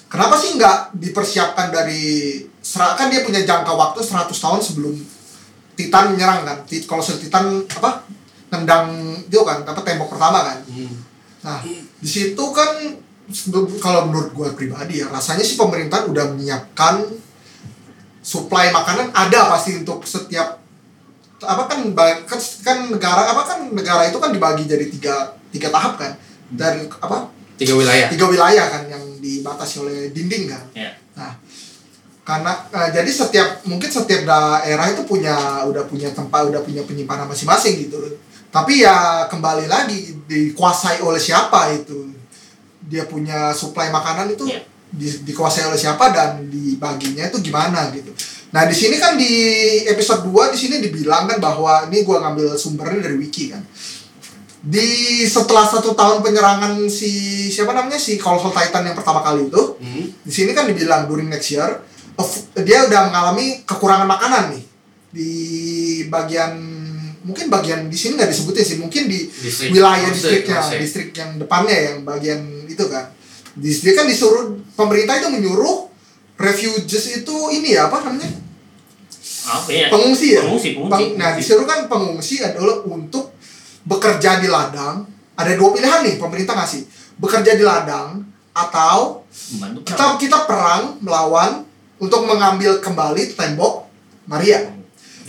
kenapa 0.07 0.39
sih 0.39 0.55
nggak 0.55 0.95
dipersiapkan 0.97 1.69
dari 1.69 2.39
sera- 2.63 2.95
kan 2.95 3.11
dia 3.11 3.27
punya 3.27 3.43
jangka 3.43 3.75
waktu 3.75 3.99
100 4.01 4.39
tahun 4.39 4.63
sebelum 4.63 4.95
Titan 5.75 6.13
menyerang 6.15 6.45
kan. 6.47 6.59
Kalau 6.69 7.03
Titan 7.03 7.65
apa 7.67 8.05
nendang 8.53 8.89
dia 9.33 9.41
kan 9.43 9.65
apa 9.65 9.81
tembok 9.81 10.13
pertama 10.13 10.45
kan. 10.45 10.59
Hmm. 10.69 11.10
Nah 11.41 11.59
di 12.01 12.09
situ 12.09 12.45
kan 12.53 12.71
kalau 13.79 14.11
menurut 14.11 14.35
gue 14.35 14.49
pribadi 14.59 15.01
ya 15.01 15.07
rasanya 15.09 15.47
sih 15.47 15.55
pemerintah 15.55 16.03
udah 16.05 16.35
menyiapkan 16.35 17.07
suplai 18.21 18.69
makanan 18.69 19.15
ada 19.15 19.49
pasti 19.49 19.81
untuk 19.81 20.05
setiap 20.05 20.61
apa 21.41 21.63
kan 21.65 21.81
kan, 22.29 22.37
kan 22.61 22.79
negara 22.93 23.33
apa 23.33 23.43
kan 23.49 23.59
negara 23.73 24.05
itu 24.05 24.19
kan 24.21 24.29
dibagi 24.29 24.69
jadi 24.69 24.85
tiga 24.93 25.15
tiga 25.49 25.73
tahap 25.73 25.97
kan 25.97 26.13
dari 26.53 26.85
apa 26.85 27.33
Tiga 27.57 27.77
wilayah. 27.77 28.09
tiga 28.09 28.25
wilayah 28.29 28.67
kan 28.73 28.83
yang 28.89 29.05
dibatasi 29.21 29.85
oleh 29.85 29.99
dinding 30.13 30.49
kan 30.49 30.65
Ya. 30.77 30.93
nah 31.17 31.33
karena 32.25 32.53
eh, 32.73 32.89
jadi 32.93 33.09
setiap 33.09 33.49
mungkin 33.65 33.89
setiap 33.89 34.23
daerah 34.29 34.87
itu 34.93 35.03
punya 35.09 35.65
udah 35.65 35.85
punya 35.89 36.13
tempat 36.13 36.49
udah 36.53 36.61
punya 36.61 36.85
penyimpanan 36.85 37.25
masing-masing 37.25 37.89
gitu 37.89 38.01
tapi 38.51 38.83
ya 38.83 39.27
kembali 39.27 39.67
lagi 39.67 40.19
dikuasai 40.27 41.01
oleh 41.01 41.19
siapa 41.19 41.71
itu 41.73 42.11
dia 42.83 43.07
punya 43.07 43.51
suplai 43.51 43.89
makanan 43.89 44.35
itu 44.35 44.45
Iya. 44.45 44.67
di- 44.91 45.23
dikuasai 45.25 45.65
oleh 45.65 45.79
siapa 45.79 46.11
dan 46.11 46.47
dibaginya 46.47 47.27
itu 47.27 47.39
gimana 47.41 47.91
gitu 47.91 48.11
nah 48.51 48.67
di 48.67 48.75
sini 48.75 48.99
kan 48.99 49.15
di 49.15 49.31
episode 49.87 50.27
2 50.27 50.51
di 50.51 50.59
sini 50.59 50.77
dibilang 50.81 51.25
kan 51.25 51.39
bahwa 51.39 51.87
ini 51.87 52.03
gua 52.03 52.19
ngambil 52.21 52.55
sumbernya 52.55 52.99
dari 53.01 53.15
wiki 53.17 53.55
kan 53.55 53.63
di 54.61 54.89
setelah 55.25 55.65
satu 55.65 55.95
tahun 55.95 56.21
penyerangan 56.21 56.85
si 56.85 57.09
siapa 57.49 57.73
namanya 57.73 57.97
si 57.97 58.19
Colossal 58.19 58.51
Titan 58.51 58.85
yang 58.85 58.93
pertama 58.93 59.23
kali 59.23 59.47
itu 59.47 59.63
Hmm. 59.79 60.05
di 60.21 60.29
sini 60.29 60.51
kan 60.51 60.67
dibilang 60.67 61.07
during 61.07 61.31
next 61.31 61.49
year 61.51 61.81
of- 62.15 62.51
dia 62.59 62.85
udah 62.85 63.09
mengalami 63.09 63.63
kekurangan 63.63 64.05
makanan 64.05 64.45
nih 64.53 64.65
di 65.11 65.31
bagian 66.07 66.59
mungkin 67.31 67.47
bagian 67.49 67.81
di 67.87 67.95
sini 67.95 68.19
nggak 68.19 68.29
disebutin 68.29 68.65
sih 68.65 68.77
mungkin 68.77 69.07
di 69.07 69.25
Distrik. 69.27 69.71
wilayah 69.71 70.11
Distrik, 70.11 70.43
distriknya 70.45 70.59
Distrik. 70.59 70.81
distrik 70.83 71.09
yang 71.15 71.31
depannya 71.37 71.77
yang 71.79 71.97
bagian 72.03 72.41
itu 72.67 72.85
kan 72.87 73.07
di 73.53 73.71
dia 73.71 73.93
kan 73.95 74.07
disuruh 74.07 74.45
pemerintah 74.75 75.15
itu 75.17 75.29
menyuruh 75.29 75.87
refugees 76.37 76.87
itu 77.17 77.37
ini 77.51 77.75
ya 77.75 77.87
apa 77.87 78.03
namanya 78.03 78.31
apa 79.43 79.69
ya 79.69 79.87
pengungsi 79.89 80.35
ya 80.35 80.43
pengungsi 80.43 80.69
pengungsi 80.75 80.91
Peng- 80.93 81.15
nah 81.17 81.31
disuruh 81.33 81.65
kan 81.65 81.87
pengungsi 81.87 82.41
adalah 82.41 82.83
untuk 82.83 83.35
bekerja 83.83 84.39
di 84.39 84.47
ladang 84.47 85.07
ada 85.35 85.53
dua 85.55 85.71
pilihan 85.71 86.03
nih 86.03 86.17
pemerintah 86.17 86.55
ngasih 86.55 86.85
bekerja 87.17 87.55
di 87.55 87.63
ladang 87.63 88.21
atau 88.51 89.23
Membantu 89.53 89.79
kita 89.85 89.95
perang. 89.97 90.15
kita 90.19 90.39
perang 90.45 90.83
melawan 91.01 91.51
untuk 91.97 92.25
mengambil 92.25 92.81
kembali 92.81 93.33
tembok 93.33 93.87
Maria. 94.27 94.63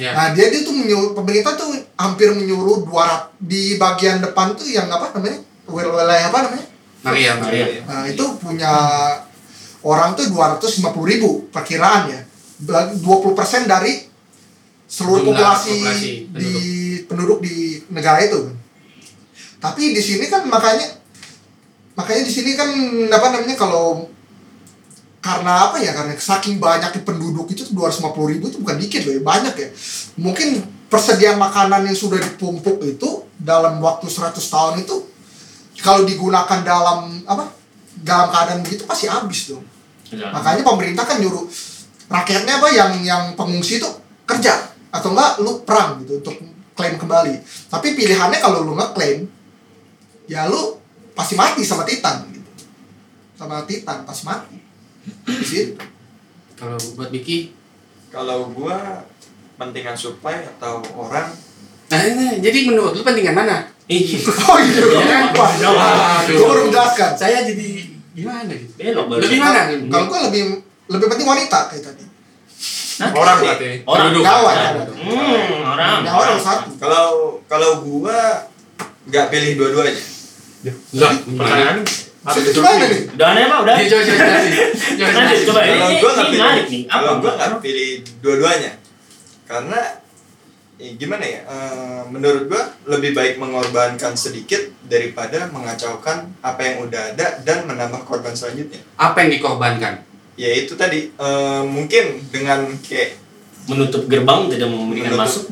Ya. 0.01 0.11
Nah 0.11 0.27
dia 0.33 0.49
dia 0.49 0.61
tuh 0.61 0.73
menyuruh 0.73 1.13
pemerintah 1.13 1.53
tuh 1.53 1.69
hampir 1.93 2.33
menyuruh 2.33 2.81
200 2.81 3.37
di 3.37 3.77
bagian 3.77 4.17
depan 4.17 4.57
tuh 4.57 4.65
yang 4.65 4.89
apa 4.89 5.13
namanya 5.13 5.37
wil- 5.69 5.93
wilayah 5.93 6.25
apa 6.27 6.49
namanya? 6.49 6.65
Maria, 7.01 7.31
Maria. 7.37 7.65
Nah 7.85 8.01
itu 8.05 8.25
punya 8.37 8.73
orang 9.81 10.13
tuh 10.13 10.25
250 10.25 10.81
ribu 11.05 11.29
perkiraan 11.49 12.09
ya. 12.09 12.21
Ba- 12.61 12.89
20% 12.93 13.65
dari 13.65 14.05
seluruh 14.85 15.21
Jumlah 15.21 15.37
populasi, 15.37 15.69
populasi 15.71 16.09
di 16.33 16.51
penduduk 17.05 17.39
di 17.39 17.55
negara 17.89 18.21
itu. 18.21 18.49
Tapi 19.57 19.93
di 19.93 20.01
sini 20.01 20.25
kan 20.25 20.45
makanya 20.45 20.97
makanya 21.93 22.23
di 22.23 22.31
sini 22.31 22.55
kan 22.55 22.69
apa 23.07 23.27
namanya 23.29 23.53
kalau 23.53 24.09
karena 25.21 25.69
apa 25.69 25.77
ya 25.77 25.93
karena 25.93 26.17
saking 26.17 26.57
banyaknya 26.57 27.05
penduduk 27.05 27.45
itu 27.45 27.50
250 27.73 28.31
ribu 28.31 28.45
itu 28.51 28.57
bukan 28.61 28.77
dikit 28.79 29.01
loh 29.07 29.13
ya 29.17 29.21
banyak 29.23 29.55
ya. 29.55 29.69
Mungkin 30.19 30.47
persediaan 30.91 31.39
makanan 31.39 31.87
yang 31.87 31.97
sudah 31.97 32.19
ditumpuk 32.19 32.83
itu 32.83 33.09
dalam 33.39 33.79
waktu 33.79 34.05
100 34.05 34.37
tahun 34.37 34.83
itu 34.83 34.95
kalau 35.81 36.05
digunakan 36.05 36.59
dalam 36.61 37.25
apa 37.25 37.49
dalam 38.03 38.27
keadaan 38.29 38.61
begitu 38.61 38.83
pasti 38.85 39.07
habis 39.09 39.49
tuh 39.49 39.61
Iya. 40.11 40.27
makanya 40.27 40.63
pemerintah 40.67 41.07
kan 41.07 41.23
nyuruh 41.23 41.47
rakyatnya 42.11 42.59
apa 42.59 42.67
yang 42.75 42.91
yang 42.99 43.23
pengungsi 43.39 43.79
itu 43.79 43.87
kerja. 44.27 44.75
Atau 44.91 45.15
enggak 45.15 45.39
lu 45.39 45.63
perang 45.63 46.03
gitu 46.03 46.19
untuk 46.19 46.35
klaim 46.75 46.99
kembali. 46.99 47.39
Tapi 47.71 47.95
pilihannya 47.95 48.43
kalau 48.43 48.67
lu 48.67 48.75
ngeklaim 48.75 49.23
ya 50.27 50.51
lu 50.51 50.75
pasti 51.15 51.39
mati 51.39 51.63
sama 51.63 51.87
Titan 51.87 52.27
gitu. 52.27 52.51
Sama 53.39 53.63
Titan 53.63 54.03
pasti 54.03 54.23
mati. 54.27 54.57
Gitu 55.47 55.79
Kalau 56.59 56.77
buat 56.99 57.09
Vicky, 57.09 57.55
Kalau 58.11 58.51
gua 58.51 59.07
pentingan 59.55 59.93
supply 59.93 60.43
atau 60.49 60.83
orang 60.91 61.31
nah 61.87 61.99
ini 62.01 62.39
jadi 62.39 62.59
menurut 62.65 62.91
lu 62.91 63.01
pentingan 63.01 63.33
mana? 63.33 63.67
Ih, 63.85 63.99
oh 64.47 64.57
iya 64.57 64.79
Iya. 64.79 65.17
lupa 65.27 65.43
Waduh. 65.43 66.23
gue 66.25 66.39
baru 66.41 66.61
menjelaskan 66.65 67.11
Saya 67.13 67.43
jadi 67.43 67.67
gimana 68.11 68.47
gitu? 68.49 68.71
belok. 68.79 69.05
Lebih 69.21 69.39
mana? 69.39 69.61
kalau 69.85 70.05
gue 70.07 70.19
lebih 70.27 70.41
lebih 70.87 71.07
penting 71.07 71.27
wanita 71.27 71.59
kayak 71.67 71.83
tadi 71.85 72.03
Hah? 72.97 73.09
Orang 73.11 73.37
berarti. 73.39 73.69
orang 73.83 74.07
Ya. 74.09 74.19
nyawa 74.21 74.51
hmm 74.93 75.49
orang 75.65 75.91
nyawa 76.01 76.21
nomor 76.27 76.39
satu 76.39 76.69
kalau 76.77 77.05
kalau 77.45 77.81
gua 77.81 78.45
nggak 79.03 79.27
pilih 79.27 79.57
dua-duanya. 79.57 79.97
Lah, 80.93 81.09
pertanyaan 81.17 81.77
gimana 82.21 82.85
nih 82.85 83.01
udah 83.11 83.27
aneh 83.27 83.43
pak 83.43 83.57
udah 83.59 83.73
coba 83.81 84.01
coba 84.05 84.21
jelasin. 84.21 84.53
Coba. 85.51 85.61
Kalau 85.61 85.85
ini- 85.85 85.99
gua 85.99 86.11
nggak 86.11 86.27
pilih, 86.27 86.41
menarik 86.41 86.65
nih. 86.67 86.83
Apa? 86.83 86.93
kalau 86.93 87.13
gua 87.17 87.31
nggak 87.33 87.51
pilih 87.59 87.89
dua-duanya, 88.19 88.71
karena 89.45 89.79
eh, 90.77 90.91
gimana 90.95 91.21
ya? 91.23 91.39
eh, 91.43 92.01
menurut 92.07 92.43
gua 92.45 92.63
lebih 92.87 93.11
baik 93.11 93.35
mengorbankan 93.35 94.13
sedikit 94.15 94.57
daripada 94.83 95.45
mengacaukan 95.47 96.17
apa 96.41 96.61
yang 96.61 96.83
udah 96.83 97.11
ada 97.11 97.39
dan 97.39 97.63
menambah 97.63 98.01
korban 98.01 98.31
selanjutnya. 98.31 98.81
Apa 98.95 99.21
yang 99.21 99.31
dikorbankan? 99.31 100.01
Ya 100.33 100.49
itu 100.49 100.73
tadi 100.73 101.11
eh, 101.11 101.63
mungkin 101.63 102.03
dengan 102.27 102.65
kayak 102.79 103.19
menutup 103.63 104.05
gerbang 104.05 104.47
tidak 104.47 104.67
memberikan 104.67 105.13
Menutup. 105.13 105.21
masuk 105.21 105.45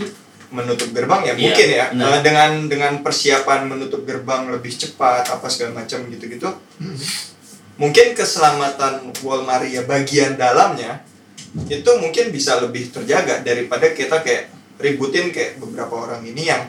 menutup 0.50 0.90
gerbang 0.90 1.22
ya 1.22 1.30
Iya, 1.30 1.44
mungkin 1.46 1.68
ya. 1.70 1.86
Eh, 1.94 2.20
dengan 2.20 2.52
dengan 2.66 2.94
persiapan 3.00 3.70
menutup 3.70 4.02
gerbang 4.02 4.50
lebih 4.50 4.74
cepat 4.74 5.30
apa 5.30 5.46
segala 5.46 5.78
macam 5.78 6.10
gitu-gitu 6.10 6.50
mungkin 7.80 8.12
keselamatan 8.12 9.16
Wall 9.24 9.48
Maria 9.48 9.88
bagian 9.88 10.36
dalamnya 10.36 11.02
itu 11.72 11.90
mungkin 11.98 12.30
bisa 12.30 12.60
lebih 12.60 12.92
terjaga 12.92 13.42
daripada 13.42 13.90
kita 13.96 14.22
kayak 14.22 14.52
ributin 14.78 15.32
kayak 15.32 15.58
beberapa 15.58 15.96
orang 15.96 16.22
ini 16.28 16.46
yang 16.52 16.68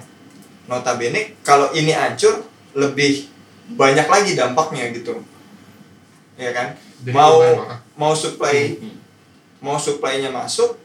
notabene 0.71 1.37
kalau 1.43 1.69
ini 1.75 1.93
hancur 1.93 2.47
lebih 2.79 3.27
banyak 3.75 4.07
lagi 4.07 4.33
dampaknya 4.39 4.95
gitu. 4.95 5.21
Ya 6.39 6.55
kan? 6.55 6.79
Jadi 7.03 7.13
mau 7.13 7.43
mau 7.99 8.13
supply 8.15 8.79
Hmm. 8.81 8.97
mau 9.61 9.77
supply-nya 9.77 10.33
masuk 10.33 10.81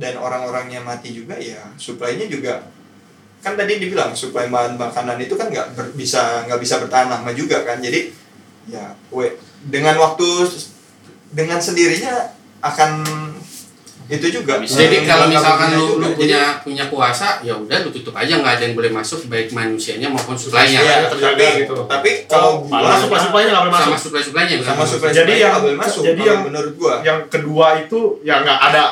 dan 0.00 0.16
orang-orangnya 0.16 0.80
mati 0.80 1.12
juga 1.12 1.36
ya 1.36 1.60
supply-nya 1.76 2.30
juga 2.30 2.64
kan 3.40 3.56
tadi 3.56 3.76
dibilang 3.76 4.12
supply 4.12 4.46
bahan 4.46 4.76
makanan 4.76 5.16
itu 5.16 5.32
kan 5.32 5.48
nggak 5.48 5.72
ber- 5.72 5.92
bisa 5.92 6.44
nggak 6.44 6.60
bisa 6.60 6.76
bertahan 6.76 7.08
lama 7.08 7.30
juga 7.32 7.64
kan 7.64 7.80
jadi 7.80 8.12
ya 8.68 8.92
we, 9.08 9.32
dengan 9.64 9.96
waktu 9.96 10.44
dengan 11.30 11.56
sendirinya 11.56 12.36
akan 12.60 13.00
itu 14.10 14.26
juga 14.26 14.58
Bisa. 14.58 14.82
Jadi 14.82 14.96
Eh, 14.96 15.06
kalau 15.06 15.30
misalkan 15.30 15.70
lu, 15.70 16.02
lu 16.02 16.10
Jadi, 16.10 16.18
punya 16.18 16.42
punya 16.58 16.84
kuasa, 16.90 17.38
ya 17.46 17.54
udah 17.54 17.86
lu 17.86 17.94
tutup 17.94 18.10
aja 18.10 18.42
nggak 18.42 18.58
ada 18.58 18.62
yang 18.66 18.74
boleh 18.74 18.90
masuk 18.90 19.30
baik 19.30 19.54
manusianya 19.54 20.10
maupun. 20.10 20.34
Iya, 20.34 21.06
terjaga 21.06 21.38
tapi, 21.38 21.46
gitu. 21.62 21.74
tapi 21.86 22.10
kalau 22.26 22.58
Oh, 22.58 22.66
gua 22.66 22.82
malah 22.82 22.98
supply-supply-nya 22.98 23.50
nggak 23.54 23.64
boleh 23.70 23.74
Sama 23.78 23.94
masuk. 23.94 24.10
sama 24.66 24.78
masuk. 24.82 24.98
supply 24.98 25.10
Jadi 25.14 25.32
yang- 25.38 25.50
nggak 25.54 25.62
boleh 25.62 25.78
masuk 25.78 26.02
jadi 26.02 26.22
yang- 26.26 26.42
menurut 26.42 26.72
gua 26.74 26.94
Yang 27.06 27.20
kedua 27.30 27.66
itu 27.78 28.00
ya 28.26 28.34
nggak 28.42 28.58
ada 28.66 28.82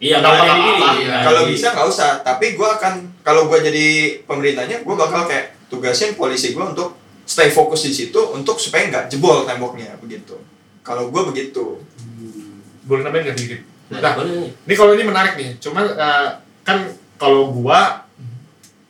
iya 0.00 0.16
apa-apa. 0.18 0.56
ini. 0.56 0.72
Iya. 1.04 1.16
kalau 1.22 1.42
bisa 1.46 1.66
nggak 1.76 1.86
usah 1.86 2.10
tapi 2.24 2.56
gue 2.56 2.68
akan 2.68 2.94
kalau 3.20 3.46
gue 3.52 3.58
jadi 3.60 3.86
pemerintahnya 4.24 4.80
gue 4.82 4.94
bakal 4.96 5.28
kayak 5.28 5.54
tugasin 5.68 6.16
polisi 6.16 6.56
gue 6.56 6.64
untuk 6.64 6.96
stay 7.28 7.52
fokus 7.52 7.86
di 7.86 7.92
situ 7.94 8.18
untuk 8.32 8.56
supaya 8.58 8.88
nggak 8.90 9.04
jebol 9.12 9.44
temboknya 9.44 9.94
begitu 10.00 10.34
kalau 10.80 11.12
gue 11.12 11.22
begitu 11.30 11.78
boleh 12.90 13.06
nambahin 13.06 13.30
nggak 13.30 13.38
dikit? 13.38 13.60
Nah, 13.90 13.98
Nah, 14.02 14.12
boleh. 14.18 14.50
ini 14.50 14.74
kalau 14.74 14.92
ini 14.98 15.04
menarik 15.06 15.34
nih. 15.38 15.50
Cuman 15.62 15.86
eh, 15.94 16.28
kan 16.66 16.78
kalau 17.14 17.54
gua 17.54 18.02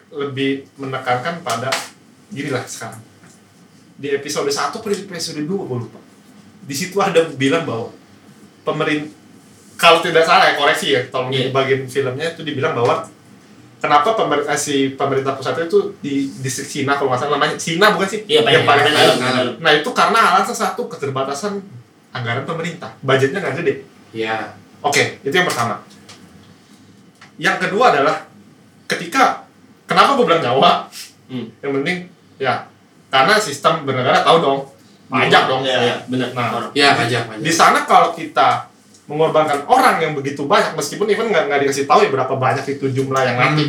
lebih 0.08 0.64
menekankan 0.80 1.44
pada 1.44 1.68
gini 2.32 2.48
lah 2.48 2.64
sekarang. 2.64 3.00
Di 4.00 4.16
episode 4.16 4.48
1 4.48 4.72
atau 4.72 4.80
di 4.80 5.04
episode 5.04 5.44
2 5.44 5.48
gua 5.48 5.78
lupa. 5.84 6.00
Di 6.64 6.74
situ 6.76 6.96
ada 6.96 7.28
bilang 7.36 7.68
bahwa 7.68 7.92
pemerintah 8.64 9.19
kalau 9.80 10.04
tidak 10.04 10.28
salah 10.28 10.52
ya 10.52 10.54
koreksi 10.60 10.92
ya, 10.92 11.00
tolong 11.08 11.32
Iya. 11.32 11.48
di 11.48 11.56
bagian 11.56 11.82
filmnya 11.88 12.36
itu 12.36 12.44
dibilang 12.44 12.76
bahwa 12.76 13.00
kenapa 13.80 14.12
pemerintah 14.12 14.52
si 14.60 14.92
pemerintah 14.92 15.32
pusat 15.32 15.56
itu 15.64 15.96
di 16.04 16.28
distrik 16.44 16.68
Cina 16.68 17.00
kalau 17.00 17.08
nggak 17.08 17.24
salah 17.24 17.40
namanya 17.40 17.56
Cina 17.56 17.96
bukan 17.96 18.08
sih? 18.12 18.20
Iya, 18.28 18.44
Pak, 18.44 18.50
yang 18.52 18.64
iya, 18.64 18.68
paling 18.68 18.84
iya, 18.84 18.92
dalam. 18.92 19.16
iya, 19.16 19.30
iya. 19.40 19.52
Nah 19.56 19.72
itu 19.72 19.90
karena 19.96 20.20
alasan 20.36 20.52
satu 20.52 20.84
keterbatasan 20.84 21.64
anggaran 22.12 22.44
pemerintah, 22.44 22.92
budgetnya 23.00 23.40
nggak 23.40 23.56
gede. 23.64 23.74
Ya, 24.12 24.52
Oke, 24.80 25.20
itu 25.20 25.32
yang 25.32 25.44
pertama. 25.44 25.84
Yang 27.36 27.56
kedua 27.68 27.92
adalah 27.92 28.16
ketika 28.88 29.44
kenapa 29.84 30.16
gue 30.16 30.24
bilang 30.24 30.44
Jawa? 30.44 30.88
Hmm. 31.28 31.52
Yang 31.60 31.72
penting 31.80 31.96
ya 32.40 32.64
karena 33.12 33.36
sistem 33.36 33.84
bernegara 33.84 34.24
tahu 34.24 34.40
dong 34.40 34.60
pajak 35.12 35.42
dong. 35.48 35.60
Iya. 35.64 35.78
Iya, 35.84 35.96
benar. 36.08 36.28
Nah, 36.32 36.72
ya 36.72 36.96
pajak 36.96 37.22
pajak. 37.28 37.44
Di 37.44 37.52
sana 37.52 37.84
kalau 37.84 38.16
kita 38.16 38.69
mengorbankan 39.10 39.66
orang 39.66 39.98
yang 39.98 40.12
begitu 40.14 40.46
banyak 40.46 40.70
meskipun 40.72 41.10
even 41.10 41.26
nggak 41.28 41.50
nggak 41.50 41.66
dikasih 41.66 41.84
tahu 41.84 42.06
ya 42.06 42.10
berapa 42.10 42.30
banyak 42.30 42.62
itu 42.64 42.86
jumlah 42.88 43.18
yang 43.20 43.34
mati. 43.34 43.66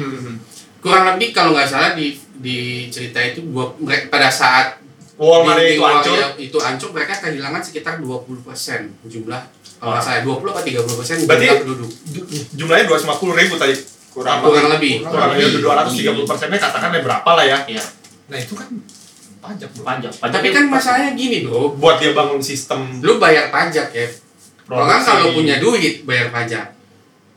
Kurang 0.77 1.03
lebih 1.09 1.33
kalau 1.33 1.51
nggak 1.51 1.65
salah 1.65 1.91
di 1.93 2.13
di 2.37 2.57
cerita 2.87 3.17
itu 3.19 3.41
gua 3.49 3.73
mereka 3.75 4.09
pada 4.09 4.29
saat 4.29 4.77
wall 5.15 5.45
itu 5.55 5.77
hancur. 5.77 6.17
itu 6.35 6.57
hancur 6.57 6.89
mereka 6.89 7.13
kehilangan 7.19 7.61
sekitar 7.61 7.97
20% 7.97 8.41
jumlah 9.05 9.41
kalau 9.77 9.91
nggak 9.93 10.01
salah 10.03 10.21
20 10.21 10.41
atau 10.47 10.63
30 10.63 10.97
persen 10.97 11.15
Berarti- 11.25 11.49
penduduk. 11.59 11.91
Ju- 12.09 12.25
jumlahnya 12.55 12.85
250 12.87 13.33
ribu 13.35 13.53
tadi 13.57 13.73
kurang 14.09 14.41
kurang 14.41 14.73
lebih. 14.73 15.01
kurang 15.01 15.29
lebih 15.31 15.61
230 15.61 16.25
persennya 16.25 16.57
katakan 16.59 16.89
ya 16.91 17.01
berapa 17.01 17.29
lah 17.31 17.45
ya. 17.45 17.57
Iya, 17.65 17.83
nah 18.27 18.37
itu 18.37 18.53
kan 18.53 18.69
pajak 19.41 19.69
bro. 19.73 19.81
pajak. 19.83 20.11
pajak 20.17 20.33
tapi 20.33 20.47
kan 20.49 20.65
masalahnya 20.67 21.11
gini 21.13 21.45
bro. 21.45 21.73
Buat 21.73 21.97
dia 21.97 22.13
bangun 22.13 22.41
sistem. 22.41 23.01
Lu 23.01 23.17
bayar 23.17 23.49
pajak 23.49 23.89
ya 23.89 24.05
orang 24.73 24.87
produksi. 24.97 25.09
kalau 25.09 25.27
punya 25.33 25.55
duit 25.57 25.95
bayar 26.03 26.29
pajak 26.29 26.65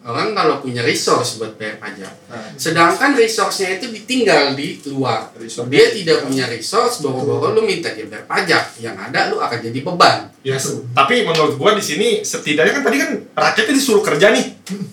orang 0.05 0.37
kalau 0.37 0.61
punya 0.61 0.85
resource 0.85 1.41
buat 1.41 1.57
bayar 1.57 1.81
pajak 1.81 2.13
Nah, 2.29 2.53
sedangkan 2.55 3.15
resource-nya 3.15 3.79
itu 3.79 3.89
ditinggal 3.91 4.53
di 4.53 4.77
luar 4.87 5.33
resource. 5.35 5.65
dia 5.67 5.89
tidak 5.91 6.29
punya 6.29 6.45
resource 6.47 7.01
boro-boro 7.01 7.51
lu 7.51 7.65
minta 7.65 7.89
dia 7.89 8.05
bayar 8.05 8.25
pajak 8.25 8.77
yang 8.79 8.93
ada 8.95 9.29
lu 9.29 9.41
akan 9.41 9.59
jadi 9.61 9.81
beban 9.81 10.29
Ya, 10.45 10.61
tapi 10.93 11.25
menurut 11.25 11.57
gua 11.57 11.73
di 11.73 11.81
sini 11.81 12.21
setidaknya 12.21 12.77
kan 12.77 12.85
tadi 12.85 13.01
kan 13.01 13.17
rakyatnya 13.33 13.75
disuruh 13.75 14.05
kerja 14.05 14.29
nih. 14.29 14.45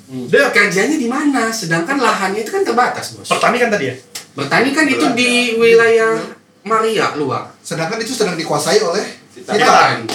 Hmm. 0.07 0.23
Dia 0.31 0.47
kerjanya 0.47 0.95
di 0.95 1.11
mana 1.11 1.51
sedangkan 1.51 1.99
lahannya 1.99 2.39
itu 2.39 2.55
kan 2.55 2.63
terbatas 2.63 3.19
bos 3.19 3.27
pertani 3.27 3.59
kan 3.59 3.67
tadi 3.67 3.91
ya. 3.91 3.95
bertani 4.31 4.71
kan 4.71 4.87
itu 4.87 5.11
di 5.11 5.59
wilayah 5.59 6.23
Maria 6.63 7.19
luar 7.19 7.51
Sedangkan 7.59 7.99
itu 7.99 8.15
sedang 8.15 8.39
dikuasai 8.39 8.79
oleh 8.79 9.03
Kita- 9.35 9.51
Titan. 9.51 10.07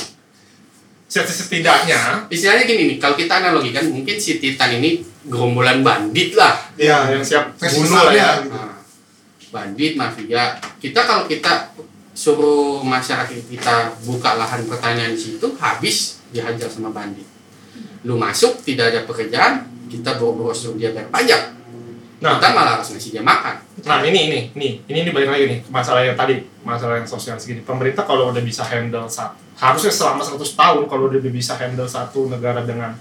Set- 1.17 1.33
Setidaknya 1.47 1.99
istilahnya 2.29 2.65
gini 2.65 2.83
nih 2.87 2.99
kalau 2.99 3.15
kita 3.15 3.41
analogikan 3.41 3.89
mungkin 3.89 4.17
si 4.17 4.37
Titan 4.37 4.77
ini 4.77 5.01
gerombolan 5.25 5.81
bandit 5.81 6.35
lah 6.35 6.53
ya 6.77 7.09
yang 7.09 7.21
siap 7.21 7.57
bunuh 7.57 8.03
lah 8.03 8.13
ya. 8.13 8.31
gitu. 8.41 8.53
Nah, 8.53 8.77
bandit 9.49 9.93
mafia 9.95 10.45
kita 10.77 11.01
kalau 11.03 11.25
kita 11.25 11.73
suruh 12.13 12.81
masyarakat 12.81 13.45
kita 13.47 13.75
buka 14.03 14.35
lahan 14.35 14.65
pertanian 14.65 15.13
di 15.13 15.21
situ 15.21 15.47
habis 15.57 16.21
dihajar 16.29 16.67
sama 16.67 16.89
bandit 16.89 17.25
lu 18.03 18.17
masuk 18.17 18.61
tidak 18.61 18.91
ada 18.91 19.01
pekerjaan 19.03 19.65
kita 19.87 20.15
bawa-bawa 20.15 20.51
suruh 20.51 20.77
dia 20.77 20.91
bayar 20.91 21.09
pajak 21.09 21.43
Nah, 22.17 22.41
kita 22.41 22.49
malah 22.51 22.81
harus 22.81 22.91
ngasih 22.91 23.13
dia 23.13 23.21
makan 23.21 23.61
nah 23.83 24.01
ini 24.01 24.19
ini 24.27 24.39
nih 24.57 24.73
ini 24.89 24.99
ini 25.05 25.11
balik 25.13 25.29
lagi 25.29 25.45
nih 25.47 25.59
masalah 25.69 26.01
yang 26.01 26.17
tadi 26.17 26.41
masalah 26.65 26.97
yang 26.97 27.05
sosial 27.05 27.37
segini. 27.37 27.61
Pemerintah 27.61 28.03
kalau 28.03 28.33
udah 28.33 28.41
bisa 28.41 28.65
handle 28.65 29.05
satu 29.07 29.37
harusnya 29.57 29.93
selama 29.93 30.21
100 30.21 30.37
tahun 30.53 30.85
kalau 30.85 31.09
udah 31.09 31.21
bisa 31.33 31.57
handle 31.57 31.89
satu 31.89 32.29
negara 32.29 32.61
dengan 32.61 32.93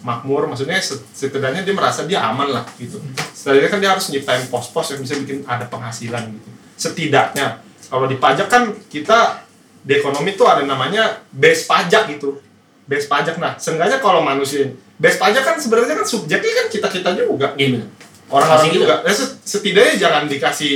makmur 0.00 0.48
maksudnya 0.48 0.80
set- 0.80 1.04
setidaknya 1.12 1.62
dia 1.62 1.74
merasa 1.76 2.08
dia 2.08 2.24
aman 2.24 2.50
lah 2.50 2.64
gitu. 2.80 2.98
Setidaknya 3.30 3.70
kan 3.70 3.78
dia 3.78 3.90
harus 3.92 4.06
nyiptain 4.10 4.44
pos-pos 4.48 4.96
yang 4.96 5.00
bisa 5.04 5.14
bikin 5.20 5.44
ada 5.44 5.68
penghasilan 5.68 6.24
gitu. 6.34 6.50
Setidaknya. 6.74 7.60
Kalau 7.90 8.06
di 8.08 8.16
pajak 8.16 8.48
kan 8.48 8.74
kita 8.88 9.44
di 9.80 9.92
ekonomi 9.96 10.34
tuh 10.34 10.48
ada 10.48 10.64
namanya 10.64 11.20
base 11.30 11.68
pajak 11.68 12.16
gitu. 12.16 12.40
Base 12.88 13.06
pajak. 13.06 13.36
Nah 13.38 13.54
seenggaknya 13.60 14.00
kalau 14.00 14.24
manusia 14.24 14.72
base 14.96 15.20
pajak 15.20 15.42
kan 15.44 15.56
sebenarnya 15.60 16.00
kan 16.00 16.06
subjeknya 16.08 16.52
kan 16.64 16.66
kita 16.72 16.88
kita 16.88 17.10
juga 17.14 17.52
benar. 17.54 17.86
orang-orang 18.32 18.66
gitu. 18.72 18.84
juga. 18.84 18.94
ya, 19.04 19.12
set- 19.12 19.38
setidaknya 19.44 19.94
jangan 20.00 20.22
dikasih 20.26 20.74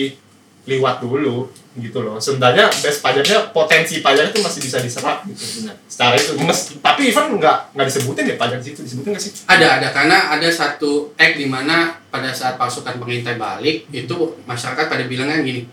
liwat 0.64 1.04
dulu 1.04 1.48
gitu 1.74 2.06
loh. 2.06 2.16
Sebenarnya 2.16 2.70
base 2.70 3.02
pajaknya 3.02 3.50
potensi 3.50 3.98
pajak 3.98 4.30
itu 4.30 4.38
masih 4.40 4.60
bisa 4.62 4.78
diserap 4.78 5.26
gitu 5.26 5.64
Benar. 5.64 5.74
secara 5.90 6.14
itu 6.14 6.32
Mes- 6.38 6.78
tapi 6.78 7.10
even 7.10 7.34
nggak 7.36 7.74
nggak 7.74 7.86
disebutin 7.90 8.30
ya 8.30 8.36
pajak 8.38 8.58
di 8.62 8.66
situ 8.70 8.80
disebutin 8.86 9.10
nggak 9.12 9.24
sih? 9.24 9.32
Ada 9.50 9.82
ada 9.82 9.88
karena 9.90 10.30
ada 10.32 10.48
satu 10.48 11.12
act 11.18 11.34
di 11.36 11.50
mana 11.50 11.98
pada 12.08 12.30
saat 12.30 12.54
pasukan 12.54 12.96
pengintai 13.02 13.36
balik 13.36 13.90
itu 13.90 14.14
masyarakat 14.46 14.86
pada 14.86 15.04
bilangnya 15.04 15.42
gini 15.42 15.66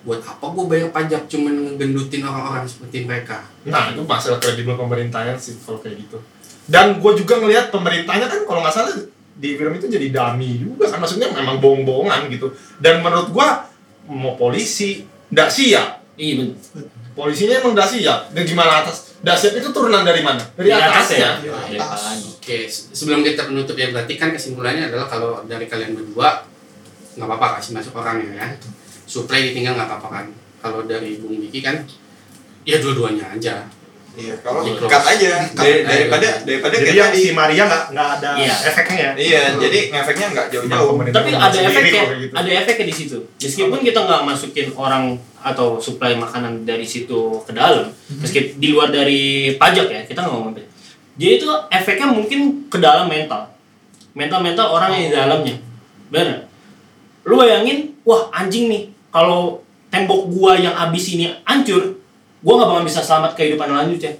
buat 0.00 0.24
apa 0.24 0.40
gue 0.40 0.64
bayar 0.64 0.88
pajak 0.96 1.28
cuman 1.28 1.76
ngegendutin 1.76 2.24
orang-orang 2.24 2.64
seperti 2.64 3.04
mereka? 3.04 3.44
Nah 3.68 3.92
itu 3.92 4.00
masalah 4.06 4.40
kredibel 4.40 4.78
pemerintahnya 4.78 5.36
sih 5.36 5.60
kalau 5.60 5.82
kayak 5.82 6.00
gitu. 6.00 6.16
Dan 6.70 7.02
gue 7.02 7.12
juga 7.18 7.36
ngelihat 7.42 7.68
pemerintahnya 7.74 8.30
kan 8.30 8.40
kalau 8.48 8.62
nggak 8.64 8.72
salah 8.72 8.94
di 9.40 9.56
film 9.56 9.72
itu 9.76 9.88
jadi 9.88 10.12
dummy 10.12 10.60
juga 10.60 10.88
kan 10.88 11.00
maksudnya 11.02 11.28
memang 11.34 11.60
bohong-bohongan 11.60 12.32
gitu. 12.32 12.54
Dan 12.80 13.04
menurut 13.04 13.28
gue 13.28 13.48
mau 14.10 14.34
polisi 14.34 15.00
nggak 15.28 15.46
siap 15.48 15.88
Iya 16.14 16.34
benar. 16.36 16.56
polisinya 17.12 17.54
emang 17.56 17.72
nggak 17.72 17.88
siap 17.88 18.20
dan 18.28 18.42
gimana 18.42 18.82
atas 18.82 19.16
nggak 19.18 19.36
siap 19.36 19.54
itu 19.54 19.68
turunan 19.70 20.02
dari 20.02 20.20
mana 20.20 20.42
dari 20.52 20.68
Dari 20.68 20.82
atas 20.82 20.92
atasnya 21.06 21.18
ya. 21.18 21.32
Dari 21.38 21.76
atas. 21.76 22.02
Oke, 22.34 22.58
se- 22.66 22.90
sebelum 22.90 23.20
kita 23.20 23.46
menutup 23.46 23.72
ya 23.74 23.88
berarti 23.88 24.14
kan 24.14 24.30
kesimpulannya 24.30 24.88
adalah 24.88 25.06
kalau 25.06 25.44
dari 25.44 25.64
kalian 25.64 25.92
berdua 25.92 26.42
nggak 27.12 27.26
apa-apa 27.26 27.56
kasih 27.56 27.72
masuk 27.72 27.94
orangnya 27.94 28.32
ya. 28.34 28.48
Supply 29.04 29.40
ditinggal 29.46 29.74
nggak 29.74 29.88
apa-apa 29.88 30.08
kan. 30.10 30.26
Kalau 30.58 30.84
dari 30.84 31.16
Bung 31.16 31.36
Diki 31.38 31.60
kan 31.60 31.84
ya 32.62 32.76
dua-duanya 32.76 33.30
aja. 33.30 33.64
Iya, 34.20 34.34
kalau 34.44 34.60
close. 34.60 34.92
aja 34.92 35.30
Dari- 35.56 35.82
daripada 35.82 36.28
daripada 36.44 36.74
jadi 36.76 36.84
kayak 36.86 37.00
yang 37.00 37.12
si 37.16 37.30
Maria 37.32 37.62
nggak 37.64 37.84
nggak 37.90 38.08
ada 38.20 38.30
Iya. 38.36 38.54
efeknya 38.68 38.96
ya 39.00 39.10
Iya, 39.16 39.42
jadi 39.56 39.78
ngefeknya 39.90 40.26
nggak 40.30 40.46
jauh-jauh. 40.52 40.92
Tapi 41.08 41.30
ada 41.32 41.58
efeknya, 41.62 42.02
gitu. 42.20 42.34
ada 42.36 42.50
efeknya 42.52 42.86
di 42.86 42.94
situ. 42.94 43.18
Meskipun 43.36 43.80
kita 43.80 43.98
nggak 44.00 44.22
masukin 44.22 44.68
orang 44.76 45.04
atau 45.40 45.80
suplai 45.80 46.14
makanan 46.14 46.62
dari 46.62 46.84
situ 46.84 47.40
ke 47.42 47.52
dalam, 47.52 47.88
meskipun 48.12 48.60
di 48.60 48.68
luar 48.68 48.92
dari 48.92 49.56
pajak 49.56 49.88
ya, 49.88 50.00
kita 50.04 50.20
nggak 50.20 50.32
ngomong. 50.32 50.52
pajak. 50.52 50.68
Jadi 51.16 51.32
itu 51.36 51.48
efeknya 51.68 52.06
mungkin 52.08 52.40
ke 52.68 52.76
dalam 52.76 53.04
mental, 53.04 53.48
mental-mental 54.12 54.66
orang 54.68 54.90
yang 54.94 55.02
di 55.08 55.12
dalamnya, 55.12 55.56
benar. 56.08 56.48
Lu 57.24 57.36
bayangin, 57.36 57.92
wah 58.02 58.28
anjing 58.30 58.68
nih, 58.68 58.82
kalau 59.08 59.60
tembok 59.88 60.28
gua 60.28 60.56
yang 60.56 60.72
abis 60.72 61.12
ini 61.12 61.28
hancur, 61.44 61.99
gua 62.40 62.54
nggak 62.56 62.68
bakal 62.68 62.84
bisa 62.84 63.00
selamat 63.00 63.32
kehidupan 63.34 63.68
lanjutnya. 63.68 64.12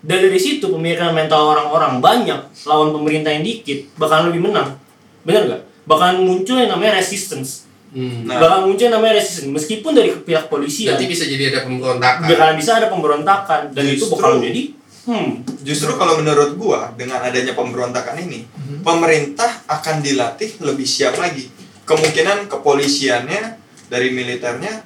Dan 0.00 0.20
dari 0.20 0.36
situ 0.36 0.68
pemikiran 0.68 1.10
mental 1.10 1.48
orang-orang 1.48 1.96
banyak 1.98 2.36
lawan 2.62 2.92
pemerintah 2.92 3.30
yang 3.30 3.40
dikit 3.40 3.88
bakal 3.96 4.28
lebih 4.28 4.42
menang, 4.42 4.76
bener 5.22 5.42
gak? 5.46 5.62
Bakalan 5.84 6.20
muncul 6.20 6.56
yang 6.56 6.68
namanya 6.70 6.96
resistance, 6.96 7.64
Hmm. 7.88 8.26
Nah. 8.26 8.36
bakal 8.36 8.66
muncul 8.66 8.84
yang 8.84 8.94
namanya 8.94 9.16
resistance 9.16 9.48
meskipun 9.48 9.92
dari 9.92 10.12
pihak 10.12 10.48
polisi 10.48 10.84
ya 10.84 10.92
Berarti 10.92 11.06
bisa 11.06 11.24
jadi 11.24 11.44
ada 11.48 11.60
pemberontakan. 11.62 12.26
bakalan 12.26 12.56
bisa 12.58 12.70
ada 12.74 12.88
pemberontakan 12.88 13.60
dan 13.70 13.84
itu 13.86 14.02
Justru- 14.02 14.12
bakal 14.12 14.32
jadi 14.40 14.62
hmm 15.04 15.30
Justru 15.62 15.90
kalau 15.94 16.14
menurut 16.16 16.50
gua 16.54 16.92
dengan 16.92 17.22
adanya 17.22 17.52
pemberontakan 17.52 18.20
ini, 18.20 18.44
pemerintah 18.82 19.64
akan 19.66 20.00
dilatih 20.00 20.60
lebih 20.60 20.84
siap 20.84 21.16
lagi. 21.16 21.48
Kemungkinan 21.84 22.44
kepolisiannya 22.46 23.42
dari 23.86 24.08
militernya 24.10 24.84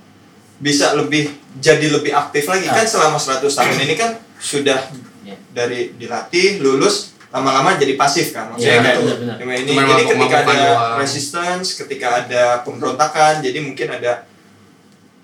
bisa 0.58 0.94
lebih 0.94 1.30
jadi 1.56 1.86
lebih 1.88 2.10
aktif 2.10 2.44
lagi. 2.44 2.66
Kan 2.66 2.82
selama 2.82 3.16
100 3.16 3.46
tahun 3.48 3.78
ini 3.80 3.94
kan 3.94 4.10
sudah 4.36 4.78
Ya. 5.22 5.36
dari 5.52 5.92
dilatih 5.92 6.56
lulus 6.58 7.12
lama-lama 7.28 7.76
jadi 7.76 7.92
pasif 7.94 8.32
kan 8.32 8.48
maksudnya 8.48 8.72
Iya, 8.72 8.80
kayak 8.80 8.96
benar-benar. 8.98 9.36
cuma 9.36 9.52
ini 9.52 9.70
Cuma 9.70 9.82
jadi 9.84 10.02
ketika 10.08 10.36
ada 10.40 10.68
resistance 10.96 11.66
ketika 11.76 12.06
ada 12.18 12.42
pemberontakan 12.64 13.44
jadi 13.44 13.60
mungkin 13.60 13.92
ada 13.92 14.24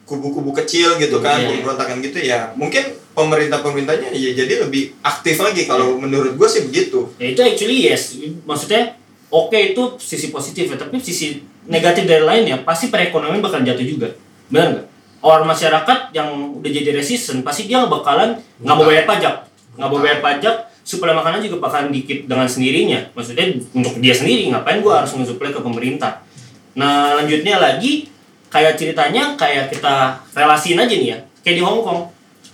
kubu-kubu 0.05 0.53
kecil 0.55 1.01
gitu 1.01 1.17
kan 1.19 1.41
Iya. 1.41 1.49
pemberontakan 1.57 2.05
gitu 2.05 2.19
ya 2.21 2.53
mungkin 2.53 2.85
pemerintah 3.17 3.65
pemerintahnya 3.65 4.13
ya 4.13 4.31
jadi 4.37 4.69
lebih 4.69 4.93
aktif 5.01 5.41
lagi. 5.41 5.65
Kalau 5.65 5.97
menurut 5.97 6.37
gue 6.37 6.49
sih 6.51 6.69
begitu. 6.69 7.09
Ya 7.17 7.33
itu 7.33 7.41
actually 7.41 7.89
yes. 7.89 8.21
Maksudnya 8.45 9.01
oke 9.31 9.57
itu 9.57 9.83
sisi 9.97 10.29
positif 10.29 10.69
ya 10.69 10.77
tapi 10.77 11.01
sisi 11.01 11.41
negatif 11.65 12.05
dari 12.05 12.21
lainnya 12.21 12.61
pasti 12.61 12.93
perekonomian 12.93 13.41
bakal 13.41 13.65
jatuh 13.65 13.81
juga. 13.81 14.13
Benar 14.53 14.67
nggak 14.77 14.87
orang 15.25 15.49
masyarakat 15.49 16.13
yang 16.13 16.29
udah 16.61 16.71
jadi 16.71 16.93
resisten 16.93 17.41
pasti 17.41 17.65
dia 17.65 17.81
bakalan 17.89 18.37
nggak 18.61 18.77
mau 18.77 18.85
bayar 18.85 19.09
pajak. 19.09 19.35
Nggak 19.81 19.89
mau 19.89 20.01
bayar 20.05 20.21
pajak 20.21 20.57
suplai 20.85 21.17
makanan 21.17 21.41
juga 21.41 21.65
bakalan 21.65 21.89
dikit 21.89 22.29
dengan 22.29 22.45
sendirinya. 22.45 23.01
Maksudnya 23.17 23.57
untuk 23.73 23.97
dia 24.05 24.13
sendiri 24.13 24.53
ngapain 24.53 24.85
gua 24.85 25.03
harus 25.03 25.17
ngesuplai 25.17 25.51
ke 25.51 25.65
pemerintah? 25.65 26.21
Nah 26.77 27.17
lanjutnya 27.17 27.57
lagi 27.57 28.13
kayak 28.53 28.77
ceritanya 28.77 29.35
kayak 29.35 29.73
kita 29.73 30.21
relasiin 30.37 30.77
aja 30.77 30.93
nih 30.95 31.09
ya. 31.17 31.19
Kayak 31.41 31.57
di 31.57 31.63
Hong 31.65 31.81
Kong. 31.81 32.01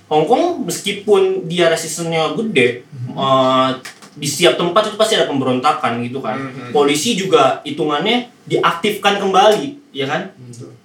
Hong 0.07 0.25
Kong 0.31 0.63
meskipun 0.63 1.51
dia 1.51 1.67
resistennya 1.67 2.35
gede 2.39 2.87
eh, 3.15 3.69
di 4.15 4.27
setiap 4.27 4.59
tempat 4.59 4.91
itu 4.91 4.97
pasti 4.99 5.19
ada 5.19 5.27
pemberontakan 5.27 6.03
gitu 6.07 6.23
kan. 6.23 6.39
Mhm. 6.39 6.71
polisi 6.75 7.15
juga 7.19 7.63
hitungannya 7.67 8.31
diaktifkan 8.47 9.19
kembali 9.19 9.91
ya 9.91 10.07
kan? 10.07 10.31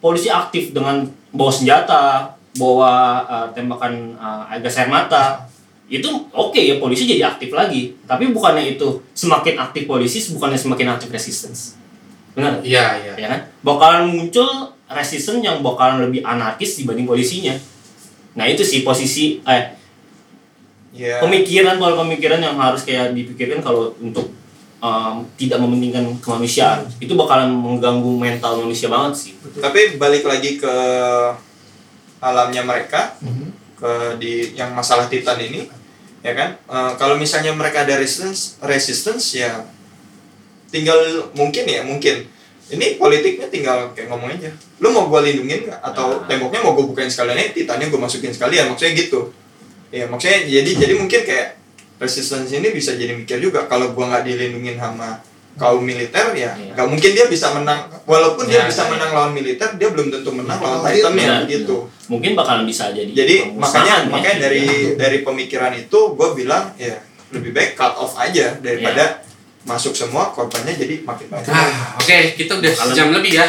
Polisi 0.02 0.30
aktif 0.30 0.74
dengan 0.74 1.06
bawa 1.36 1.52
senjata 1.52 2.34
bawa 2.56 3.24
eh, 3.28 3.48
tembakan 3.52 4.16
eh, 4.16 4.58
gas 4.64 4.80
air 4.80 4.90
mata 4.90 5.44
itu 5.86 6.10
oke 6.34 6.58
ya 6.58 6.82
polisi 6.82 7.06
jadi 7.06 7.36
aktif 7.36 7.54
lagi. 7.54 7.94
Tapi 8.10 8.34
bukannya 8.34 8.74
itu 8.80 9.04
semakin 9.14 9.60
aktif 9.62 9.86
polisi 9.86 10.18
bukannya 10.34 10.58
semakin 10.58 10.98
aktif 10.98 11.14
resistance. 11.14 11.78
Benar 12.34 12.60
Iya, 12.66 12.86
iya. 13.00 13.14
ya 13.16 13.28
kan? 13.30 13.42
Bakalan 13.62 14.10
muncul 14.10 14.74
resistance 14.90 15.46
yang 15.46 15.62
bakalan 15.62 16.10
lebih 16.10 16.26
anarkis 16.26 16.82
dibanding 16.82 17.06
polisinya. 17.06 17.54
Nah 18.36 18.46
itu 18.50 18.66
sih 18.66 18.82
posisi 18.82 19.40
eh 19.46 19.78
ya 20.96 21.20
pemikiran 21.20 21.76
pola 21.76 22.00
pemikiran 22.08 22.40
yang 22.40 22.56
harus 22.56 22.88
kayak 22.88 23.12
dipikirkan 23.12 23.60
kalau 23.60 23.92
untuk 24.00 24.32
um, 24.86 25.26
tidak 25.34 25.58
mementingkan 25.58 26.06
kemanusiaan. 26.22 26.86
Itu 27.02 27.18
bakalan 27.18 27.50
mengganggu 27.50 28.12
mental 28.22 28.62
manusia 28.62 28.88
banget 28.94 29.14
sih. 29.18 29.32
Tapi 29.58 29.98
balik 29.98 30.22
lagi 30.22 30.62
ke 30.62 30.74
alamnya 32.22 32.62
mereka 32.62 33.18
ke 33.76 33.92
di 34.22 34.56
yang 34.56 34.72
masalah 34.72 35.10
Titan 35.10 35.42
ini 35.42 35.68
ya 36.26 36.34
kan? 36.34 36.58
Eh, 36.58 36.92
kalau 36.98 37.20
misalnya 37.20 37.54
mereka 37.54 37.86
ada 37.86 38.02
resistance 38.02 38.58
resistance 38.66 39.38
ya 39.38 39.62
tinggal 40.70 40.98
mungkin 41.38 41.66
ya 41.66 41.82
mungkin. 41.86 42.30
Ini 42.66 42.98
politiknya 42.98 43.46
tinggal 43.54 43.94
kayak 43.94 44.10
ngomong 44.10 44.34
aja. 44.34 44.50
Lu 44.82 44.90
mau 44.90 45.06
gue 45.06 45.22
lindungin 45.22 45.70
nggak? 45.70 45.86
Atau 45.86 46.18
Nah. 46.18 46.26
temboknya 46.26 46.66
mau 46.66 46.74
gue 46.74 46.90
bukain 46.90 47.06
sekalian 47.06 47.38
eh 47.38 47.50
titannya 47.54 47.94
gue 47.94 48.02
masukin 48.02 48.34
sekalian 48.34 48.74
maksudnya 48.74 48.98
gitu. 48.98 49.30
Ya 49.94 50.10
maksudnya 50.10 50.50
jadi 50.50 50.72
jadi 50.74 50.94
mungkin 50.98 51.22
kayak 51.30 51.62
resistance 51.98 52.50
ini 52.50 52.70
bisa 52.70 52.94
jadi 52.94 53.12
mikir 53.12 53.40
juga 53.40 53.66
kalau 53.66 53.92
gue 53.92 54.04
nggak 54.04 54.24
dilindungin 54.24 54.76
sama 54.76 55.20
kaum 55.56 55.80
militer 55.80 56.36
ya 56.36 56.52
Iya. 56.52 56.76
nggak 56.76 56.88
mungkin 56.88 57.12
dia 57.12 57.26
bisa 57.26 57.48
menang 57.52 57.88
walaupun 58.04 58.44
dia 58.44 58.60
Ya, 58.60 58.68
bisa 58.68 58.84
ya. 58.84 58.92
menang 58.92 59.10
lawan 59.10 59.32
militer 59.32 59.70
dia 59.74 59.88
belum 59.88 60.08
tentu 60.10 60.30
menang 60.30 60.60
lawan 60.60 60.84
Lawan 60.84 60.92
titan 60.92 61.14
ya 61.16 61.36
gitu 61.46 61.88
mungkin 62.06 62.36
bakalan 62.36 62.64
bisa 62.64 62.92
jadi 62.92 63.08
jadi 63.08 63.56
makanya 63.56 64.04
nih. 64.04 64.12
makanya 64.12 64.38
dari 64.42 64.64
dari 64.94 65.18
pemikiran 65.22 65.72
itu 65.74 66.00
gue 66.12 66.30
bilang 66.36 66.76
ya 66.76 67.00
lebih 67.32 67.52
baik 67.52 67.74
cut 67.74 67.96
off 67.96 68.16
aja 68.16 68.60
daripada 68.60 69.24
masuk 69.64 69.92
semua 69.92 70.30
korbannya 70.30 70.76
jadi 70.76 71.02
makin 71.02 71.26
banyak 71.26 71.50
Ah, 71.50 71.98
oke, 71.98 72.18
kita 72.36 72.54
udah 72.56 72.72
sejam 72.72 73.10
lebih 73.10 73.34
ya. 73.34 73.48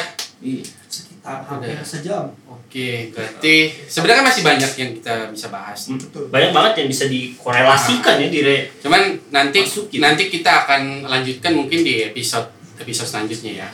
Hampir 1.26 1.82
sejam. 1.82 2.30
Oke, 2.46 3.10
berarti 3.10 3.74
sebenarnya 3.90 4.22
masih 4.22 4.42
banyak 4.46 4.72
yang 4.78 4.90
kita 5.02 5.14
bisa 5.34 5.50
bahas. 5.50 5.90
Hmm. 5.90 5.98
Betul. 5.98 6.30
banyak 6.30 6.50
banget 6.54 6.72
yang 6.82 6.88
bisa 6.90 7.04
dikorelasikan 7.10 8.22
ya 8.22 8.28
di 8.30 8.40
re- 8.46 8.66
Cuman 8.78 9.02
nanti 9.34 9.58
Masukin. 9.66 9.98
nanti 10.02 10.30
kita 10.30 10.66
akan 10.66 11.06
lanjutkan 11.06 11.52
mungkin 11.54 11.82
di 11.82 12.06
episode 12.06 12.46
episode 12.78 13.10
selanjutnya 13.10 13.66
ya. 13.66 13.68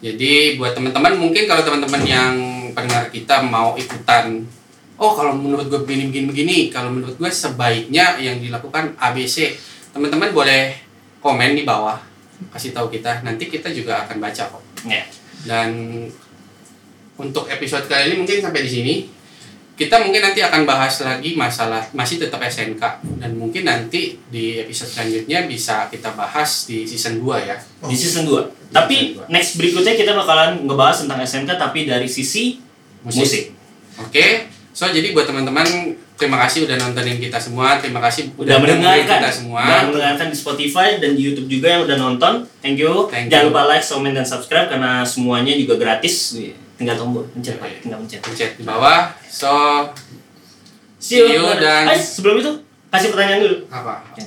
Jadi 0.00 0.56
buat 0.56 0.72
teman-teman 0.72 1.18
mungkin 1.18 1.44
kalau 1.44 1.60
teman-teman 1.60 2.02
yang 2.06 2.34
pendengar 2.72 3.12
kita 3.12 3.44
mau 3.44 3.76
ikutan 3.76 4.40
Oh 5.00 5.16
kalau 5.16 5.32
menurut 5.32 5.68
gue 5.68 5.80
begini 5.84 6.08
begini 6.12 6.26
begini 6.28 6.58
Kalau 6.68 6.92
menurut 6.92 7.16
gue 7.16 7.30
sebaiknya 7.32 8.20
yang 8.20 8.40
dilakukan 8.40 8.96
ABC 8.96 9.56
Teman-teman 9.92 10.32
boleh 10.32 10.76
komen 11.20 11.52
di 11.52 11.64
bawah 11.68 12.00
Kasih 12.52 12.72
tahu 12.72 12.88
kita 12.92 13.20
Nanti 13.24 13.48
kita 13.48 13.72
juga 13.72 14.08
akan 14.08 14.16
baca 14.20 14.44
kok 14.48 14.62
ya. 14.88 15.04
Dan 15.44 16.04
untuk 17.20 17.44
episode 17.46 17.84
kali 17.84 18.10
ini 18.10 18.16
mungkin 18.24 18.40
sampai 18.40 18.64
di 18.64 18.70
sini. 18.70 18.94
Kita 19.76 19.96
mungkin 19.96 20.20
nanti 20.20 20.44
akan 20.44 20.68
bahas 20.68 21.00
lagi 21.00 21.32
masalah 21.40 21.80
masih 21.96 22.20
tetap 22.20 22.36
SNK 22.36 23.00
dan 23.16 23.32
mungkin 23.32 23.64
nanti 23.64 24.12
di 24.28 24.60
episode 24.60 24.92
selanjutnya 24.92 25.48
bisa 25.48 25.88
kita 25.88 26.12
bahas 26.12 26.68
di 26.68 26.84
season 26.84 27.16
2 27.16 27.48
ya. 27.48 27.56
di 27.88 27.96
season 27.96 28.28
2 28.28 28.60
tapi 28.70 29.16
Season 29.16 29.24
dua. 29.24 29.32
next 29.32 29.56
berikutnya 29.56 29.96
kita 29.96 30.12
bakalan 30.12 30.68
ngebahas 30.68 31.08
tentang 31.08 31.24
SMK 31.24 31.56
tapi 31.56 31.88
dari 31.88 32.04
sisi 32.04 32.60
musik, 33.00 33.56
Oke. 33.98 34.52
So 34.70 34.86
jadi 34.86 35.10
buat 35.10 35.26
teman-teman 35.26 35.66
terima 36.14 36.38
kasih 36.46 36.68
udah 36.68 36.76
nontonin 36.78 37.18
kita 37.18 37.40
semua. 37.40 37.80
Terima 37.82 37.98
kasih 37.98 38.30
udah 38.38 38.60
dengerin 38.60 38.78
mendengarkan 38.78 39.18
kita 39.18 39.30
semua. 39.32 39.60
udah 39.66 39.80
mendengarkan 39.90 40.26
di 40.30 40.36
Spotify 40.36 40.88
dan 41.02 41.16
di 41.18 41.22
YouTube 41.26 41.48
juga 41.50 41.66
yang 41.74 41.82
udah 41.88 41.96
nonton 41.98 42.32
thank 42.62 42.78
you 42.78 43.08
Thank 43.10 43.32
jangan 43.32 43.44
you. 43.44 43.50
lupa 43.50 43.62
like 43.66 43.82
comment 43.82 44.14
dan 44.14 44.28
subscribe 44.28 44.68
karena 44.70 45.02
semuanya 45.02 45.56
juga 45.58 45.74
gratis 45.80 46.36
tinggal 46.80 46.96
tombol 46.96 47.28
pencet 47.28 47.60
Pak. 47.60 47.68
tinggal 47.78 48.00
pencet 48.00 48.20
Pencet 48.20 48.50
di 48.56 48.64
bawah. 48.64 49.12
So 49.22 49.52
see 50.96 51.20
you, 51.20 51.28
See 51.28 51.36
you 51.36 51.44
dan- 51.58 51.86
Eh, 51.86 52.00
sebelum 52.00 52.40
itu 52.40 52.52
kasih 52.88 53.12
pertanyaan 53.12 53.40
dulu 53.40 53.56
apa? 53.68 54.00
Oke. 54.06 54.24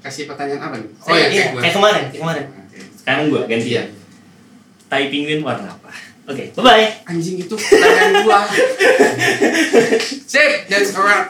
Kasih 0.00 0.24
pertanyaan 0.24 0.60
apa 0.62 0.74
nih? 0.74 0.88
oh 0.98 1.12
iya, 1.12 1.26
iya, 1.28 1.44
kayak 1.52 1.74
kemarin 1.74 2.04
kayak 2.08 2.18
kemarin 2.18 2.44
Oke. 2.48 2.78
sekarang 2.96 3.24
gua 3.28 3.42
ganti 3.44 3.70
ya 3.70 3.84
tai 4.86 5.06
penguin 5.06 5.38
warna 5.38 5.68
apa 5.68 5.92
oke 6.24 6.44
bye 6.50 6.64
bye 6.64 6.86
Anjing 7.04 7.36
itu 7.38 7.52
pertanyaan 7.52 8.24
gua. 8.24 8.40
Sip, 10.26 10.66
that's 10.66 10.90
a 10.90 11.00
wrap. 11.00 11.28